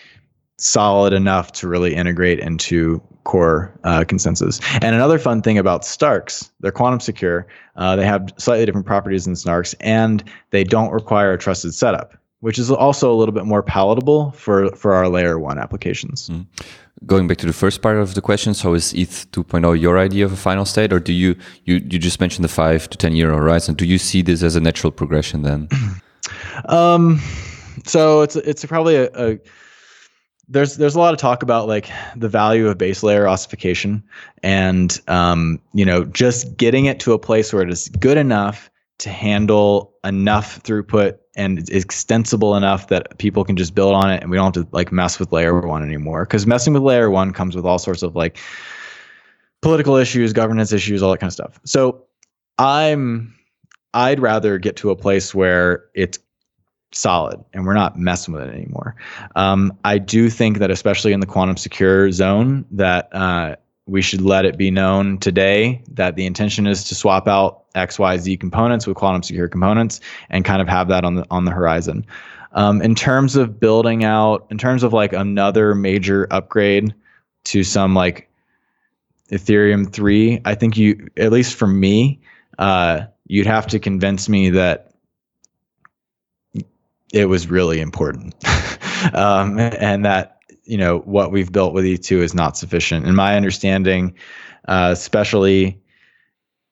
[0.57, 4.59] solid enough to really integrate into core uh, consensus.
[4.81, 7.47] And another fun thing about Starks, they're quantum secure.
[7.75, 12.13] Uh, they have slightly different properties than Snarks, and they don't require a trusted setup,
[12.41, 16.29] which is also a little bit more palatable for for our layer one applications.
[16.29, 16.45] Mm
[17.05, 20.25] going back to the first part of the question, so is ETH 2.0 your idea
[20.25, 21.35] of a final state, or do you
[21.65, 23.75] you you just mentioned the five to ten year horizon?
[23.75, 25.69] Do you see this as a natural progression then?
[26.65, 27.19] um,
[27.85, 29.39] so it's it's probably a, a
[30.49, 34.03] there's there's a lot of talk about like the value of base layer ossification
[34.43, 38.69] and um, you know just getting it to a place where it is good enough
[38.99, 44.21] to handle enough throughput and it's extensible enough that people can just build on it
[44.21, 46.25] and we don't have to like mess with layer one anymore.
[46.25, 48.37] Because messing with layer one comes with all sorts of like
[49.61, 51.59] political issues governance issues all that kind of stuff.
[51.63, 52.03] So
[52.59, 53.35] i'm
[53.93, 56.17] i'd rather get to a place where it's
[56.91, 58.95] solid and we're not messing with it anymore.
[59.35, 63.55] Um, i do think that especially in the quantum secure zone that uh,
[63.87, 67.97] we should let it be known today that the intention is to swap out X,
[67.97, 71.45] Y, Z components with quantum secure components, and kind of have that on the on
[71.45, 72.05] the horizon.
[72.51, 76.93] Um, in terms of building out, in terms of like another major upgrade
[77.45, 78.29] to some like
[79.31, 82.21] Ethereum three, I think you, at least for me,
[82.57, 84.91] uh, you'd have to convince me that
[87.13, 88.35] it was really important,
[89.13, 90.36] um, and that
[90.67, 93.05] you know what we've built with E2 is not sufficient.
[93.05, 94.13] In my understanding,
[94.67, 95.79] uh, especially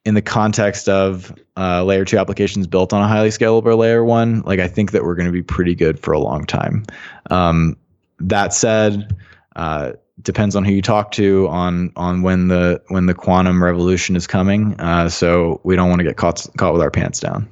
[0.05, 4.41] in the context of uh, layer two applications built on a highly scalable layer one,
[4.41, 6.85] like I think that we're going to be pretty good for a long time.
[7.31, 7.75] Um,
[8.19, 9.17] that said,
[9.55, 14.15] uh, depends on who you talk to on on when the when the quantum revolution
[14.15, 14.79] is coming.
[14.79, 17.47] Uh, so we don't want to get caught caught with our pants down.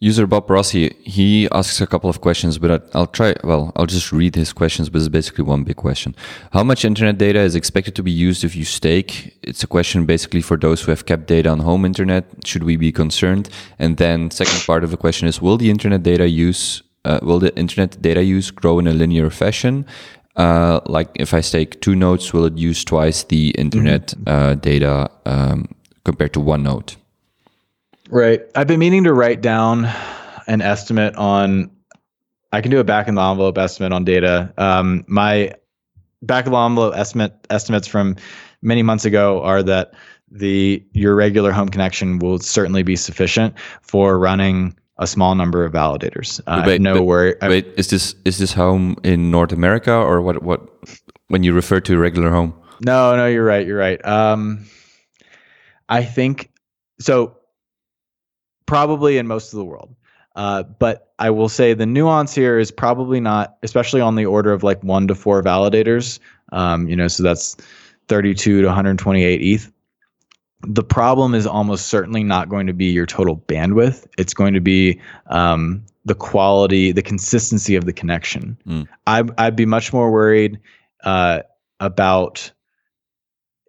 [0.00, 3.34] User Bob Rossi, he asks a couple of questions, but I'll try.
[3.42, 6.14] Well, I'll just read his questions, but it's basically one big question.
[6.52, 9.36] How much internet data is expected to be used if you stake?
[9.42, 12.24] It's a question basically for those who have kept data on home internet.
[12.44, 13.48] Should we be concerned?
[13.80, 16.82] And then, second part of the question is: Will the internet data use?
[17.04, 19.84] Uh, will the internet data use grow in a linear fashion?
[20.36, 24.28] Uh, like if I stake two nodes, will it use twice the internet mm-hmm.
[24.28, 25.66] uh, data um,
[26.04, 26.94] compared to one node?
[28.08, 28.40] Right.
[28.54, 29.88] I've been meaning to write down
[30.46, 31.70] an estimate on.
[32.50, 34.52] I can do a back in the envelope estimate on data.
[34.56, 35.52] Um, my
[36.22, 38.16] back of the envelope estimate estimates from
[38.62, 39.94] many months ago are that
[40.30, 45.72] the your regular home connection will certainly be sufficient for running a small number of
[45.72, 46.40] validators.
[46.46, 47.34] Uh, wait, no worry.
[47.42, 50.42] Wait, is this is this home in North America or what?
[50.42, 50.68] What
[51.28, 52.54] when you refer to regular home?
[52.84, 53.66] No, no, you're right.
[53.66, 54.04] You're right.
[54.04, 54.66] Um,
[55.88, 56.50] I think
[57.00, 57.37] so
[58.68, 59.96] probably in most of the world.
[60.36, 64.52] Uh, but I will say the nuance here is probably not, especially on the order
[64.52, 66.20] of like one to four validators.
[66.52, 67.56] Um, you know, so that's
[68.06, 69.72] 32 to 128 ETH.
[70.62, 74.06] The problem is almost certainly not going to be your total bandwidth.
[74.18, 78.58] It's going to be um, the quality, the consistency of the connection.
[78.66, 78.86] Mm.
[79.06, 80.60] I, I'd be much more worried
[81.04, 81.40] uh,
[81.80, 82.52] about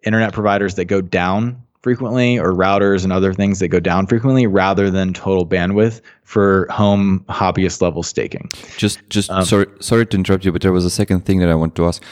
[0.04, 4.46] internet providers that go down frequently or routers and other things that go down frequently
[4.46, 8.48] rather than total bandwidth for home hobbyist level staking.
[8.76, 11.48] Just just um, sorry sorry to interrupt you, but there was a second thing that
[11.48, 12.02] I want to ask.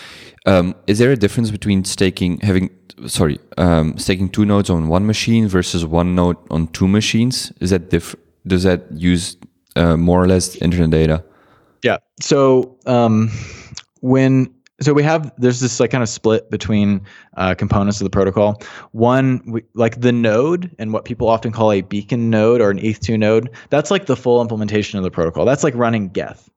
[0.46, 2.70] Um, is there a difference between staking having
[3.06, 7.52] sorry um, staking two nodes on one machine versus one node on two machines?
[7.60, 8.16] Is that diff-
[8.46, 9.36] does that use
[9.76, 11.24] uh, more or less internet data?
[11.82, 11.98] Yeah.
[12.20, 13.30] So um,
[14.00, 17.00] when so we have there's this like kind of split between
[17.36, 18.62] uh, components of the protocol.
[18.92, 22.78] One, we, like the node and what people often call a beacon node or an
[22.78, 23.50] ETH2 node.
[23.70, 25.44] That's like the full implementation of the protocol.
[25.44, 26.48] That's like running Geth,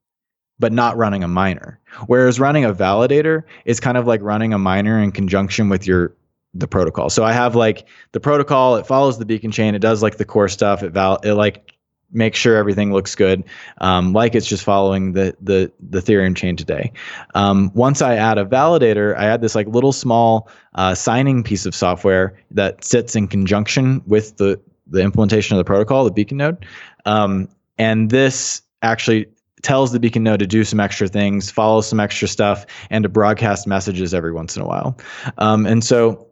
[0.59, 1.80] but not running a miner.
[2.07, 6.15] Whereas running a validator is kind of like running a miner in conjunction with your
[6.53, 7.09] the protocol.
[7.09, 8.76] So I have like the protocol.
[8.76, 9.74] It follows the beacon chain.
[9.74, 10.84] It does like the core stuff.
[10.84, 11.70] It val it like
[12.12, 13.43] make sure everything looks good,
[13.80, 16.91] um, like it's just following the the the Ethereum chain today.
[17.36, 21.66] Um, once I add a validator, I add this like little small uh, signing piece
[21.66, 26.38] of software that sits in conjunction with the the implementation of the protocol, the beacon
[26.38, 26.66] node,
[27.05, 27.47] um,
[27.78, 29.28] and this actually
[29.62, 33.09] tells the beacon node to do some extra things, follow some extra stuff, and to
[33.09, 34.97] broadcast messages every once in a while.
[35.38, 36.28] Um, and so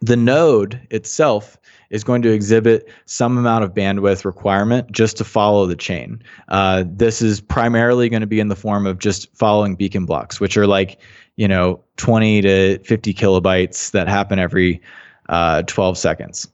[0.00, 1.56] the node itself
[1.90, 6.22] is going to exhibit some amount of bandwidth requirement just to follow the chain.
[6.48, 10.40] Uh, this is primarily going to be in the form of just following beacon blocks,
[10.40, 11.00] which are like,
[11.36, 14.80] you know, 20 to 50 kilobytes that happen every
[15.28, 16.48] uh, 12 seconds.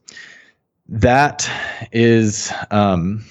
[0.87, 1.49] That
[1.91, 2.53] is.
[2.71, 3.25] Um,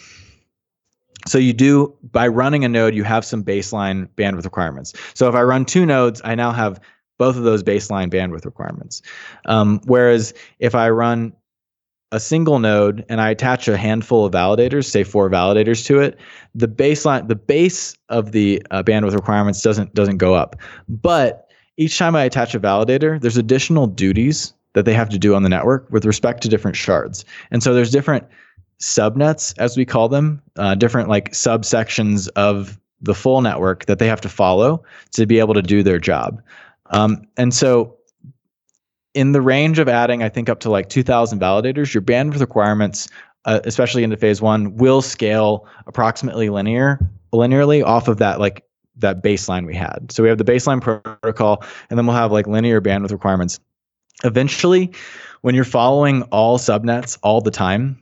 [1.27, 4.93] so you do by running a node, you have some baseline bandwidth requirements.
[5.15, 6.81] So if I run two nodes, I now have
[7.17, 9.01] both of those baseline bandwidth requirements.
[9.47, 11.33] Um, whereas if I run
[12.15, 16.17] a single node and I attach a handful of validators, say four validators to it,
[16.55, 20.55] the baseline, the base of the uh, bandwidth requirements doesn't doesn't go up.
[20.89, 25.35] But each time I attach a validator, there's additional duties that they have to do
[25.35, 27.25] on the network with respect to different shards.
[27.51, 28.25] And so there's different
[28.81, 34.07] subnets, as we call them, uh, different like subsections of the full network that they
[34.07, 34.85] have to follow
[35.15, 36.41] to be able to do their job.
[36.91, 37.97] Um, and so
[39.15, 43.09] in the range of adding, I think up to like 2,000 validators, your bandwidth requirements,
[43.45, 46.99] uh, especially into phase one, will scale approximately linear
[47.33, 48.65] linearly off of that like
[48.97, 50.11] that baseline we had.
[50.11, 53.59] So we have the baseline protocol, and then we'll have like linear bandwidth requirements.
[54.23, 54.93] Eventually,
[55.43, 58.01] when you're following all subnets all the time,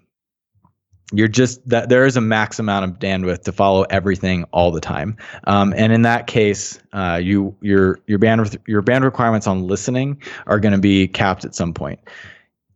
[1.13, 4.81] you're just that there is a max amount of bandwidth to follow everything all the
[4.81, 5.17] time.
[5.45, 10.21] Um, and in that case, uh, you your your bandwidth your band requirements on listening
[10.47, 12.01] are going to be capped at some point.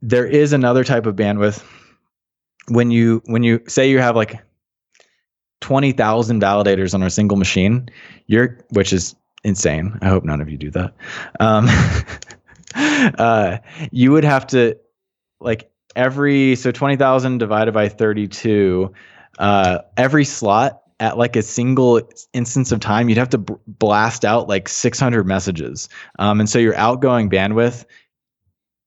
[0.02, 1.64] There is another type of bandwidth
[2.68, 4.40] when you when you say you have like
[5.60, 7.88] 20,000 validators on a single machine,
[8.26, 9.98] you're which is insane.
[10.02, 10.92] I hope none of you do that.
[11.40, 11.68] Um,
[13.18, 13.58] uh,
[13.90, 14.76] you would have to
[15.40, 18.92] like every so 20,000 divided by 32
[19.38, 22.00] uh, every slot at like a single
[22.32, 25.88] instance of time you'd have to b- blast out like 600 messages.
[26.18, 27.84] Um, and so your outgoing bandwidth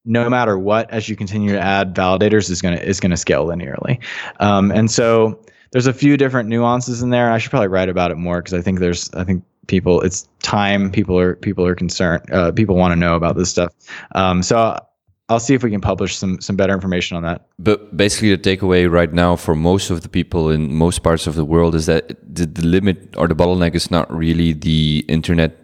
[0.06, 3.18] no matter what as you continue to add validators is going to is going to
[3.18, 4.02] scale linearly.
[4.40, 5.40] Um, and so
[5.72, 7.32] there's a few different nuances in there.
[7.32, 10.28] I should probably write about it more because i think there's i think people it's
[10.42, 13.74] time people are people are concerned uh, people want to know about this stuff.
[14.16, 14.80] Um, so
[15.30, 17.48] I'll see if we can publish some some better information on that.
[17.60, 21.36] But basically, the takeaway right now for most of the people in most parts of
[21.36, 25.56] the world is that the, the limit or the bottleneck is not really the internet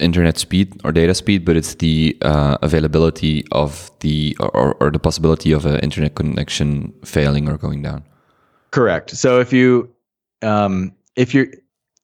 [0.00, 4.98] internet speed or data speed, but it's the uh, availability of the or, or the
[4.98, 8.04] possibility of an internet connection failing or going down.
[8.72, 9.10] Correct.
[9.10, 9.88] So if you
[10.42, 11.48] um, if you're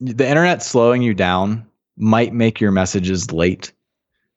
[0.00, 1.66] the internet slowing you down
[1.96, 3.72] might make your messages late,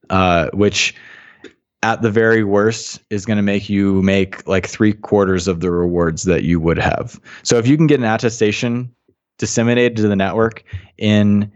[0.10, 0.96] uh, which
[1.84, 5.72] at the very worst is going to make you make like three quarters of the
[5.72, 7.20] rewards that you would have.
[7.44, 8.94] So if you can get an attestation
[9.38, 10.64] disseminated to the network
[10.98, 11.52] in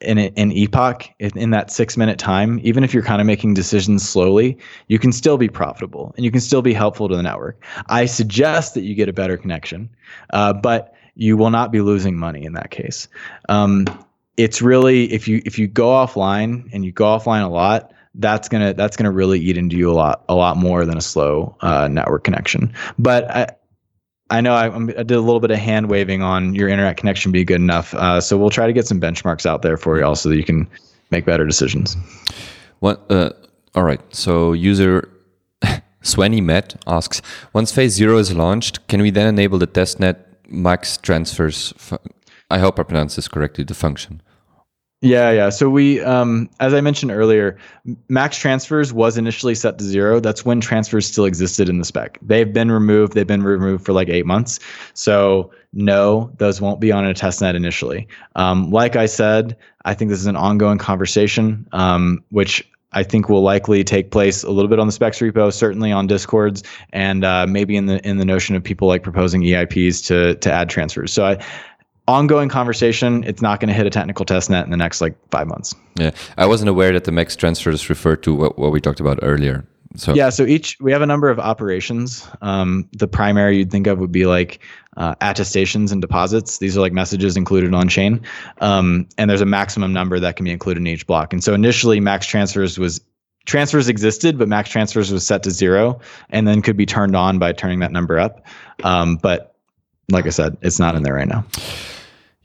[0.00, 4.08] in an epoch in that six minute time, even if you're kind of making decisions
[4.08, 4.56] slowly,
[4.86, 7.60] you can still be profitable and you can still be helpful to the network.
[7.88, 9.90] I suggest that you get a better connection,
[10.32, 13.08] uh, but you will not be losing money in that case.
[13.48, 13.86] Um,
[14.36, 18.48] it's really if you if you go offline and you go offline a lot, that's
[18.48, 21.56] gonna that's gonna really eat into you a lot a lot more than a slow
[21.60, 22.72] uh, network connection.
[22.98, 23.48] But I
[24.30, 27.32] I know I, I, did a little bit of hand waving on your internet connection
[27.32, 27.94] be good enough.
[27.94, 30.36] Uh, so we'll try to get some benchmarks out there for you all so that
[30.36, 30.68] you can
[31.10, 31.96] make better decisions.
[32.80, 33.10] What?
[33.10, 33.30] Uh,
[33.74, 34.00] all right.
[34.14, 35.08] So user
[36.02, 40.16] Swenny Met asks: Once Phase Zero is launched, can we then enable the testnet
[40.48, 41.72] max transfers?
[42.50, 43.64] I hope I pronounced this correctly.
[43.64, 44.22] The function.
[45.00, 45.50] Yeah, yeah.
[45.50, 47.56] So we, um, as I mentioned earlier,
[48.08, 50.18] max transfers was initially set to zero.
[50.18, 52.18] That's when transfers still existed in the spec.
[52.20, 53.12] They've been removed.
[53.12, 54.58] They've been removed for like eight months.
[54.94, 58.08] So no, those won't be on a testnet initially.
[58.34, 63.28] Um, like I said, I think this is an ongoing conversation, um, which I think
[63.28, 67.22] will likely take place a little bit on the specs repo, certainly on discords, and
[67.22, 70.70] uh, maybe in the in the notion of people like proposing EIPs to to add
[70.70, 71.12] transfers.
[71.12, 71.44] So I
[72.08, 73.22] ongoing conversation.
[73.24, 75.74] It's not going to hit a technical test net in the next like five months.
[75.96, 79.18] Yeah, I wasn't aware that the max transfers referred to what, what we talked about
[79.22, 79.64] earlier.
[79.96, 82.26] So yeah, so each we have a number of operations.
[82.42, 84.60] Um, the primary you'd think of would be like
[84.96, 86.58] uh, attestations and deposits.
[86.58, 88.20] These are like messages included on chain,
[88.60, 91.32] um, and there's a maximum number that can be included in each block.
[91.32, 93.00] And so initially, max transfers was
[93.46, 96.00] transfers existed, but max transfers was set to zero,
[96.30, 98.46] and then could be turned on by turning that number up.
[98.84, 99.56] Um, but
[100.10, 101.44] like I said, it's not in there right now.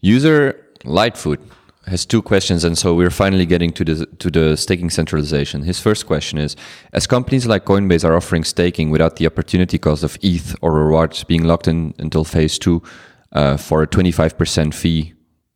[0.03, 1.39] User Lightfoot
[1.87, 5.63] has two questions, and so we're finally getting to the to the staking centralization.
[5.63, 6.57] His first question is:
[6.91, 11.23] As companies like Coinbase are offering staking without the opportunity cost of ETH or rewards
[11.23, 12.83] being locked in until phase two
[13.31, 15.13] uh, for a 25% fee.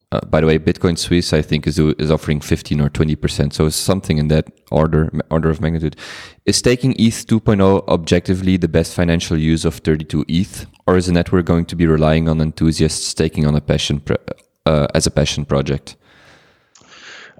[0.10, 3.66] Uh, by the way, Bitcoin Suisse I think is is offering 15 or 20%, so
[3.66, 5.98] it's something in that order order of magnitude.
[6.46, 11.12] Is staking ETH 2.0 objectively the best financial use of 32 ETH, or is the
[11.12, 14.02] network going to be relying on enthusiasts staking on a passion
[14.66, 15.98] uh, as a passion project?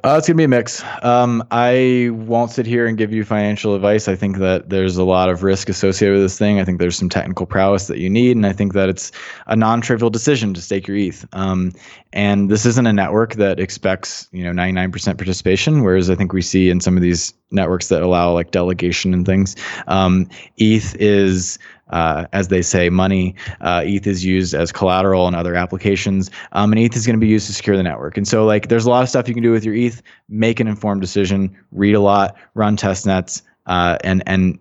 [0.04, 0.84] Uh, it's gonna be a mix.
[1.02, 4.08] Um, I won't sit here and give you financial advice.
[4.08, 6.60] I think that there's a lot of risk associated with this thing.
[6.60, 9.12] I think there's some technical prowess that you need, and I think that it's
[9.48, 11.26] a non-trivial decision to stake your ETH.
[11.34, 11.74] Um,
[12.14, 16.44] and this isn't a network that expects you know 99% participation, whereas I think we
[16.44, 19.56] see in some of these networks that allow like delegation and things.
[19.88, 21.58] Um, ETH is
[21.90, 23.36] uh, as they say, money.
[23.62, 27.20] Uh, ETH is used as collateral in other applications, um, and ETH is going to
[27.20, 28.18] be used to secure the network.
[28.18, 30.02] And so, like, there's a lot of stuff you can do with your ETH.
[30.30, 34.60] Make an informed decision, read a lot, run test nets, uh, and and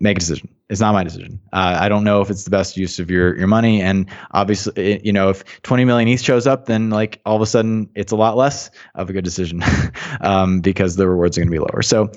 [0.00, 0.48] make a decision.
[0.68, 1.40] It's not my decision.
[1.52, 4.94] Uh, I don't know if it's the best use of your your money, and obviously,
[4.94, 7.88] it, you know, if 20 million ETH shows up, then like all of a sudden,
[7.94, 9.62] it's a lot less of a good decision
[10.20, 11.82] um, because the rewards are going to be lower.
[11.82, 12.10] So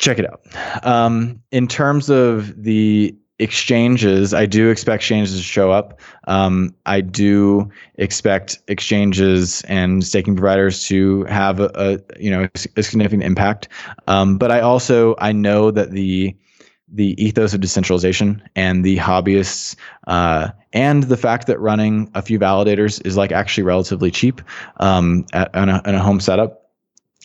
[0.00, 0.40] check it out.
[0.84, 6.00] Um, in terms of the exchanges, I do expect exchanges to show up.
[6.26, 12.82] Um, I do expect exchanges and staking providers to have a, a you know a
[12.82, 13.68] significant impact.
[14.08, 16.36] Um, but I also I know that the
[16.92, 19.76] the ethos of decentralization and the hobbyists
[20.08, 24.42] uh, and the fact that running a few validators is like actually relatively cheap
[24.78, 26.59] um, at, on, a, on a home setup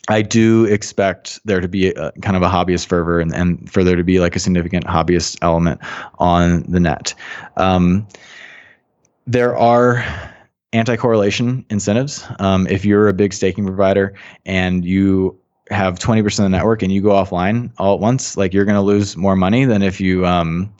[0.08, 3.82] I do expect there to be a, kind of a hobbyist fervor and, and for
[3.82, 5.80] there to be like a significant hobbyist element
[6.18, 7.14] on the net.
[7.56, 8.06] Um,
[9.26, 10.04] there are
[10.72, 12.24] anti-correlation incentives.
[12.38, 15.38] Um, if you're a big staking provider and you
[15.70, 18.76] have 20% of the network and you go offline all at once, like you're going
[18.76, 20.72] to lose more money than if you, um,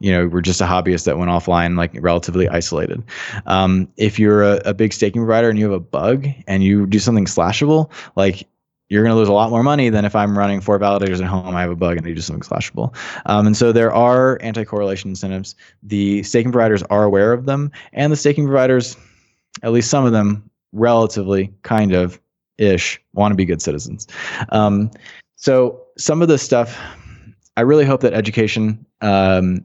[0.00, 3.02] you know, were just a hobbyist that went offline, like relatively isolated.
[3.46, 6.86] Um, if you're a, a big staking provider and you have a bug and you
[6.86, 8.48] do something slashable, like
[8.94, 11.26] you're going to lose a lot more money than if I'm running four validators at
[11.26, 11.56] home.
[11.56, 12.94] I have a bug and I do something slashable.
[13.26, 15.56] Um, and so there are anti-correlation incentives.
[15.82, 18.96] The staking providers are aware of them, and the staking providers,
[19.64, 22.20] at least some of them, relatively kind of
[22.58, 24.06] ish, want to be good citizens.
[24.50, 24.92] Um,
[25.34, 26.78] so some of this stuff,
[27.56, 29.64] I really hope that education um,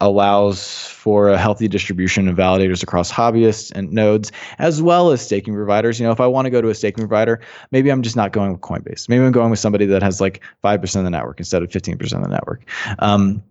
[0.00, 5.54] allows for a healthy distribution of validators across hobbyists and nodes, as well as staking
[5.54, 5.98] providers.
[5.98, 7.40] You know, if I want to go to a staking provider,
[7.70, 9.08] maybe I'm just not going with Coinbase.
[9.08, 12.02] Maybe I'm going with somebody that has like 5% of the network instead of 15%
[12.02, 12.68] of the network.
[12.98, 13.42] Um,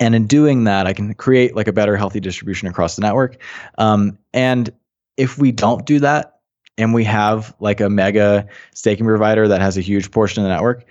[0.00, 3.40] and in doing that, I can create like a better healthy distribution across the network.
[3.78, 4.70] Um, and
[5.16, 6.30] if we don't do that,
[6.76, 10.52] and we have like a mega staking provider that has a huge portion of the
[10.52, 10.84] network,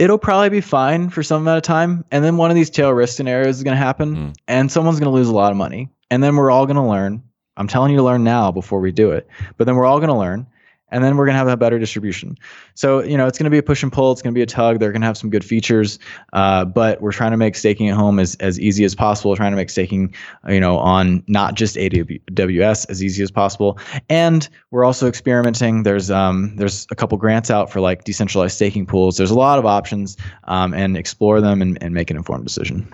[0.00, 2.90] it'll probably be fine for some amount of time, and then one of these tail
[2.90, 4.34] risk scenarios is going to happen, mm.
[4.48, 6.82] and someone's going to lose a lot of money, and then we're all going to
[6.82, 7.22] learn.
[7.58, 9.28] I'm telling you to learn now before we do it,
[9.58, 10.46] but then we're all going to learn,
[10.90, 12.36] and then we're going to have a better distribution.
[12.74, 14.12] So, you know, it's going to be a push and pull.
[14.12, 14.80] It's going to be a tug.
[14.80, 15.98] They're going to have some good features,
[16.32, 19.34] uh, but we're trying to make staking at home as, as easy as possible.
[19.36, 20.14] trying to make staking,
[20.48, 23.78] you know, on not just AWS as easy as possible.
[24.08, 25.82] And we're also experimenting.
[25.82, 29.16] There's um, there's a couple grants out for like decentralized staking pools.
[29.16, 32.92] There's a lot of options, um, and explore them and, and make an informed decision.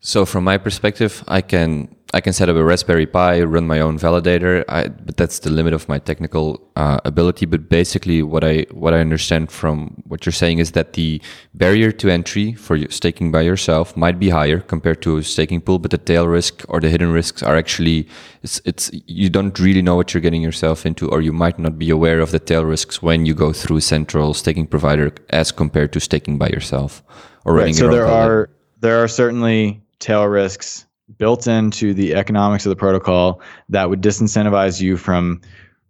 [0.00, 3.80] So, from my perspective, I can I can set up a Raspberry Pi, run my
[3.80, 7.46] own validator, I, but that's the limit of my technical uh, ability.
[7.46, 11.22] But basically, what I what I understand from what you're saying is that the
[11.54, 15.78] barrier to entry for staking by yourself might be higher compared to a staking pool,
[15.78, 18.06] but the tail risk or the hidden risks are actually
[18.42, 21.78] it's it's you don't really know what you're getting yourself into, or you might not
[21.78, 25.50] be aware of the tail risks when you go through a central staking provider as
[25.50, 27.02] compared to staking by yourself
[27.46, 27.72] or running.
[27.72, 28.50] Right, so there are
[28.80, 30.84] there are certainly tail risks
[31.18, 35.40] built into the economics of the protocol that would disincentivize you from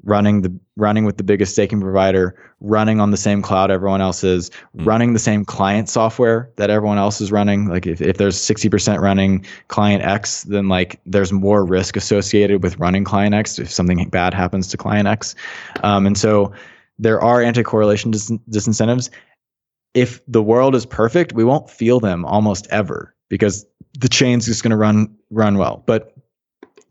[0.04, 4.24] running the running with the biggest staking provider, running on the same cloud everyone else
[4.24, 4.86] is, mm.
[4.86, 7.68] running the same client software that everyone else is running.
[7.68, 12.78] Like if, if there's 60% running client X, then like there's more risk associated with
[12.78, 15.34] running client X if something bad happens to client X.
[15.82, 16.52] Um, and so
[16.98, 19.10] there are anti-correlation dis- disincentives.
[19.94, 23.64] If the world is perfect, we won't feel them almost ever because
[23.98, 25.82] the chain's just going to run run well.
[25.86, 26.14] But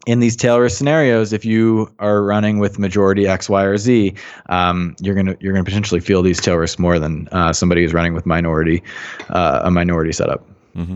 [0.07, 4.15] in these tail risk scenarios, if you are running with majority X, Y, or Z,
[4.49, 7.93] um, you're gonna you're gonna potentially feel these tail risks more than uh, somebody who's
[7.93, 8.81] running with minority
[9.29, 10.43] uh, a minority setup.
[10.75, 10.95] Mm-hmm.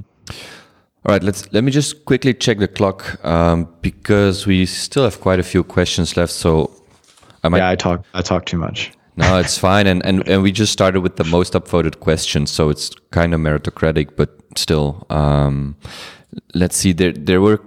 [1.05, 5.21] All right, let's let me just quickly check the clock um, because we still have
[5.21, 6.33] quite a few questions left.
[6.33, 6.71] So
[7.43, 7.59] I might.
[7.59, 8.91] Yeah, I talk I talk too much.
[9.17, 12.69] No, it's fine, and, and and we just started with the most upvoted question, so
[12.69, 15.05] it's kind of meritocratic, but still.
[15.09, 15.75] Um,
[16.53, 16.93] let's see.
[16.93, 17.61] There there were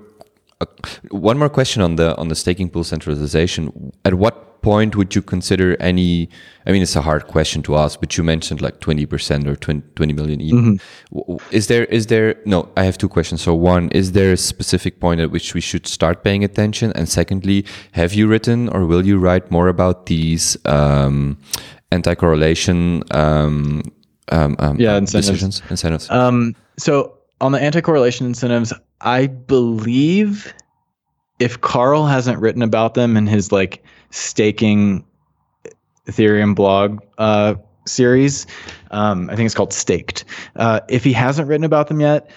[0.60, 0.66] uh,
[1.10, 3.92] one more question on the on the staking pool centralization.
[4.04, 6.28] At what point would you consider any?
[6.66, 9.56] I mean, it's a hard question to ask, but you mentioned like twenty percent or
[9.56, 10.40] 20, 20 million.
[10.40, 11.36] Mm-hmm.
[11.50, 12.68] Is there is there no?
[12.76, 13.42] I have two questions.
[13.42, 16.92] So one, is there a specific point at which we should start paying attention?
[16.94, 21.38] And secondly, have you written or will you write more about these um,
[21.92, 23.04] anti-correlation?
[23.12, 23.82] Um,
[24.30, 25.28] um, um yeah, incentives.
[25.28, 26.10] decisions incentives.
[26.78, 30.52] So on the anti-correlation incentives, I believe
[31.38, 35.04] if Carl hasn't written about them in his like staking
[36.06, 37.54] Ethereum blog uh,
[37.86, 38.46] series,
[38.90, 40.24] um, I think it's called Staked.
[40.56, 42.30] Uh, if he hasn't written about them yet,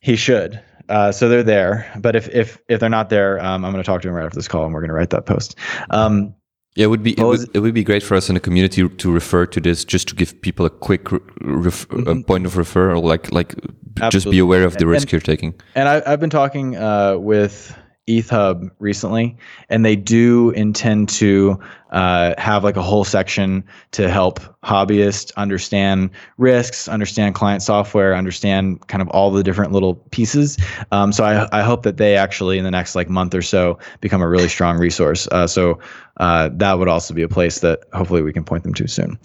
[0.00, 0.60] he should.
[0.88, 3.86] Uh, so they're there, but if if if they're not there, um, I'm going to
[3.86, 5.56] talk to him right after this call, and we're going to write that post.
[5.90, 6.34] Um,
[6.76, 8.86] yeah, it would be it would, it would, be great for us in the community
[8.86, 12.20] to refer to this, just to give people a quick ref, mm-hmm.
[12.20, 13.54] point of referral, like like
[13.96, 14.10] Absolutely.
[14.10, 15.54] just be aware of the risk and, you're taking.
[15.74, 17.74] And I, have been talking uh, with
[18.08, 19.36] EthHub recently,
[19.68, 21.58] and they do intend to
[21.90, 28.86] uh, have like a whole section to help hobbyists understand risks, understand client software, understand
[28.86, 30.56] kind of all the different little pieces.
[30.92, 33.78] Um, so I, I hope that they actually in the next like month or so
[34.00, 35.26] become a really strong resource.
[35.32, 35.78] Uh, so
[36.18, 39.18] uh, that would also be a place that hopefully we can point them to soon.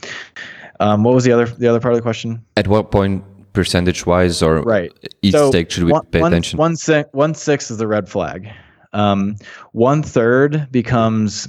[0.80, 2.44] Um, what was the other the other part of the question?
[2.58, 3.24] At what point
[3.54, 4.92] percentage wise or right.
[5.22, 6.58] each so stake should we one, pay attention?
[6.58, 8.50] One, one, one six is the red flag.
[8.94, 9.36] Um,
[9.72, 11.48] one third becomes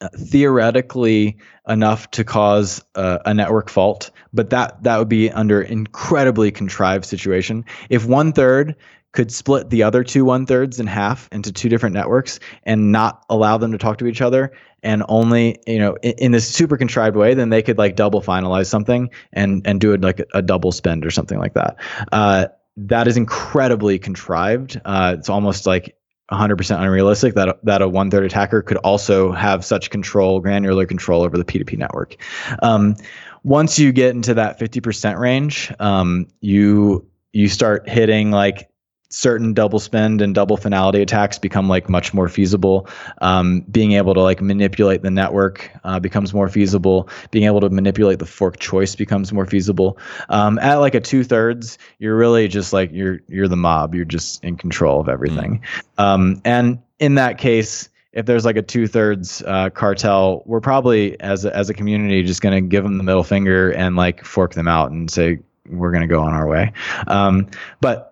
[0.00, 1.38] uh, theoretically
[1.68, 7.04] enough to cause uh, a network fault, but that that would be under incredibly contrived
[7.04, 7.64] situation.
[7.90, 8.76] If one third
[9.12, 13.24] could split the other two one thirds in half into two different networks and not
[13.28, 14.52] allow them to talk to each other,
[14.84, 18.22] and only you know in, in this super contrived way, then they could like double
[18.22, 21.76] finalize something and and do it like a, a double spend or something like that.
[22.12, 22.46] Uh,
[22.76, 24.80] that is incredibly contrived.
[24.84, 25.96] Uh, it's almost like
[26.30, 31.22] 100% unrealistic that that a one third attacker could also have such control, granular control
[31.22, 32.16] over the P2P network.
[32.62, 32.96] Um,
[33.44, 38.68] once you get into that 50% range, um, you you start hitting like
[39.10, 42.88] certain double spend and double finality attacks become like much more feasible.
[43.20, 47.08] Um, being able to like manipulate the network uh, becomes more feasible.
[47.30, 49.98] Being able to manipulate the fork choice becomes more feasible.
[50.28, 53.94] Um, at like a two thirds, you're really just like you're you're the mob.
[53.94, 55.62] You're just in control of everything.
[55.98, 56.04] Mm.
[56.04, 57.88] Um, and in that case.
[58.10, 62.22] If there's like a two thirds uh, cartel, we're probably as a, as a community
[62.22, 65.38] just going to give them the middle finger and like fork them out and say
[65.68, 66.72] we're going to go on our way.
[67.06, 67.48] Um,
[67.80, 68.07] but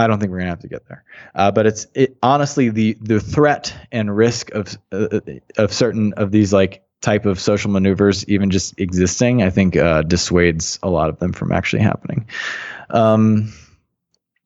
[0.00, 1.04] I don't think we're gonna have to get there.
[1.34, 5.20] Uh, but it's it, honestly the the threat and risk of uh,
[5.56, 10.02] of certain of these like type of social maneuvers even just existing, I think uh,
[10.02, 12.26] dissuades a lot of them from actually happening.
[12.90, 13.52] Um,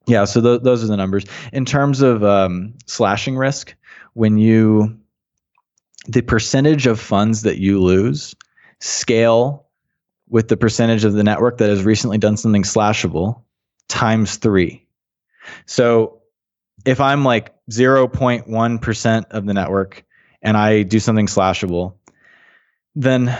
[0.07, 1.25] yeah, so th- those are the numbers.
[1.53, 3.75] In terms of um, slashing risk,
[4.13, 4.99] when you
[6.07, 8.35] the percentage of funds that you lose
[8.81, 9.67] scale
[10.29, 13.43] with the percentage of the network that has recently done something slashable
[13.89, 14.84] times three
[15.67, 16.23] so
[16.85, 20.05] if I'm like 0.1% of the network
[20.43, 21.95] and I do something slashable,
[22.95, 23.37] then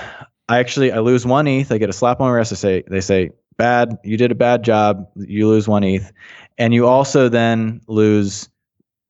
[0.49, 1.71] I actually I lose one ETH.
[1.73, 2.53] I get a slap on my wrist.
[2.53, 3.97] I say they say bad.
[4.05, 5.09] You did a bad job.
[5.17, 6.13] You lose one ETH,
[6.59, 8.49] and you also then lose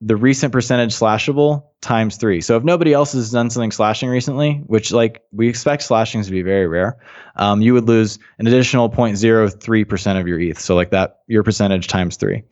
[0.07, 2.43] the recent percentage slashable times three.
[2.43, 6.33] So if nobody else has done something slashing recently, which like we expect slashings to
[6.33, 6.99] be very rare,
[7.37, 10.61] um, you would lose an additional 0.03% of your ETH.
[10.61, 12.43] So like that, your percentage times three.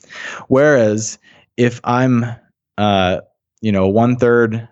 [0.48, 1.18] Whereas
[1.58, 2.24] if I'm,
[2.78, 3.20] uh,
[3.60, 4.66] you know, one third,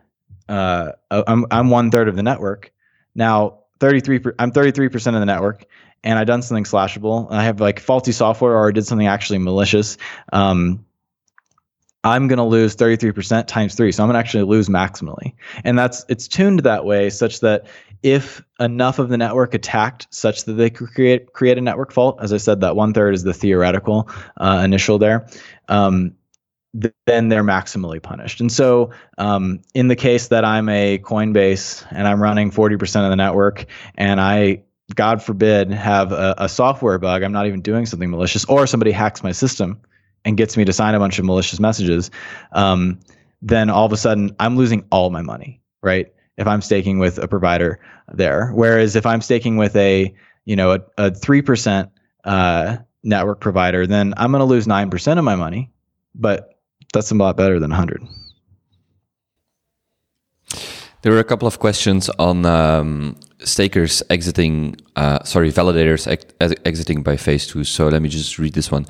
[0.49, 2.73] uh, I'm, I'm one third of the network.
[3.15, 5.67] Now 33, I'm 33% of the network
[6.03, 7.31] and I done something slashable.
[7.31, 9.99] I have like faulty software or I did something actually malicious.
[10.33, 10.87] Um,
[12.03, 13.93] I'm going to lose 33% times three.
[13.93, 15.35] So I'm going to actually lose maximally.
[15.65, 17.67] And that's, it's tuned that way such that
[18.03, 22.19] if enough of the network attacked such that they could create, create a network fault,
[22.23, 25.27] as I said, that one third is the theoretical uh, initial there,
[25.69, 26.15] um,
[26.81, 28.41] th- then they're maximally punished.
[28.41, 33.11] And so um, in the case that I'm a Coinbase and I'm running 40% of
[33.11, 34.63] the network and I
[34.95, 37.23] God forbid, have a, a, software bug.
[37.23, 39.81] I'm not even doing something malicious, or somebody hacks my system
[40.25, 42.11] and gets me to sign a bunch of malicious messages,
[42.53, 42.99] um,
[43.43, 46.13] then all of a sudden I'm losing all my money, right?
[46.37, 47.81] If I'm staking with a provider
[48.13, 50.15] there, whereas if I'm staking with a
[50.45, 51.91] you know a three percent
[52.25, 55.71] uh, network provider, then I'm going to lose nine percent of my money,
[56.15, 56.61] but
[56.93, 58.03] that's a lot better than 100.
[61.03, 67.03] There were a couple of questions on um, stakers exiting, uh, sorry, validators ex- exiting
[67.03, 67.65] by phase two.
[67.65, 68.87] So let me just read this one.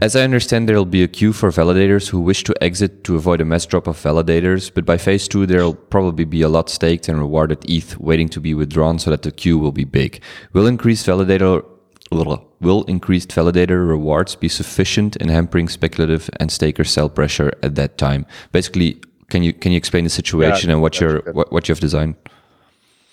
[0.00, 3.16] As I understand, there will be a queue for validators who wish to exit to
[3.16, 6.48] avoid a mass drop of validators, but by phase two, there will probably be a
[6.48, 9.84] lot staked and rewarded ETH waiting to be withdrawn so that the queue will be
[9.84, 10.22] big.
[10.52, 11.64] Will increased validator
[12.10, 17.98] will increased validator rewards be sufficient in hampering speculative and staker sell pressure at that
[17.98, 18.24] time?
[18.52, 21.72] Basically, can you can you explain the situation yeah, and what you what, what you
[21.72, 22.14] have designed?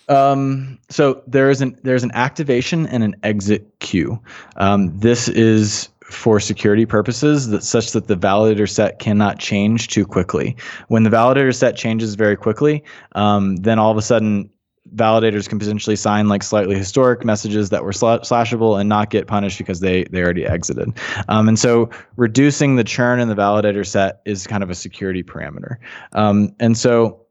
[0.07, 4.21] Um, so there is an there's an activation and an exit queue.
[4.57, 10.05] Um, this is for security purposes that such that the validator set cannot change too
[10.05, 10.55] quickly.
[10.87, 12.83] When the validator set changes very quickly,
[13.13, 14.49] um, then all of a sudden
[14.93, 19.57] validators can potentially sign like slightly historic messages that were slashable and not get punished
[19.57, 20.93] because they they already exited.
[21.27, 25.23] Um, and so reducing the churn in the validator set is kind of a security
[25.23, 25.77] parameter.
[26.13, 27.25] Um, and so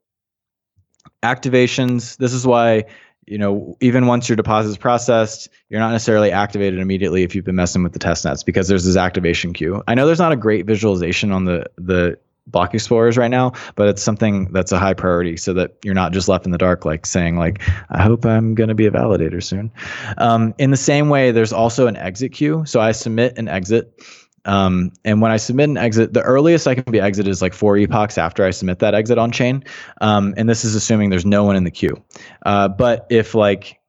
[1.23, 2.17] activations.
[2.19, 2.85] This is why
[3.27, 7.45] you know, even once your deposit is processed, you're not necessarily activated immediately if you've
[7.45, 9.83] been messing with the test nets because there's this activation queue.
[9.87, 13.89] I know there's not a great visualization on the the block explorers right now, but
[13.89, 16.85] it's something that's a high priority so that you're not just left in the dark,
[16.85, 19.73] like saying like, I hope I'm going to be a validator soon.
[20.19, 22.65] Um, in the same way, there's also an exit queue.
[22.67, 23.99] So I submit an exit
[24.45, 27.55] um, and when I submit an exit, the earliest I can be exited is like
[27.55, 29.65] four epochs after I submit that exit on chain.
[30.01, 32.03] Um, and this is assuming there's no one in the queue.
[32.45, 33.81] Uh, but if like,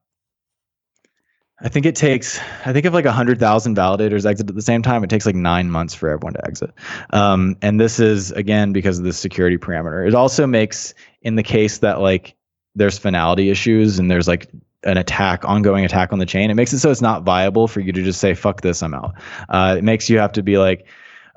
[1.61, 5.03] I think it takes, I think if like 100,000 validators exit at the same time,
[5.03, 6.72] it takes like nine months for everyone to exit.
[7.11, 10.06] Um, and this is, again, because of the security parameter.
[10.07, 12.36] It also makes, in the case that like
[12.76, 14.49] there's finality issues and there's like
[14.86, 16.49] an attack, ongoing attack on the chain.
[16.49, 18.94] It makes it so it's not viable for you to just say, fuck this, I'm
[18.94, 19.16] out.
[19.49, 20.86] Uh, it makes you have to be like,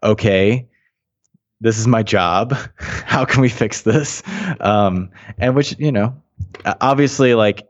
[0.03, 0.69] okay,
[1.61, 2.55] this is my job.
[2.79, 4.23] How can we fix this?
[4.61, 6.15] Um, and which, you know,
[6.81, 7.67] obviously, like,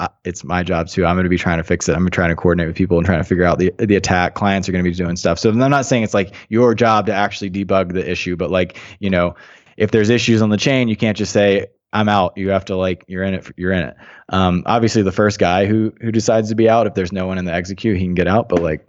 [0.00, 1.06] uh, it's my job too.
[1.06, 1.94] I'm going to be trying to fix it.
[1.94, 4.34] I'm trying to coordinate with people and trying to figure out the the attack.
[4.34, 5.38] Clients are going to be doing stuff.
[5.38, 8.76] So I'm not saying it's like your job to actually debug the issue, but like
[8.98, 9.36] you know,
[9.76, 12.36] if there's issues on the chain, you can't just say I'm out.
[12.36, 13.46] You have to like you're in it.
[13.56, 13.96] You're in it.
[14.28, 17.38] Um, obviously, the first guy who who decides to be out, if there's no one
[17.38, 18.48] in the exit queue, he can get out.
[18.48, 18.86] But like,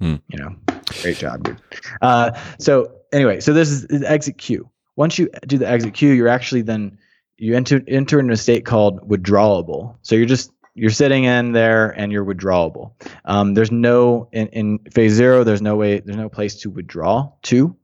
[0.00, 0.16] hmm.
[0.28, 0.56] you know,
[1.02, 1.60] great job, dude.
[2.00, 4.68] Uh, so anyway, so this is the exit queue.
[4.96, 6.98] Once you do the exit queue, you're actually then
[7.36, 9.96] you enter enter into a state called withdrawable.
[10.00, 12.92] So you're just you're sitting in there and you're withdrawable.
[13.26, 15.44] Um, there's no in, in phase zero.
[15.44, 16.00] There's no way.
[16.00, 17.76] There's no place to withdraw to,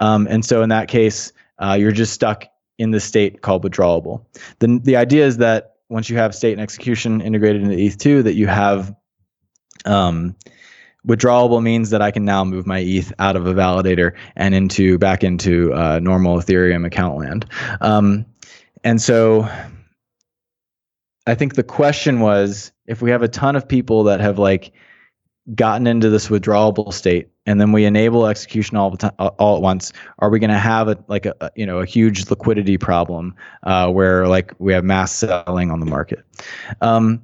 [0.00, 2.44] um, and so in that case, uh, you're just stuck
[2.80, 4.24] in the state called withdrawable.
[4.58, 8.34] The, the idea is that once you have state and execution integrated into ETH2, that
[8.34, 8.94] you have
[9.84, 10.34] um,
[11.06, 14.96] withdrawable means that I can now move my ETH out of a validator and into
[14.96, 17.46] back into uh, normal Ethereum account land.
[17.82, 18.24] Um,
[18.82, 19.46] and so
[21.26, 24.72] I think the question was if we have a ton of people that have like
[25.54, 29.62] gotten into this withdrawable state and then we enable execution all the time all at
[29.62, 33.34] once are we going to have a like a, you know a huge liquidity problem
[33.64, 36.20] uh, where like we have mass selling on the market?
[36.80, 37.22] Um,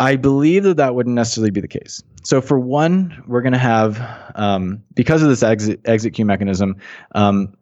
[0.00, 2.02] i believe that that wouldn't necessarily be the case.
[2.22, 4.00] So for one we're going to have
[4.34, 6.76] um, because of this exit exit queue mechanism
[7.14, 7.54] um,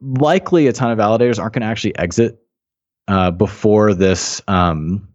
[0.00, 2.42] likely a ton of validators aren't going to actually exit
[3.08, 5.06] uh, before this um,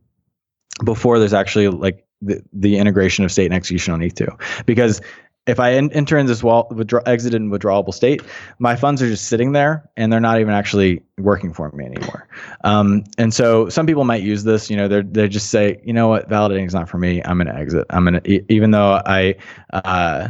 [0.85, 5.01] before there's actually like the, the integration of state and execution on ETH2 because
[5.47, 8.21] if I enter in this wall, withdraw, exited in withdrawable state,
[8.59, 12.27] my funds are just sitting there and they're not even actually working for me anymore.
[12.65, 15.93] Um, and so some people might use this, you know, they they just say, you
[15.93, 17.21] know what, validating is not for me.
[17.23, 17.85] I'm going to exit.
[17.89, 19.35] I'm going to, even though I,
[19.71, 20.29] uh,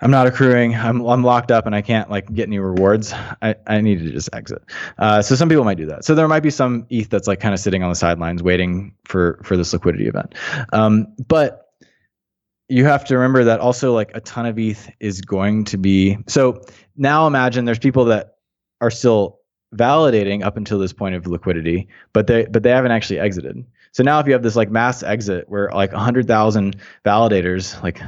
[0.00, 0.74] I'm not accruing.
[0.76, 3.12] I'm I'm locked up and I can't like get any rewards.
[3.42, 4.62] I, I need to just exit.
[4.96, 6.04] Uh, so some people might do that.
[6.04, 8.94] So there might be some ETH that's like kind of sitting on the sidelines waiting
[9.04, 10.34] for for this liquidity event.
[10.72, 11.66] Um, but
[12.68, 16.18] you have to remember that also like a ton of ETH is going to be
[16.28, 16.62] so
[16.96, 18.36] now imagine there's people that
[18.80, 19.40] are still
[19.74, 23.64] validating up until this point of liquidity, but they but they haven't actually exited.
[23.92, 28.00] So now if you have this like mass exit where like 100,000 validators like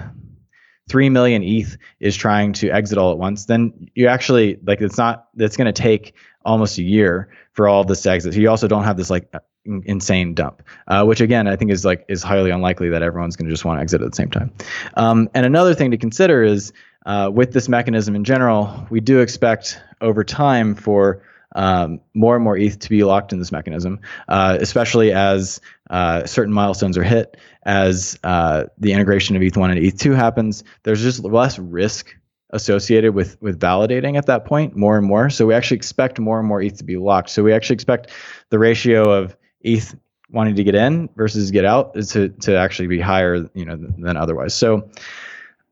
[0.90, 4.98] 3 million ETH is trying to exit all at once, then you actually like it's
[4.98, 6.14] not it's going to take
[6.44, 8.34] almost a year for all of this to exit.
[8.34, 9.32] You also don't have this like
[9.64, 13.46] insane dump, uh, which again I think is like is highly unlikely that everyone's going
[13.46, 14.52] to just want to exit at the same time.
[14.94, 16.72] Um, and another thing to consider is
[17.06, 21.22] uh, with this mechanism in general, we do expect over time for
[21.54, 25.60] um, more and more ETH to be locked in this mechanism, uh, especially as
[25.90, 30.64] uh, certain milestones are hit, as uh, the integration of ETH1 and ETH2 happens.
[30.82, 32.14] There's just less risk
[32.52, 35.30] associated with with validating at that point more and more.
[35.30, 37.30] So we actually expect more and more ETH to be locked.
[37.30, 38.10] So we actually expect
[38.50, 39.94] the ratio of ETH
[40.30, 43.76] wanting to get in versus get out is to to actually be higher, you know,
[43.76, 44.54] than, than otherwise.
[44.54, 44.90] So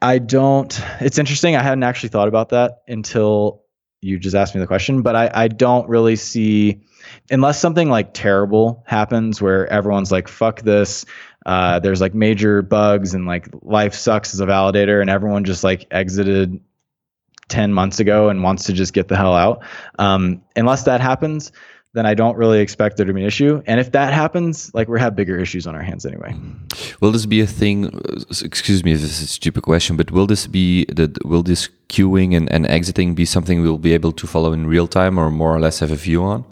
[0.00, 0.80] I don't.
[1.00, 1.56] It's interesting.
[1.56, 3.62] I hadn't actually thought about that until
[4.00, 6.80] you just asked me the question, but I I don't really see
[7.30, 11.04] unless something like terrible happens where everyone's like fuck this.
[11.46, 15.64] Uh, there's like major bugs and like life sucks as a validator, and everyone just
[15.64, 16.60] like exited
[17.48, 19.62] 10 months ago and wants to just get the hell out.
[19.98, 21.50] Um, unless that happens,
[21.94, 23.62] then I don't really expect there to be an issue.
[23.66, 26.34] And if that happens, like we have bigger issues on our hands anyway.
[27.00, 27.98] Will this be a thing?
[28.42, 31.68] Excuse me if this is a stupid question, but will this be that will this
[31.88, 35.30] queuing and, and exiting be something we'll be able to follow in real time or
[35.30, 36.44] more or less have a view on?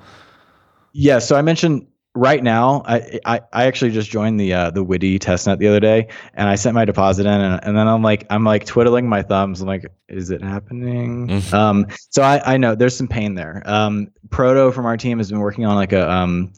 [0.92, 1.18] Yeah.
[1.18, 1.86] So I mentioned
[2.16, 5.80] right now, I, I, I actually just joined the uh, the Witti testnet the other
[5.80, 9.08] day, and I sent my deposit in, and, and then I'm like I'm like twiddling
[9.08, 9.60] my thumbs.
[9.60, 11.28] I'm like, is it happening?
[11.28, 11.54] Mm-hmm.
[11.54, 13.62] um, so I I know there's some pain there.
[13.66, 16.52] Um, Proto from our team has been working on like a um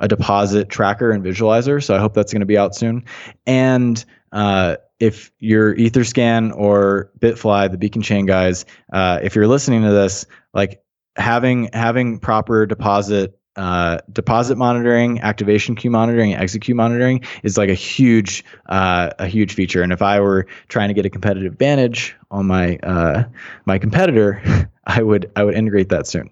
[0.00, 3.04] a deposit tracker and visualizer, so I hope that's going to be out soon.
[3.46, 9.82] And uh, if you're Etherscan or Bitfly, the Beacon Chain guys, uh, if you're listening
[9.82, 10.82] to this, like
[11.16, 17.68] having having proper deposit uh, deposit monitoring, activation queue monitoring, exit queue monitoring is like
[17.68, 19.82] a huge uh, a huge feature.
[19.82, 23.24] And if I were trying to get a competitive advantage on my uh,
[23.66, 24.40] my competitor,
[24.86, 26.30] I would I would integrate that soon.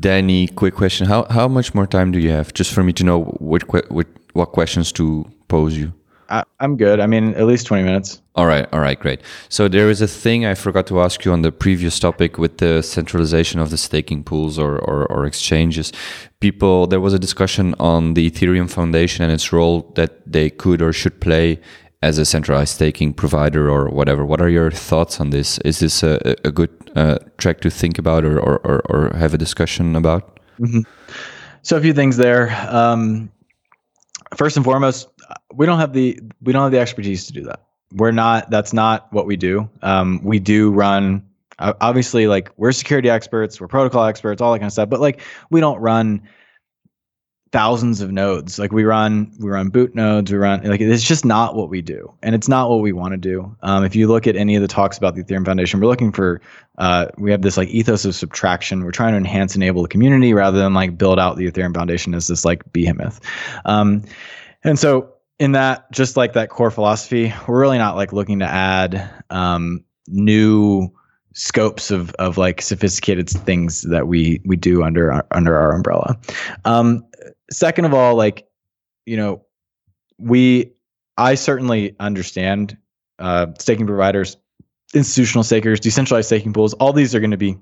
[0.00, 3.04] Danny, quick question: How how much more time do you have, just for me to
[3.04, 5.92] know what what what questions to pose you?
[6.28, 7.00] I, am good.
[7.00, 8.20] I mean, at least 20 minutes.
[8.34, 8.66] All right.
[8.72, 8.98] All right.
[8.98, 9.20] Great.
[9.48, 12.58] So there is a thing I forgot to ask you on the previous topic with
[12.58, 15.92] the centralization of the staking pools or, or, or exchanges.
[16.40, 20.82] People, there was a discussion on the Ethereum Foundation and its role that they could
[20.82, 21.60] or should play
[22.02, 24.24] as a centralized staking provider or whatever.
[24.24, 25.58] What are your thoughts on this?
[25.58, 29.34] Is this a, a good uh, track to think about or, or, or, or have
[29.34, 30.38] a discussion about?
[30.60, 30.80] Mm-hmm.
[31.62, 32.50] So a few things there.
[32.68, 33.30] Um,
[34.36, 35.08] first and foremost,
[35.54, 37.64] we don't have the we don't have the expertise to do that.
[37.92, 38.50] We're not.
[38.50, 39.68] That's not what we do.
[39.82, 41.24] Um, we do run.
[41.58, 44.88] Obviously, like we're security experts, we're protocol experts, all that kind of stuff.
[44.88, 46.22] But like, we don't run
[47.50, 48.58] thousands of nodes.
[48.58, 50.30] Like we run, we run boot nodes.
[50.30, 53.12] We run like it's just not what we do, and it's not what we want
[53.12, 53.56] to do.
[53.62, 56.12] Um, if you look at any of the talks about the Ethereum Foundation, we're looking
[56.12, 56.40] for
[56.76, 58.84] uh, we have this like ethos of subtraction.
[58.84, 62.14] We're trying to enhance, enable the community rather than like build out the Ethereum Foundation
[62.14, 63.20] as this like behemoth.
[63.64, 64.04] Um,
[64.62, 68.46] and so in that, just like that core philosophy, we're really not like looking to
[68.46, 70.88] add um, new
[71.34, 76.18] scopes of of like sophisticated things that we we do under under our umbrella.
[76.64, 77.06] Um,
[77.50, 78.46] second of all, like,
[79.06, 79.44] you know,
[80.18, 80.72] we,
[81.16, 82.76] I certainly understand
[83.18, 84.36] uh, staking providers,
[84.94, 86.74] institutional stakers, decentralized staking pools.
[86.74, 87.56] All these are going to be,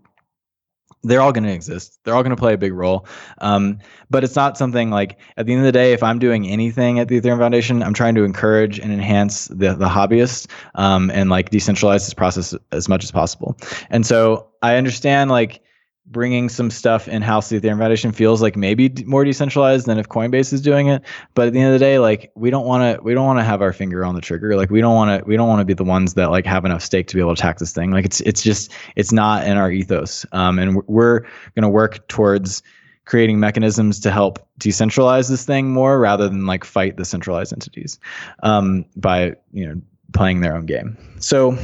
[1.07, 1.99] they're all going to exist.
[2.05, 3.07] They're all going to play a big role.
[3.39, 3.79] Um,
[4.11, 6.99] but it's not something like at the end of the day, if I'm doing anything
[6.99, 11.31] at the Ethereum Foundation, I'm trying to encourage and enhance the the hobbyists um, and
[11.31, 13.57] like decentralize this process as much as possible.
[13.91, 15.61] And so I understand like
[16.07, 20.09] bringing some stuff in house the Ethereum Foundation feels like maybe more decentralized than if
[20.09, 21.03] Coinbase is doing it.
[21.35, 23.39] But at the end of the day, like we don't want to we don't want
[23.39, 24.57] to have our finger on the trigger.
[24.57, 26.65] Like we don't want to we don't want to be the ones that like have
[26.65, 27.91] enough stake to be able to attack this thing.
[27.91, 30.25] Like it's it's just it's not in our ethos.
[30.33, 32.63] Um, and we're going to work towards
[33.05, 37.99] creating mechanisms to help decentralize this thing more rather than like fight the centralized entities
[38.43, 39.81] um, by you know
[40.13, 40.97] playing their own game.
[41.19, 41.59] So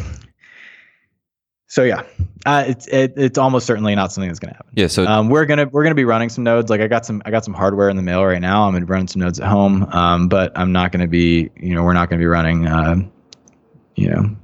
[1.73, 2.03] so yeah,
[2.45, 4.73] uh, it's it, it's almost certainly not something that's going to happen.
[4.75, 4.89] Yeah.
[4.89, 6.69] So um, we're gonna we're gonna be running some nodes.
[6.69, 8.65] Like I got some I got some hardware in the mail right now.
[8.65, 9.85] I'm gonna running some nodes at home.
[9.85, 12.97] Um, but I'm not gonna be you know we're not gonna be running uh,
[13.97, 14.37] you know.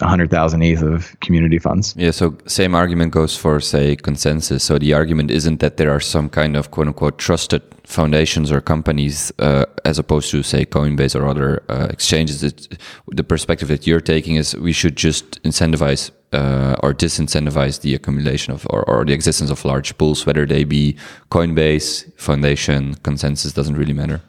[0.00, 1.94] 100,000 ETH of community funds.
[1.96, 4.60] Yeah, so same argument goes for, say, ConsenSys.
[4.60, 8.60] So the argument isn't that there are some kind of quote unquote trusted foundations or
[8.60, 12.42] companies uh, as opposed to, say, Coinbase or other uh, exchanges.
[12.42, 12.68] It's,
[13.08, 18.52] the perspective that you're taking is we should just incentivize uh, or disincentivize the accumulation
[18.52, 20.96] of or, or, the existence of large pools, whether they be
[21.30, 24.20] Coinbase, Foundation, ConsenSys doesn't really matter.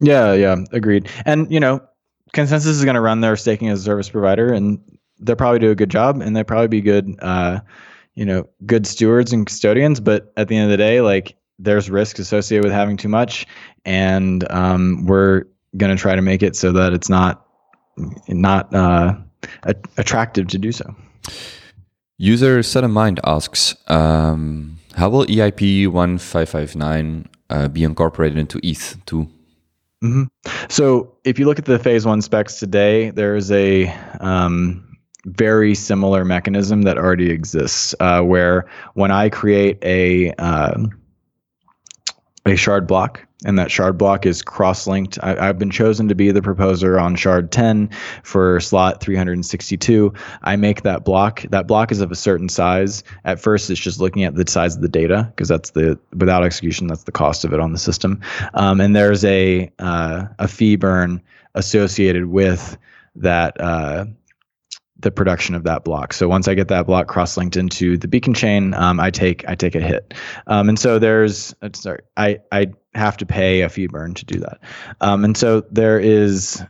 [0.00, 1.08] Yeah, yeah, agreed.
[1.26, 1.82] And you know,
[2.34, 4.80] ConsenSys is going to run their staking as a service provider, and
[5.20, 7.60] they'll probably do a good job, and they'll probably be good, uh,
[8.14, 10.00] you know, good stewards and custodians.
[10.00, 13.46] But at the end of the day, like there's risk associated with having too much,
[13.84, 15.44] and um, we're
[15.76, 17.46] going to try to make it so that it's not
[18.28, 19.14] not uh,
[19.96, 20.94] attractive to do so.
[22.16, 29.28] User Set of Mind asks, um, how will EIP 1559 uh, be incorporated into ETH2?
[30.02, 30.24] Mm-hmm.
[30.68, 33.88] So if you look at the phase one specs today, there is a
[34.20, 34.96] um,
[35.26, 40.84] very similar mechanism that already exists uh, where when I create a uh,
[42.48, 45.18] a shard block and that shard block is cross-linked.
[45.22, 47.90] I, have been chosen to be the proposer on shard 10
[48.24, 50.12] for slot 362.
[50.42, 51.42] I make that block.
[51.50, 53.04] That block is of a certain size.
[53.24, 56.44] At first, it's just looking at the size of the data because that's the without
[56.44, 58.20] execution, that's the cost of it on the system.
[58.54, 61.22] Um, and there's a uh, a fee burn
[61.54, 62.76] associated with
[63.16, 64.06] that uh,
[65.00, 66.12] the production of that block.
[66.12, 69.54] So once I get that block cross-linked into the beacon chain, um, I take I
[69.54, 70.14] take a hit.
[70.46, 74.40] Um, and so there's sorry, I I have to pay a fee burn to do
[74.40, 74.58] that.
[75.00, 76.62] Um, and so there is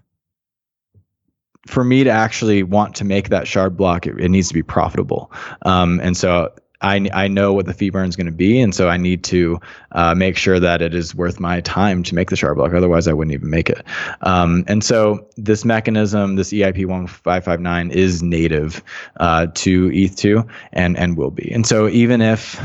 [1.67, 4.63] for me to actually want to make that shard block, it, it needs to be
[4.63, 5.31] profitable.
[5.63, 8.75] Um, and so I, I know what the fee burn is going to be, and
[8.75, 9.61] so I need to
[9.93, 12.73] uh, make sure that it is worth my time to make the shard block.
[12.73, 13.85] Otherwise, I wouldn't even make it.
[14.21, 18.83] Um, and so this mechanism, this EIP 1559, is native
[19.19, 21.51] uh, to ETH2 and and will be.
[21.53, 22.61] And so even if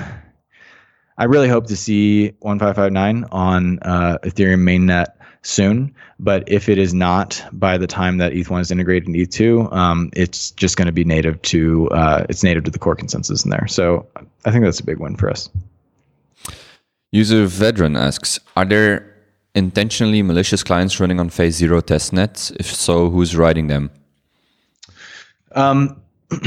[1.17, 5.07] I really hope to see 1559 on uh, Ethereum mainnet
[5.43, 5.93] soon.
[6.19, 10.09] But if it is not by the time that ETH1 is integrated in ETH2, um,
[10.13, 13.51] it's just going to be native to uh, it's native to the core consensus in
[13.51, 13.67] there.
[13.67, 14.07] So
[14.45, 15.49] I think that's a big win for us.
[17.11, 19.13] User Vedran asks, are there
[19.53, 22.55] intentionally malicious clients running on phase zero testnets?
[22.59, 23.91] If so, who's writing them?
[25.51, 26.01] Um,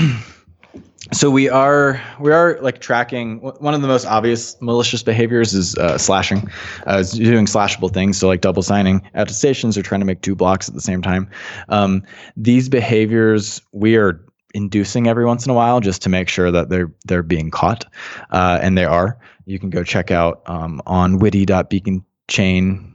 [1.13, 5.77] so we are we are like tracking one of the most obvious malicious behaviors is
[5.77, 6.49] uh, slashing
[6.87, 10.35] uh, is doing slashable things so like double signing attestations or trying to make two
[10.35, 11.29] blocks at the same time.
[11.69, 12.03] Um,
[12.37, 14.21] these behaviors we are
[14.55, 17.85] inducing every once in a while just to make sure that they're they're being caught
[18.31, 19.19] uh, and they are.
[19.45, 22.93] You can go check out um, on witti.beaconchain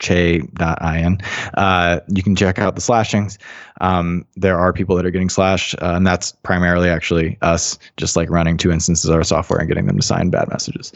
[0.00, 1.18] che.in.
[1.54, 3.38] Uh, you can check out the slashings.
[3.80, 8.16] Um, there are people that are getting slashed, uh, and that's primarily actually us just
[8.16, 10.92] like running two instances of our software and getting them to sign bad messages.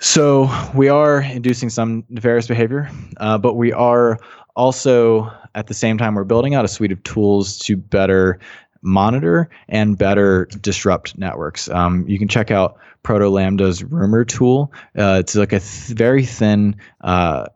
[0.00, 4.18] So we are inducing some nefarious behavior, uh, but we are
[4.56, 8.38] also at the same time we're building out a suite of tools to better
[8.82, 11.70] monitor and better disrupt networks.
[11.70, 14.72] Um, you can check out protolambda's rumor tool.
[14.96, 17.46] Uh, it's like a th- very thin uh,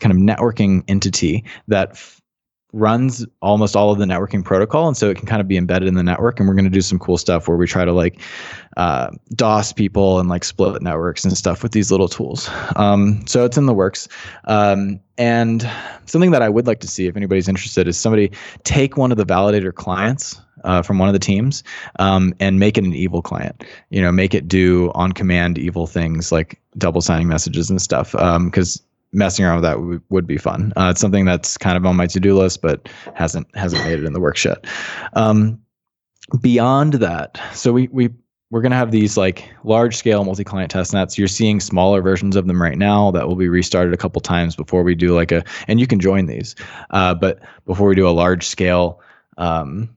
[0.00, 2.20] kind of networking entity that f-
[2.72, 5.88] runs almost all of the networking protocol and so it can kind of be embedded
[5.88, 7.92] in the network and we're going to do some cool stuff where we try to
[7.92, 8.20] like
[8.76, 12.50] uh, dos people and like split networks and stuff with these little tools.
[12.76, 14.08] Um, so it's in the works.
[14.44, 15.66] Um, and
[16.04, 18.30] something that i would like to see if anybody's interested is somebody
[18.64, 21.62] take one of the validator clients uh, from one of the teams
[21.98, 23.64] um, and make it an evil client.
[23.90, 28.12] You know make it do on command evil things like double signing messages and stuff
[28.12, 28.85] because um,
[29.16, 30.72] messing around with that would, be fun.
[30.76, 34.04] Uh, it's something that's kind of on my to-do list, but hasn't hasn't made it
[34.04, 34.64] in the works yet.
[35.14, 35.60] Um,
[36.40, 38.10] beyond that, so we we
[38.50, 41.18] we're going to have these like large scale multi-client test nets.
[41.18, 44.54] You're seeing smaller versions of them right now that will be restarted a couple times
[44.54, 46.54] before we do like a, and you can join these,
[46.90, 49.00] uh, but before we do a large scale,
[49.36, 49.88] um,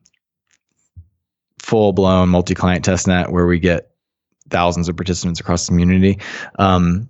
[1.58, 3.90] full blown multi-client test net where we get
[4.48, 6.18] thousands of participants across the community.
[6.58, 7.08] Um,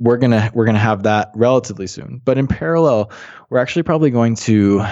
[0.00, 2.20] we're gonna we're gonna have that relatively soon.
[2.24, 3.12] But in parallel,
[3.50, 4.84] we're actually probably going to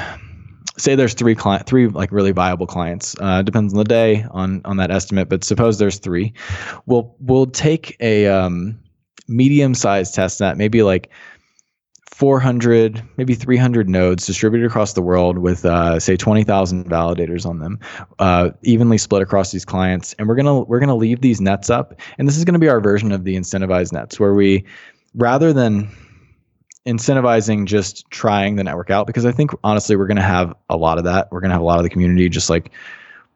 [0.76, 3.16] say there's three client three like really viable clients.
[3.18, 6.32] Uh, depends on the day on on that estimate, but suppose there's three.
[6.86, 8.78] We'll we'll take a um,
[9.26, 11.10] medium sized test net, maybe like
[12.18, 17.78] 400, maybe 300 nodes distributed across the world with, uh, say, 20,000 validators on them,
[18.18, 20.14] uh, evenly split across these clients.
[20.18, 22.80] And we're gonna we're gonna leave these nets up, and this is gonna be our
[22.80, 24.64] version of the incentivized nets, where we
[25.14, 25.90] rather than
[26.86, 30.76] incentivizing just trying the network out because I think honestly we're going to have a
[30.76, 31.30] lot of that.
[31.30, 32.70] We're going to have a lot of the community just like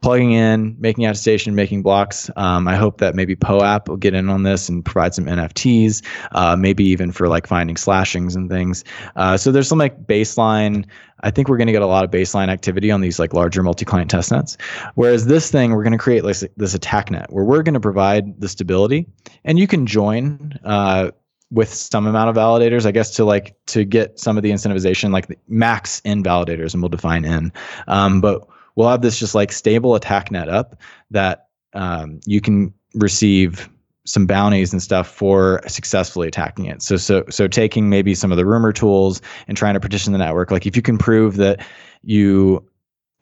[0.03, 2.29] plugging in, making attestation, making blocks.
[2.37, 6.03] Um, I hope that maybe POAP will get in on this and provide some NFTs,
[6.33, 8.85] uh, maybe even for like finding slashings and things.
[9.17, 10.87] Uh, so there's some like baseline.
[11.21, 13.63] I think we're going to get a lot of baseline activity on these like larger
[13.63, 14.57] multi-client test nets.
[14.97, 17.81] Whereas this thing, we're going to create like this attack net where we're going to
[17.81, 19.07] provide the stability,
[19.45, 20.59] and you can join.
[20.65, 21.13] Uh,
[21.53, 25.13] with some amount of validators, I guess to like to get some of the incentivization,
[25.13, 27.53] like the max in validators, and we'll define in.
[27.87, 30.81] Um, but we'll have this just like stable attack net up
[31.11, 33.69] that um, you can receive
[34.05, 36.83] some bounties and stuff for successfully attacking it.
[36.83, 40.19] So so so taking maybe some of the rumor tools and trying to partition the
[40.19, 40.51] network.
[40.51, 41.65] Like if you can prove that
[42.03, 42.65] you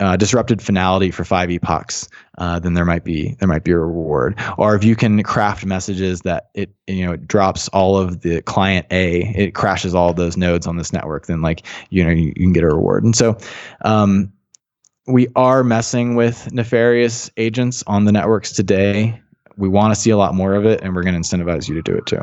[0.00, 2.08] uh, disrupted finality for five epochs,
[2.38, 4.34] uh, then there might be there might be a reward.
[4.56, 8.40] Or if you can craft messages that it you know it drops all of the
[8.42, 12.28] client A, it crashes all those nodes on this network, then like you know you,
[12.28, 13.04] you can get a reward.
[13.04, 13.36] And so
[13.84, 14.32] um,
[15.06, 19.20] we are messing with nefarious agents on the networks today.
[19.56, 21.74] We want to see a lot more of it, and we're going to incentivize you
[21.74, 22.22] to do it too.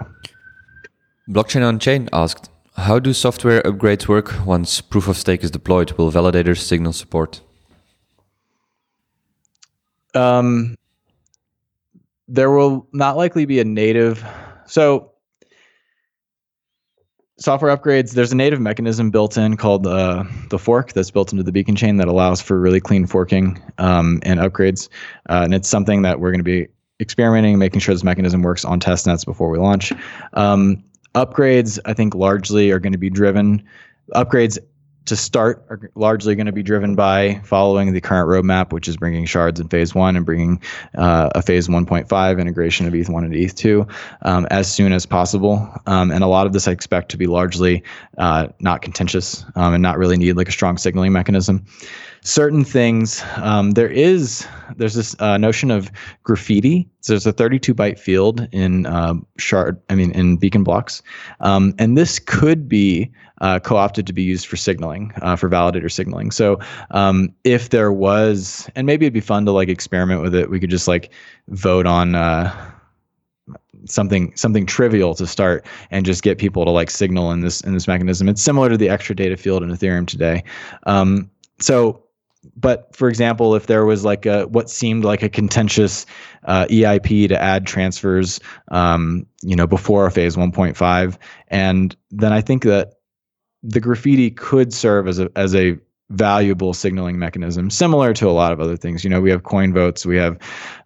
[1.30, 5.92] Blockchain on Chain asked, "How do software upgrades work once proof of stake is deployed?
[5.92, 7.42] Will validators signal support?"
[10.14, 10.76] Um,
[12.28, 14.24] there will not likely be a native.
[14.66, 15.14] So,
[17.40, 18.14] software upgrades.
[18.14, 21.76] There's a native mechanism built in called uh, the fork that's built into the Beacon
[21.76, 24.90] chain that allows for really clean forking um, and upgrades.
[25.30, 26.68] Uh, and it's something that we're going to be
[27.00, 29.94] experimenting, making sure this mechanism works on test nets before we launch.
[30.34, 30.84] Um,
[31.16, 33.64] upgrades, I think, largely are going to be driven.
[34.16, 34.58] Upgrades
[35.08, 38.98] to start are largely going to be driven by following the current roadmap, which is
[38.98, 40.62] bringing shards in phase one and bringing
[40.96, 43.90] uh, a phase 1.5 integration of ETH1 and ETH2
[44.24, 45.70] um, as soon as possible.
[45.86, 47.84] Um, and a lot of this I expect to be largely
[48.18, 51.66] uh, not contentious um, and not really need like a strong signaling mechanism.
[52.22, 55.90] Certain things, um, there is there's this uh, notion of
[56.24, 56.90] graffiti.
[57.00, 61.02] So there's a 32 byte field in uh, shard, I mean in beacon blocks,
[61.40, 65.92] um, and this could be uh, co-opted to be used for signaling, uh, for validator
[65.92, 66.32] signaling.
[66.32, 66.60] So
[66.92, 70.50] um, if there was, and maybe it'd be fun to like experiment with it.
[70.50, 71.12] We could just like
[71.50, 72.72] vote on uh,
[73.86, 77.74] something something trivial to start and just get people to like signal in this in
[77.74, 78.28] this mechanism.
[78.30, 80.44] It's similar to the extra data field in Ethereum today.
[80.86, 82.04] Um, so
[82.56, 86.06] but for example, if there was like a what seemed like a contentious
[86.46, 88.40] uh, EIP to add transfers,
[88.70, 91.18] um, you know, before phase 1.5,
[91.50, 92.94] and then I think that
[93.68, 95.78] the graffiti could serve as a as a
[96.10, 99.04] valuable signaling mechanism, similar to a lot of other things.
[99.04, 100.38] You know, we have coin votes, we have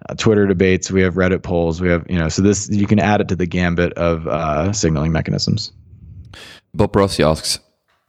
[0.09, 2.99] uh, Twitter debates, we have Reddit polls, we have you know, so this you can
[2.99, 5.71] add it to the gambit of uh, signaling mechanisms.
[6.73, 7.59] Bob Rossi asks,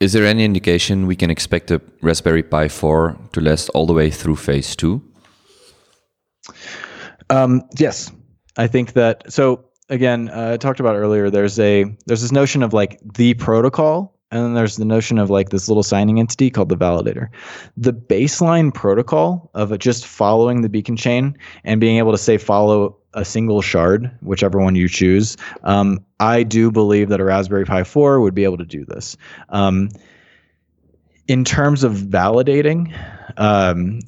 [0.01, 3.93] is there any indication we can expect a Raspberry Pi 4 to last all the
[3.93, 5.03] way through phase two?
[7.29, 8.11] Um, yes,
[8.57, 9.31] I think that.
[9.31, 11.31] So again, uh, I talked about earlier.
[11.31, 15.29] There's a there's this notion of like the protocol and then there's the notion of
[15.29, 17.29] like this little signing entity called the validator.
[17.77, 22.97] The baseline protocol of just following the beacon chain and being able to say follow
[23.13, 25.37] a single shard, whichever one you choose.
[25.65, 29.19] Um, I do believe that a Raspberry Pi 4 would be able to do this.
[29.51, 29.91] Um,
[31.29, 32.97] in terms of validating,
[33.37, 34.01] um,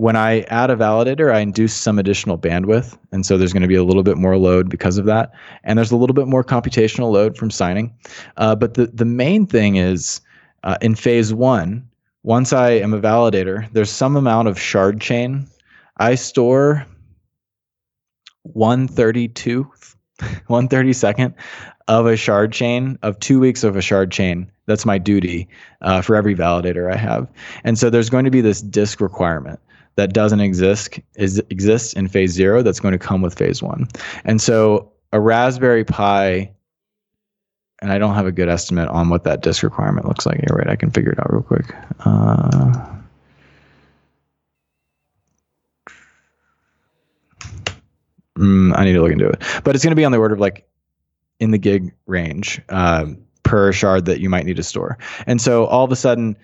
[0.00, 2.96] when I add a validator, I induce some additional bandwidth.
[3.12, 5.30] And so there's going to be a little bit more load because of that.
[5.62, 7.94] And there's a little bit more computational load from signing.
[8.38, 10.22] Uh, but the, the main thing is
[10.64, 11.86] uh, in phase one,
[12.22, 15.46] once I am a validator, there's some amount of shard chain.
[15.98, 16.86] I store
[18.44, 19.70] 132,
[20.18, 21.34] 132nd
[21.88, 24.50] of a shard chain of two weeks of a shard chain.
[24.64, 25.46] That's my duty
[25.82, 27.28] uh, for every validator I have.
[27.64, 29.60] And so there's going to be this disk requirement
[30.00, 33.86] that doesn't exist is exists in phase zero that's going to come with phase one.
[34.24, 36.50] And so a Raspberry Pi,
[37.82, 40.40] and I don't have a good estimate on what that disk requirement looks like.
[40.48, 40.70] You're right?
[40.70, 41.74] I can figure it out real quick.
[42.00, 42.96] Uh,
[48.38, 50.34] mm, I need to look into it, but it's going to be on the order
[50.34, 50.66] of like
[51.40, 54.96] in the gig range um, per shard that you might need to store.
[55.26, 56.38] And so all of a sudden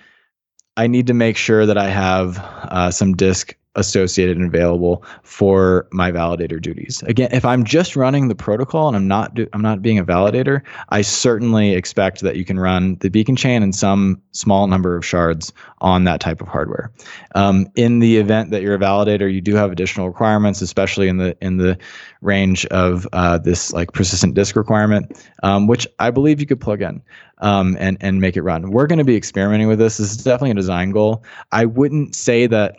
[0.76, 5.86] I need to make sure that I have uh, some disk associated and available for
[5.92, 7.02] my validator duties.
[7.04, 10.04] Again, if I'm just running the protocol and I'm not do, I'm not being a
[10.04, 14.96] validator, I certainly expect that you can run the beacon chain and some small number
[14.96, 16.90] of shards on that type of hardware.
[17.34, 21.18] Um, in the event that you're a validator, you do have additional requirements, especially in
[21.18, 21.78] the in the
[22.22, 26.82] range of uh, this like persistent disk requirement, um, which I believe you could plug
[26.82, 27.02] in
[27.38, 28.70] um, and and make it run.
[28.70, 29.98] We're going to be experimenting with this.
[29.98, 31.24] This is definitely a design goal.
[31.52, 32.76] I wouldn't say that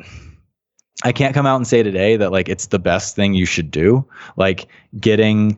[1.03, 3.71] I can't come out and say today that like it's the best thing you should
[3.71, 4.05] do.
[4.35, 4.67] Like
[4.99, 5.57] getting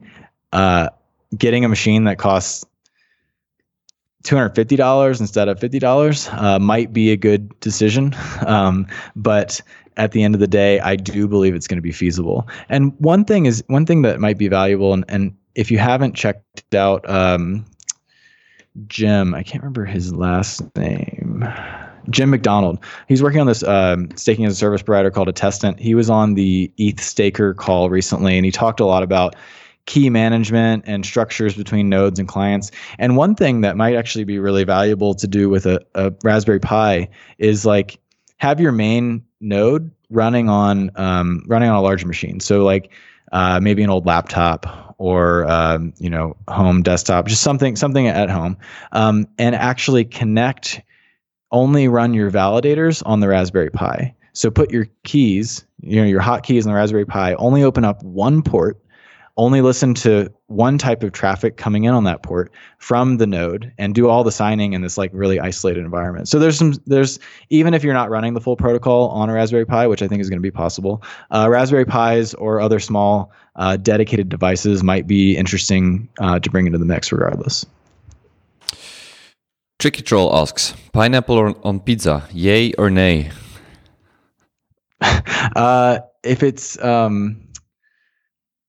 [0.51, 0.89] uh
[1.37, 2.65] getting a machine that costs
[4.23, 8.15] $250 instead of $50 uh, might be a good decision.
[8.45, 9.61] Um, but
[9.97, 12.47] at the end of the day, I do believe it's going to be feasible.
[12.69, 16.15] And one thing is one thing that might be valuable, and, and if you haven't
[16.15, 17.65] checked out um,
[18.87, 21.43] Jim, I can't remember his last name.
[22.09, 22.79] Jim McDonald.
[23.07, 25.79] He's working on this um, staking as a service provider called Attestant.
[25.79, 29.35] He was on the EthStaker call recently, and he talked a lot about
[29.85, 32.69] key management and structures between nodes and clients.
[32.99, 36.59] And one thing that might actually be really valuable to do with a, a Raspberry
[36.59, 37.09] Pi
[37.39, 37.99] is like
[38.37, 42.39] have your main node running on um, running on a larger machine.
[42.39, 42.91] So like
[43.31, 48.29] uh, maybe an old laptop or um, you know home desktop, just something something at
[48.29, 48.57] home,
[48.91, 50.81] um, and actually connect
[51.51, 54.13] only run your validators on the Raspberry Pi.
[54.33, 58.03] So put your keys, you know, your hotkeys on the Raspberry Pi, only open up
[58.03, 58.77] one port,
[59.37, 63.71] only listen to one type of traffic coming in on that port from the node
[63.77, 66.27] and do all the signing in this like really isolated environment.
[66.27, 67.19] So there's some there's
[67.49, 70.21] even if you're not running the full protocol on a Raspberry Pi, which I think
[70.21, 71.01] is going to be possible,
[71.31, 76.65] uh, Raspberry Pis or other small uh, dedicated devices might be interesting uh, to bring
[76.65, 77.65] into the mix regardless.
[79.79, 83.31] Tricky Troll asks, pineapple on pizza, yay or nay?
[85.01, 87.47] uh, if it's um,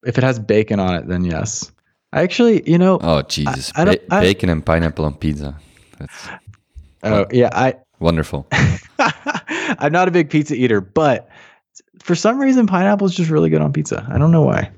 [0.04, 1.72] if it has bacon on it, then yes.
[2.12, 3.00] I actually, you know.
[3.02, 3.72] Oh Jesus!
[3.74, 5.58] I, I ba- bacon and pineapple on pizza.
[5.98, 6.28] That's
[7.02, 8.46] oh yeah, I wonderful.
[9.00, 11.28] I'm not a big pizza eater, but
[12.00, 14.06] for some reason, pineapple is just really good on pizza.
[14.08, 14.70] I don't know why.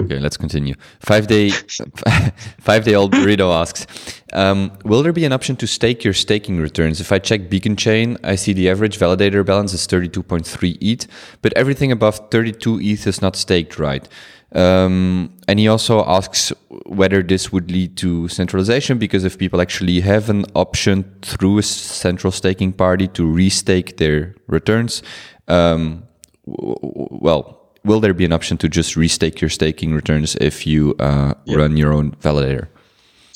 [0.00, 0.74] Okay, let's continue.
[1.00, 1.50] Five day,
[2.60, 6.58] five day old burrito asks, um, will there be an option to stake your staking
[6.60, 7.00] returns?
[7.00, 11.06] If I check Beacon Chain, I see the average validator balance is 32.3 ETH,
[11.42, 14.08] but everything above 32 ETH is not staked, right?
[14.52, 16.52] Um, and he also asks
[16.86, 21.62] whether this would lead to centralization because if people actually have an option through a
[21.62, 25.02] central staking party to restake their returns,
[25.46, 26.04] um,
[26.46, 31.34] well, will there be an option to just restake your staking returns if you uh,
[31.44, 31.58] yep.
[31.58, 32.68] run your own validator?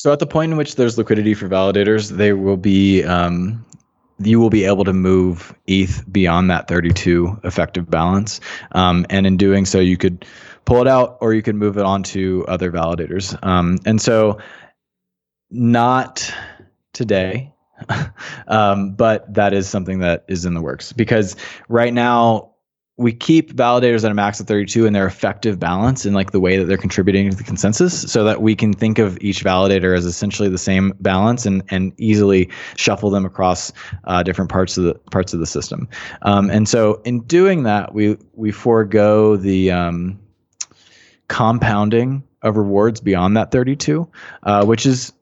[0.05, 3.65] So at the point in which there's liquidity for validators, they will be um,
[4.19, 8.39] you will be able to move ETH beyond that 32 effective balance.
[8.73, 10.27] Um, and in doing so, you could
[10.67, 13.35] pull it out or you could move it on to other validators.
[13.43, 14.41] Um, and so,
[15.51, 16.31] not
[16.93, 17.55] today,
[18.47, 21.35] um, but that is something that is in the works because
[21.71, 22.54] right now
[22.97, 26.39] we keep validators at a max of 32 and their effective balance in like the
[26.39, 29.97] way that they're contributing to the consensus so that we can think of each validator
[29.97, 33.73] as essentially the same balance and and easily shuffle them across
[34.05, 35.89] uh, different parts of the parts of the system.
[36.23, 40.21] Um, and so in doing that we we forego the um,
[41.27, 44.09] compounding of rewards beyond that 32
[44.45, 45.13] uh, which is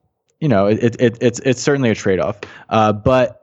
[0.40, 2.38] you know it, it, it's it's certainly a trade-off.
[2.68, 3.41] Uh, but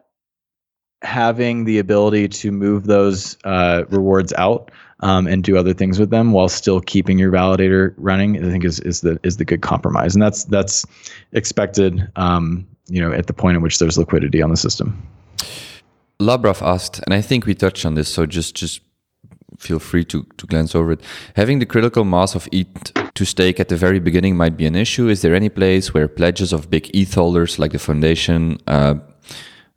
[1.01, 4.71] having the ability to move those uh, rewards out
[5.01, 8.65] um, and do other things with them while still keeping your validator running, I think
[8.65, 10.85] is is the is the good compromise, and that's that's
[11.31, 12.09] expected.
[12.15, 15.07] Um, you know, at the point at which there's liquidity on the system.
[16.19, 18.81] Labrav asked, and I think we touched on this, so just just
[19.57, 21.01] feel free to to glance over it.
[21.35, 24.75] Having the critical mass of ETH to stake at the very beginning might be an
[24.75, 25.07] issue.
[25.07, 28.95] Is there any place where pledges of big ETH holders like the foundation uh,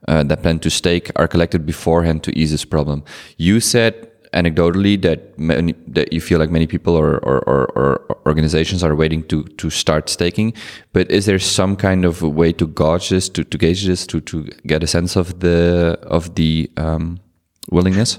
[0.08, 3.04] uh, that plan to stake are collected beforehand to ease this problem.
[3.36, 8.16] You said anecdotally that many, that you feel like many people or, or, or, or,
[8.26, 10.54] organizations are waiting to to start staking,
[10.92, 14.20] but is there some kind of way to gauge this, to, to gauge this, to
[14.20, 17.18] to get a sense of the of the um,
[17.70, 18.18] willingness?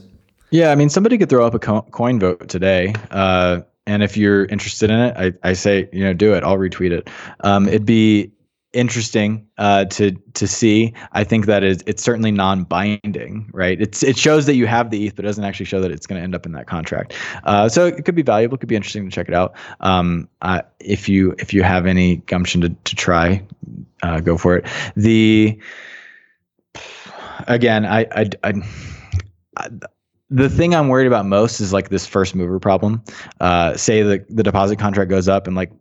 [0.51, 2.93] Yeah, I mean, somebody could throw up a coin vote today.
[3.10, 6.43] Uh, and if you're interested in it, I, I say, you know, do it.
[6.43, 7.10] I'll retweet it.
[7.39, 8.31] Um, it'd be
[8.73, 10.93] interesting uh, to to see.
[11.11, 13.79] I think that is it's certainly non-binding, right?
[13.79, 16.05] It's it shows that you have the ETH, but it doesn't actually show that it's
[16.05, 17.13] going to end up in that contract.
[17.43, 18.55] Uh, so it could be valuable.
[18.55, 19.55] It could be interesting to check it out.
[19.79, 23.43] Um, uh, if you if you have any gumption to to try,
[24.01, 24.67] uh, go for it.
[24.95, 25.59] The
[27.47, 28.29] again, I I.
[28.43, 28.53] I,
[29.57, 29.69] I
[30.29, 33.03] the thing I'm worried about most is like this first mover problem.
[33.39, 35.71] Uh, say the the deposit contract goes up and like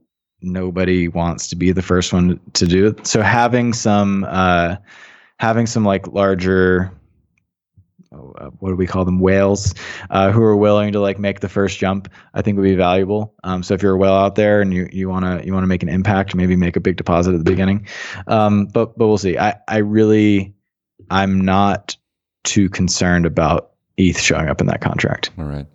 [0.42, 3.06] nobody wants to be the first one to do it.
[3.06, 4.76] So having some uh,
[5.38, 6.92] having some like larger
[8.12, 9.20] uh, what do we call them?
[9.20, 9.74] Whales
[10.10, 13.34] uh, who are willing to like make the first jump i think would be valuable.
[13.44, 15.62] Um, so if you're a whale out there and you you want to you want
[15.62, 17.86] to make an impact maybe make a big deposit at the beginning.
[18.26, 19.38] Um, but but we'll see.
[19.38, 20.54] I i really
[21.10, 21.96] i'm not
[22.44, 25.30] too concerned about ETH showing up in that contract.
[25.38, 25.66] All right.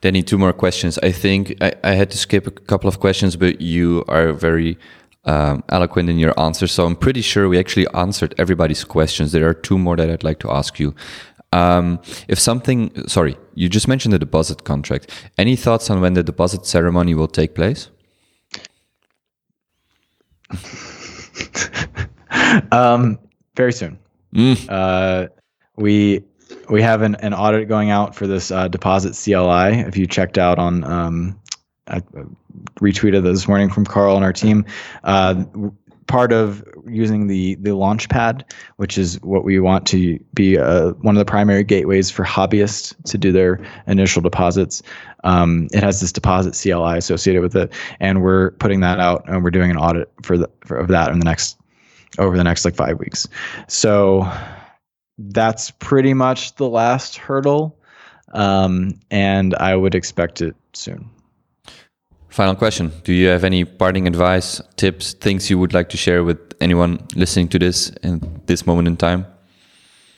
[0.00, 0.98] Danny, two more questions.
[1.02, 4.78] I think I, I had to skip a couple of questions, but you are very
[5.24, 6.72] um, eloquent in your answers.
[6.72, 9.32] So I'm pretty sure we actually answered everybody's questions.
[9.32, 10.94] There are two more that I'd like to ask you.
[11.52, 15.10] Um, if something, sorry, you just mentioned the deposit contract.
[15.38, 17.90] Any thoughts on when the deposit ceremony will take place?
[22.72, 23.18] um,
[23.56, 23.98] very soon.
[24.34, 24.66] Mm.
[24.68, 25.28] Uh,
[25.76, 26.24] we
[26.68, 29.80] we have an, an audit going out for this uh, deposit CLI.
[29.80, 31.40] If you checked out on, um,
[31.86, 32.00] I
[32.76, 34.64] retweeted this morning from Carl and our team.
[35.02, 35.44] Uh,
[36.06, 38.42] part of using the the Launchpad,
[38.76, 42.94] which is what we want to be uh, one of the primary gateways for hobbyists
[43.04, 44.82] to do their initial deposits.
[45.24, 49.42] Um, it has this deposit CLI associated with it, and we're putting that out, and
[49.42, 51.58] we're doing an audit for, the, for of that in the next
[52.18, 53.26] over the next like five weeks.
[53.66, 54.30] So
[55.18, 57.78] that's pretty much the last hurdle.
[58.32, 61.08] Um, and I would expect it soon.
[62.28, 66.24] Final question Do you have any parting advice, tips, things you would like to share
[66.24, 69.24] with anyone listening to this in this moment in time?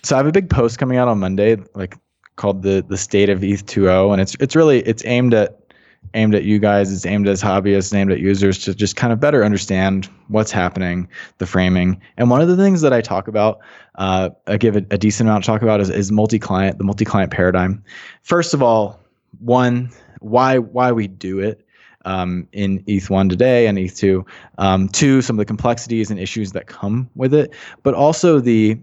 [0.02, 1.94] So I have a big post coming out on Monday, like
[2.36, 5.65] called the the state of ETH 2.0, and it's it's really it's aimed at
[6.14, 6.92] aimed at you guys.
[6.92, 11.08] It's aimed as hobbyists, aimed at users to just kind of better understand what's happening,
[11.38, 12.00] the framing.
[12.16, 13.58] And one of the things that I talk about,
[13.96, 17.32] uh, I give a, a decent amount to talk about is, is multi-client, the multi-client
[17.32, 17.82] paradigm.
[18.22, 19.00] First of all,
[19.40, 21.62] one, why why we do it.
[22.04, 24.24] Um, in ETH1 today and ETH2.
[24.58, 27.52] Um, two, some of the complexities and issues that come with it,
[27.82, 28.78] but also the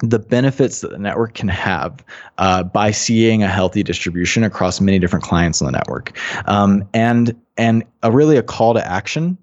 [0.00, 2.04] the benefits that the network can have
[2.38, 7.40] uh, by seeing a healthy distribution across many different clients on the network, um, and
[7.56, 9.38] and a really a call to action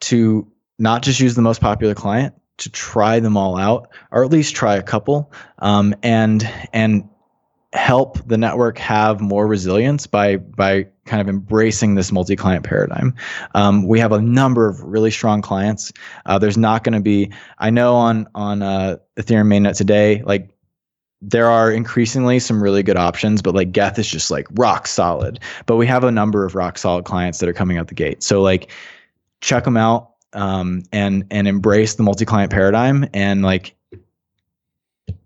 [0.00, 0.46] to
[0.78, 4.54] not just use the most popular client, to try them all out, or at least
[4.54, 7.08] try a couple, um, and and
[7.72, 13.14] help the network have more resilience by by kind of embracing this multi-client paradigm.
[13.54, 15.92] Um, we have a number of really strong clients.
[16.26, 17.32] Uh, there's not going to be.
[17.58, 20.50] I know on on uh, Ethereum mainnet today, like
[21.22, 25.38] there are increasingly some really good options, but like Geth is just like rock solid.
[25.66, 28.22] But we have a number of rock solid clients that are coming out the gate.
[28.22, 28.70] So like
[29.40, 33.74] check them out um, and and embrace the multi-client paradigm and like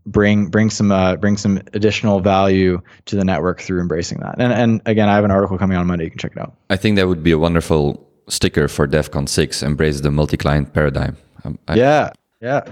[0.06, 4.36] bring bring some uh, bring some additional value to the network through embracing that.
[4.38, 6.04] And and again, I have an article coming on Monday.
[6.04, 6.54] You can check it out.
[6.70, 9.62] I think that would be a wonderful sticker for DevCon six.
[9.62, 11.16] Embrace the multi-client paradigm.
[11.44, 12.10] Um, I, yeah,
[12.40, 12.62] yeah.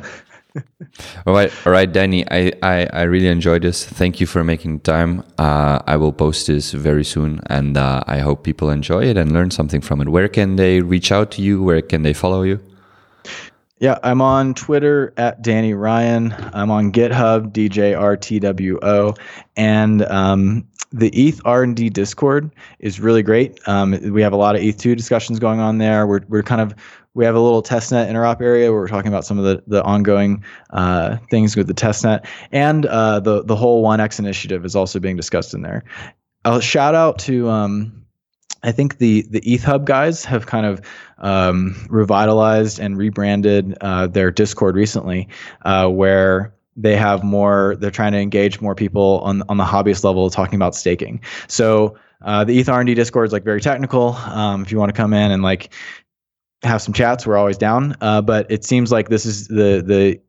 [1.26, 2.30] all right, all right, Danny.
[2.30, 3.84] I, I, I really enjoyed this.
[3.84, 5.24] Thank you for making time.
[5.38, 9.32] Uh, I will post this very soon, and uh, I hope people enjoy it and
[9.32, 10.08] learn something from it.
[10.08, 11.62] Where can they reach out to you?
[11.62, 12.60] Where can they follow you?
[13.82, 16.32] Yeah, I'm on Twitter at Danny Ryan.
[16.52, 19.18] I'm on GitHub DJRTWO,
[19.56, 23.58] and um, the ETH R&D Discord is really great.
[23.66, 26.06] Um, we have a lot of ETH2 discussions going on there.
[26.06, 26.76] We're we're kind of
[27.14, 29.82] we have a little testnet interop area where we're talking about some of the, the
[29.82, 35.00] ongoing uh, things with the testnet, and uh, the the whole 1x initiative is also
[35.00, 35.82] being discussed in there.
[36.44, 38.01] A shout out to um,
[38.62, 40.80] I think the the EthHub guys have kind of
[41.18, 45.28] um, revitalized and rebranded uh, their Discord recently,
[45.62, 47.76] uh, where they have more.
[47.78, 51.20] They're trying to engage more people on on the hobbyist level, talking about staking.
[51.48, 54.12] So uh, the ETH R&D Discord is like very technical.
[54.12, 55.72] Um, if you want to come in and like
[56.62, 57.96] have some chats, we're always down.
[58.00, 60.20] Uh, but it seems like this is the the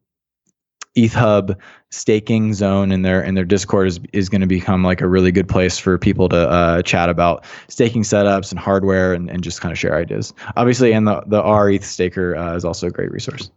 [0.96, 1.58] EthHub
[1.90, 5.32] staking zone in their in their Discord is is going to become like a really
[5.32, 9.62] good place for people to uh, chat about staking setups and hardware and, and just
[9.62, 10.34] kind of share ideas.
[10.56, 13.50] Obviously, and the the R EthStaker uh, is also a great resource.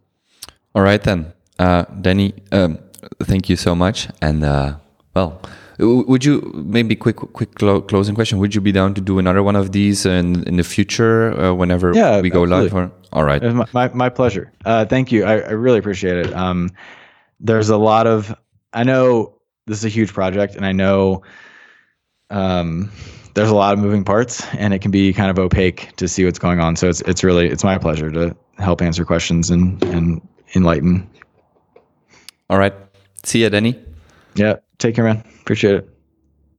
[0.73, 2.33] All right then, uh, Danny.
[2.51, 2.79] Um,
[3.21, 4.07] thank you so much.
[4.21, 4.77] And uh,
[5.13, 5.41] well,
[5.79, 8.39] would you maybe quick quick clo closing question?
[8.39, 11.53] Would you be down to do another one of these in in the future uh,
[11.53, 12.69] whenever yeah, we go absolutely.
[12.69, 12.73] live?
[12.73, 14.51] Or, all right, my, my, my pleasure.
[14.65, 15.23] Uh, thank you.
[15.23, 16.33] I, I really appreciate it.
[16.33, 16.71] Um,
[17.39, 18.35] there's a lot of
[18.73, 21.23] I know this is a huge project, and I know
[22.29, 22.91] um,
[23.33, 26.25] there's a lot of moving parts, and it can be kind of opaque to see
[26.25, 26.75] what's going on.
[26.75, 31.09] So it's it's really it's my pleasure to help answer questions and and enlighten.
[32.49, 32.73] All right.
[33.23, 33.79] See you, Danny.
[34.35, 34.57] Yeah.
[34.77, 35.23] Take care, man.
[35.41, 35.96] Appreciate it.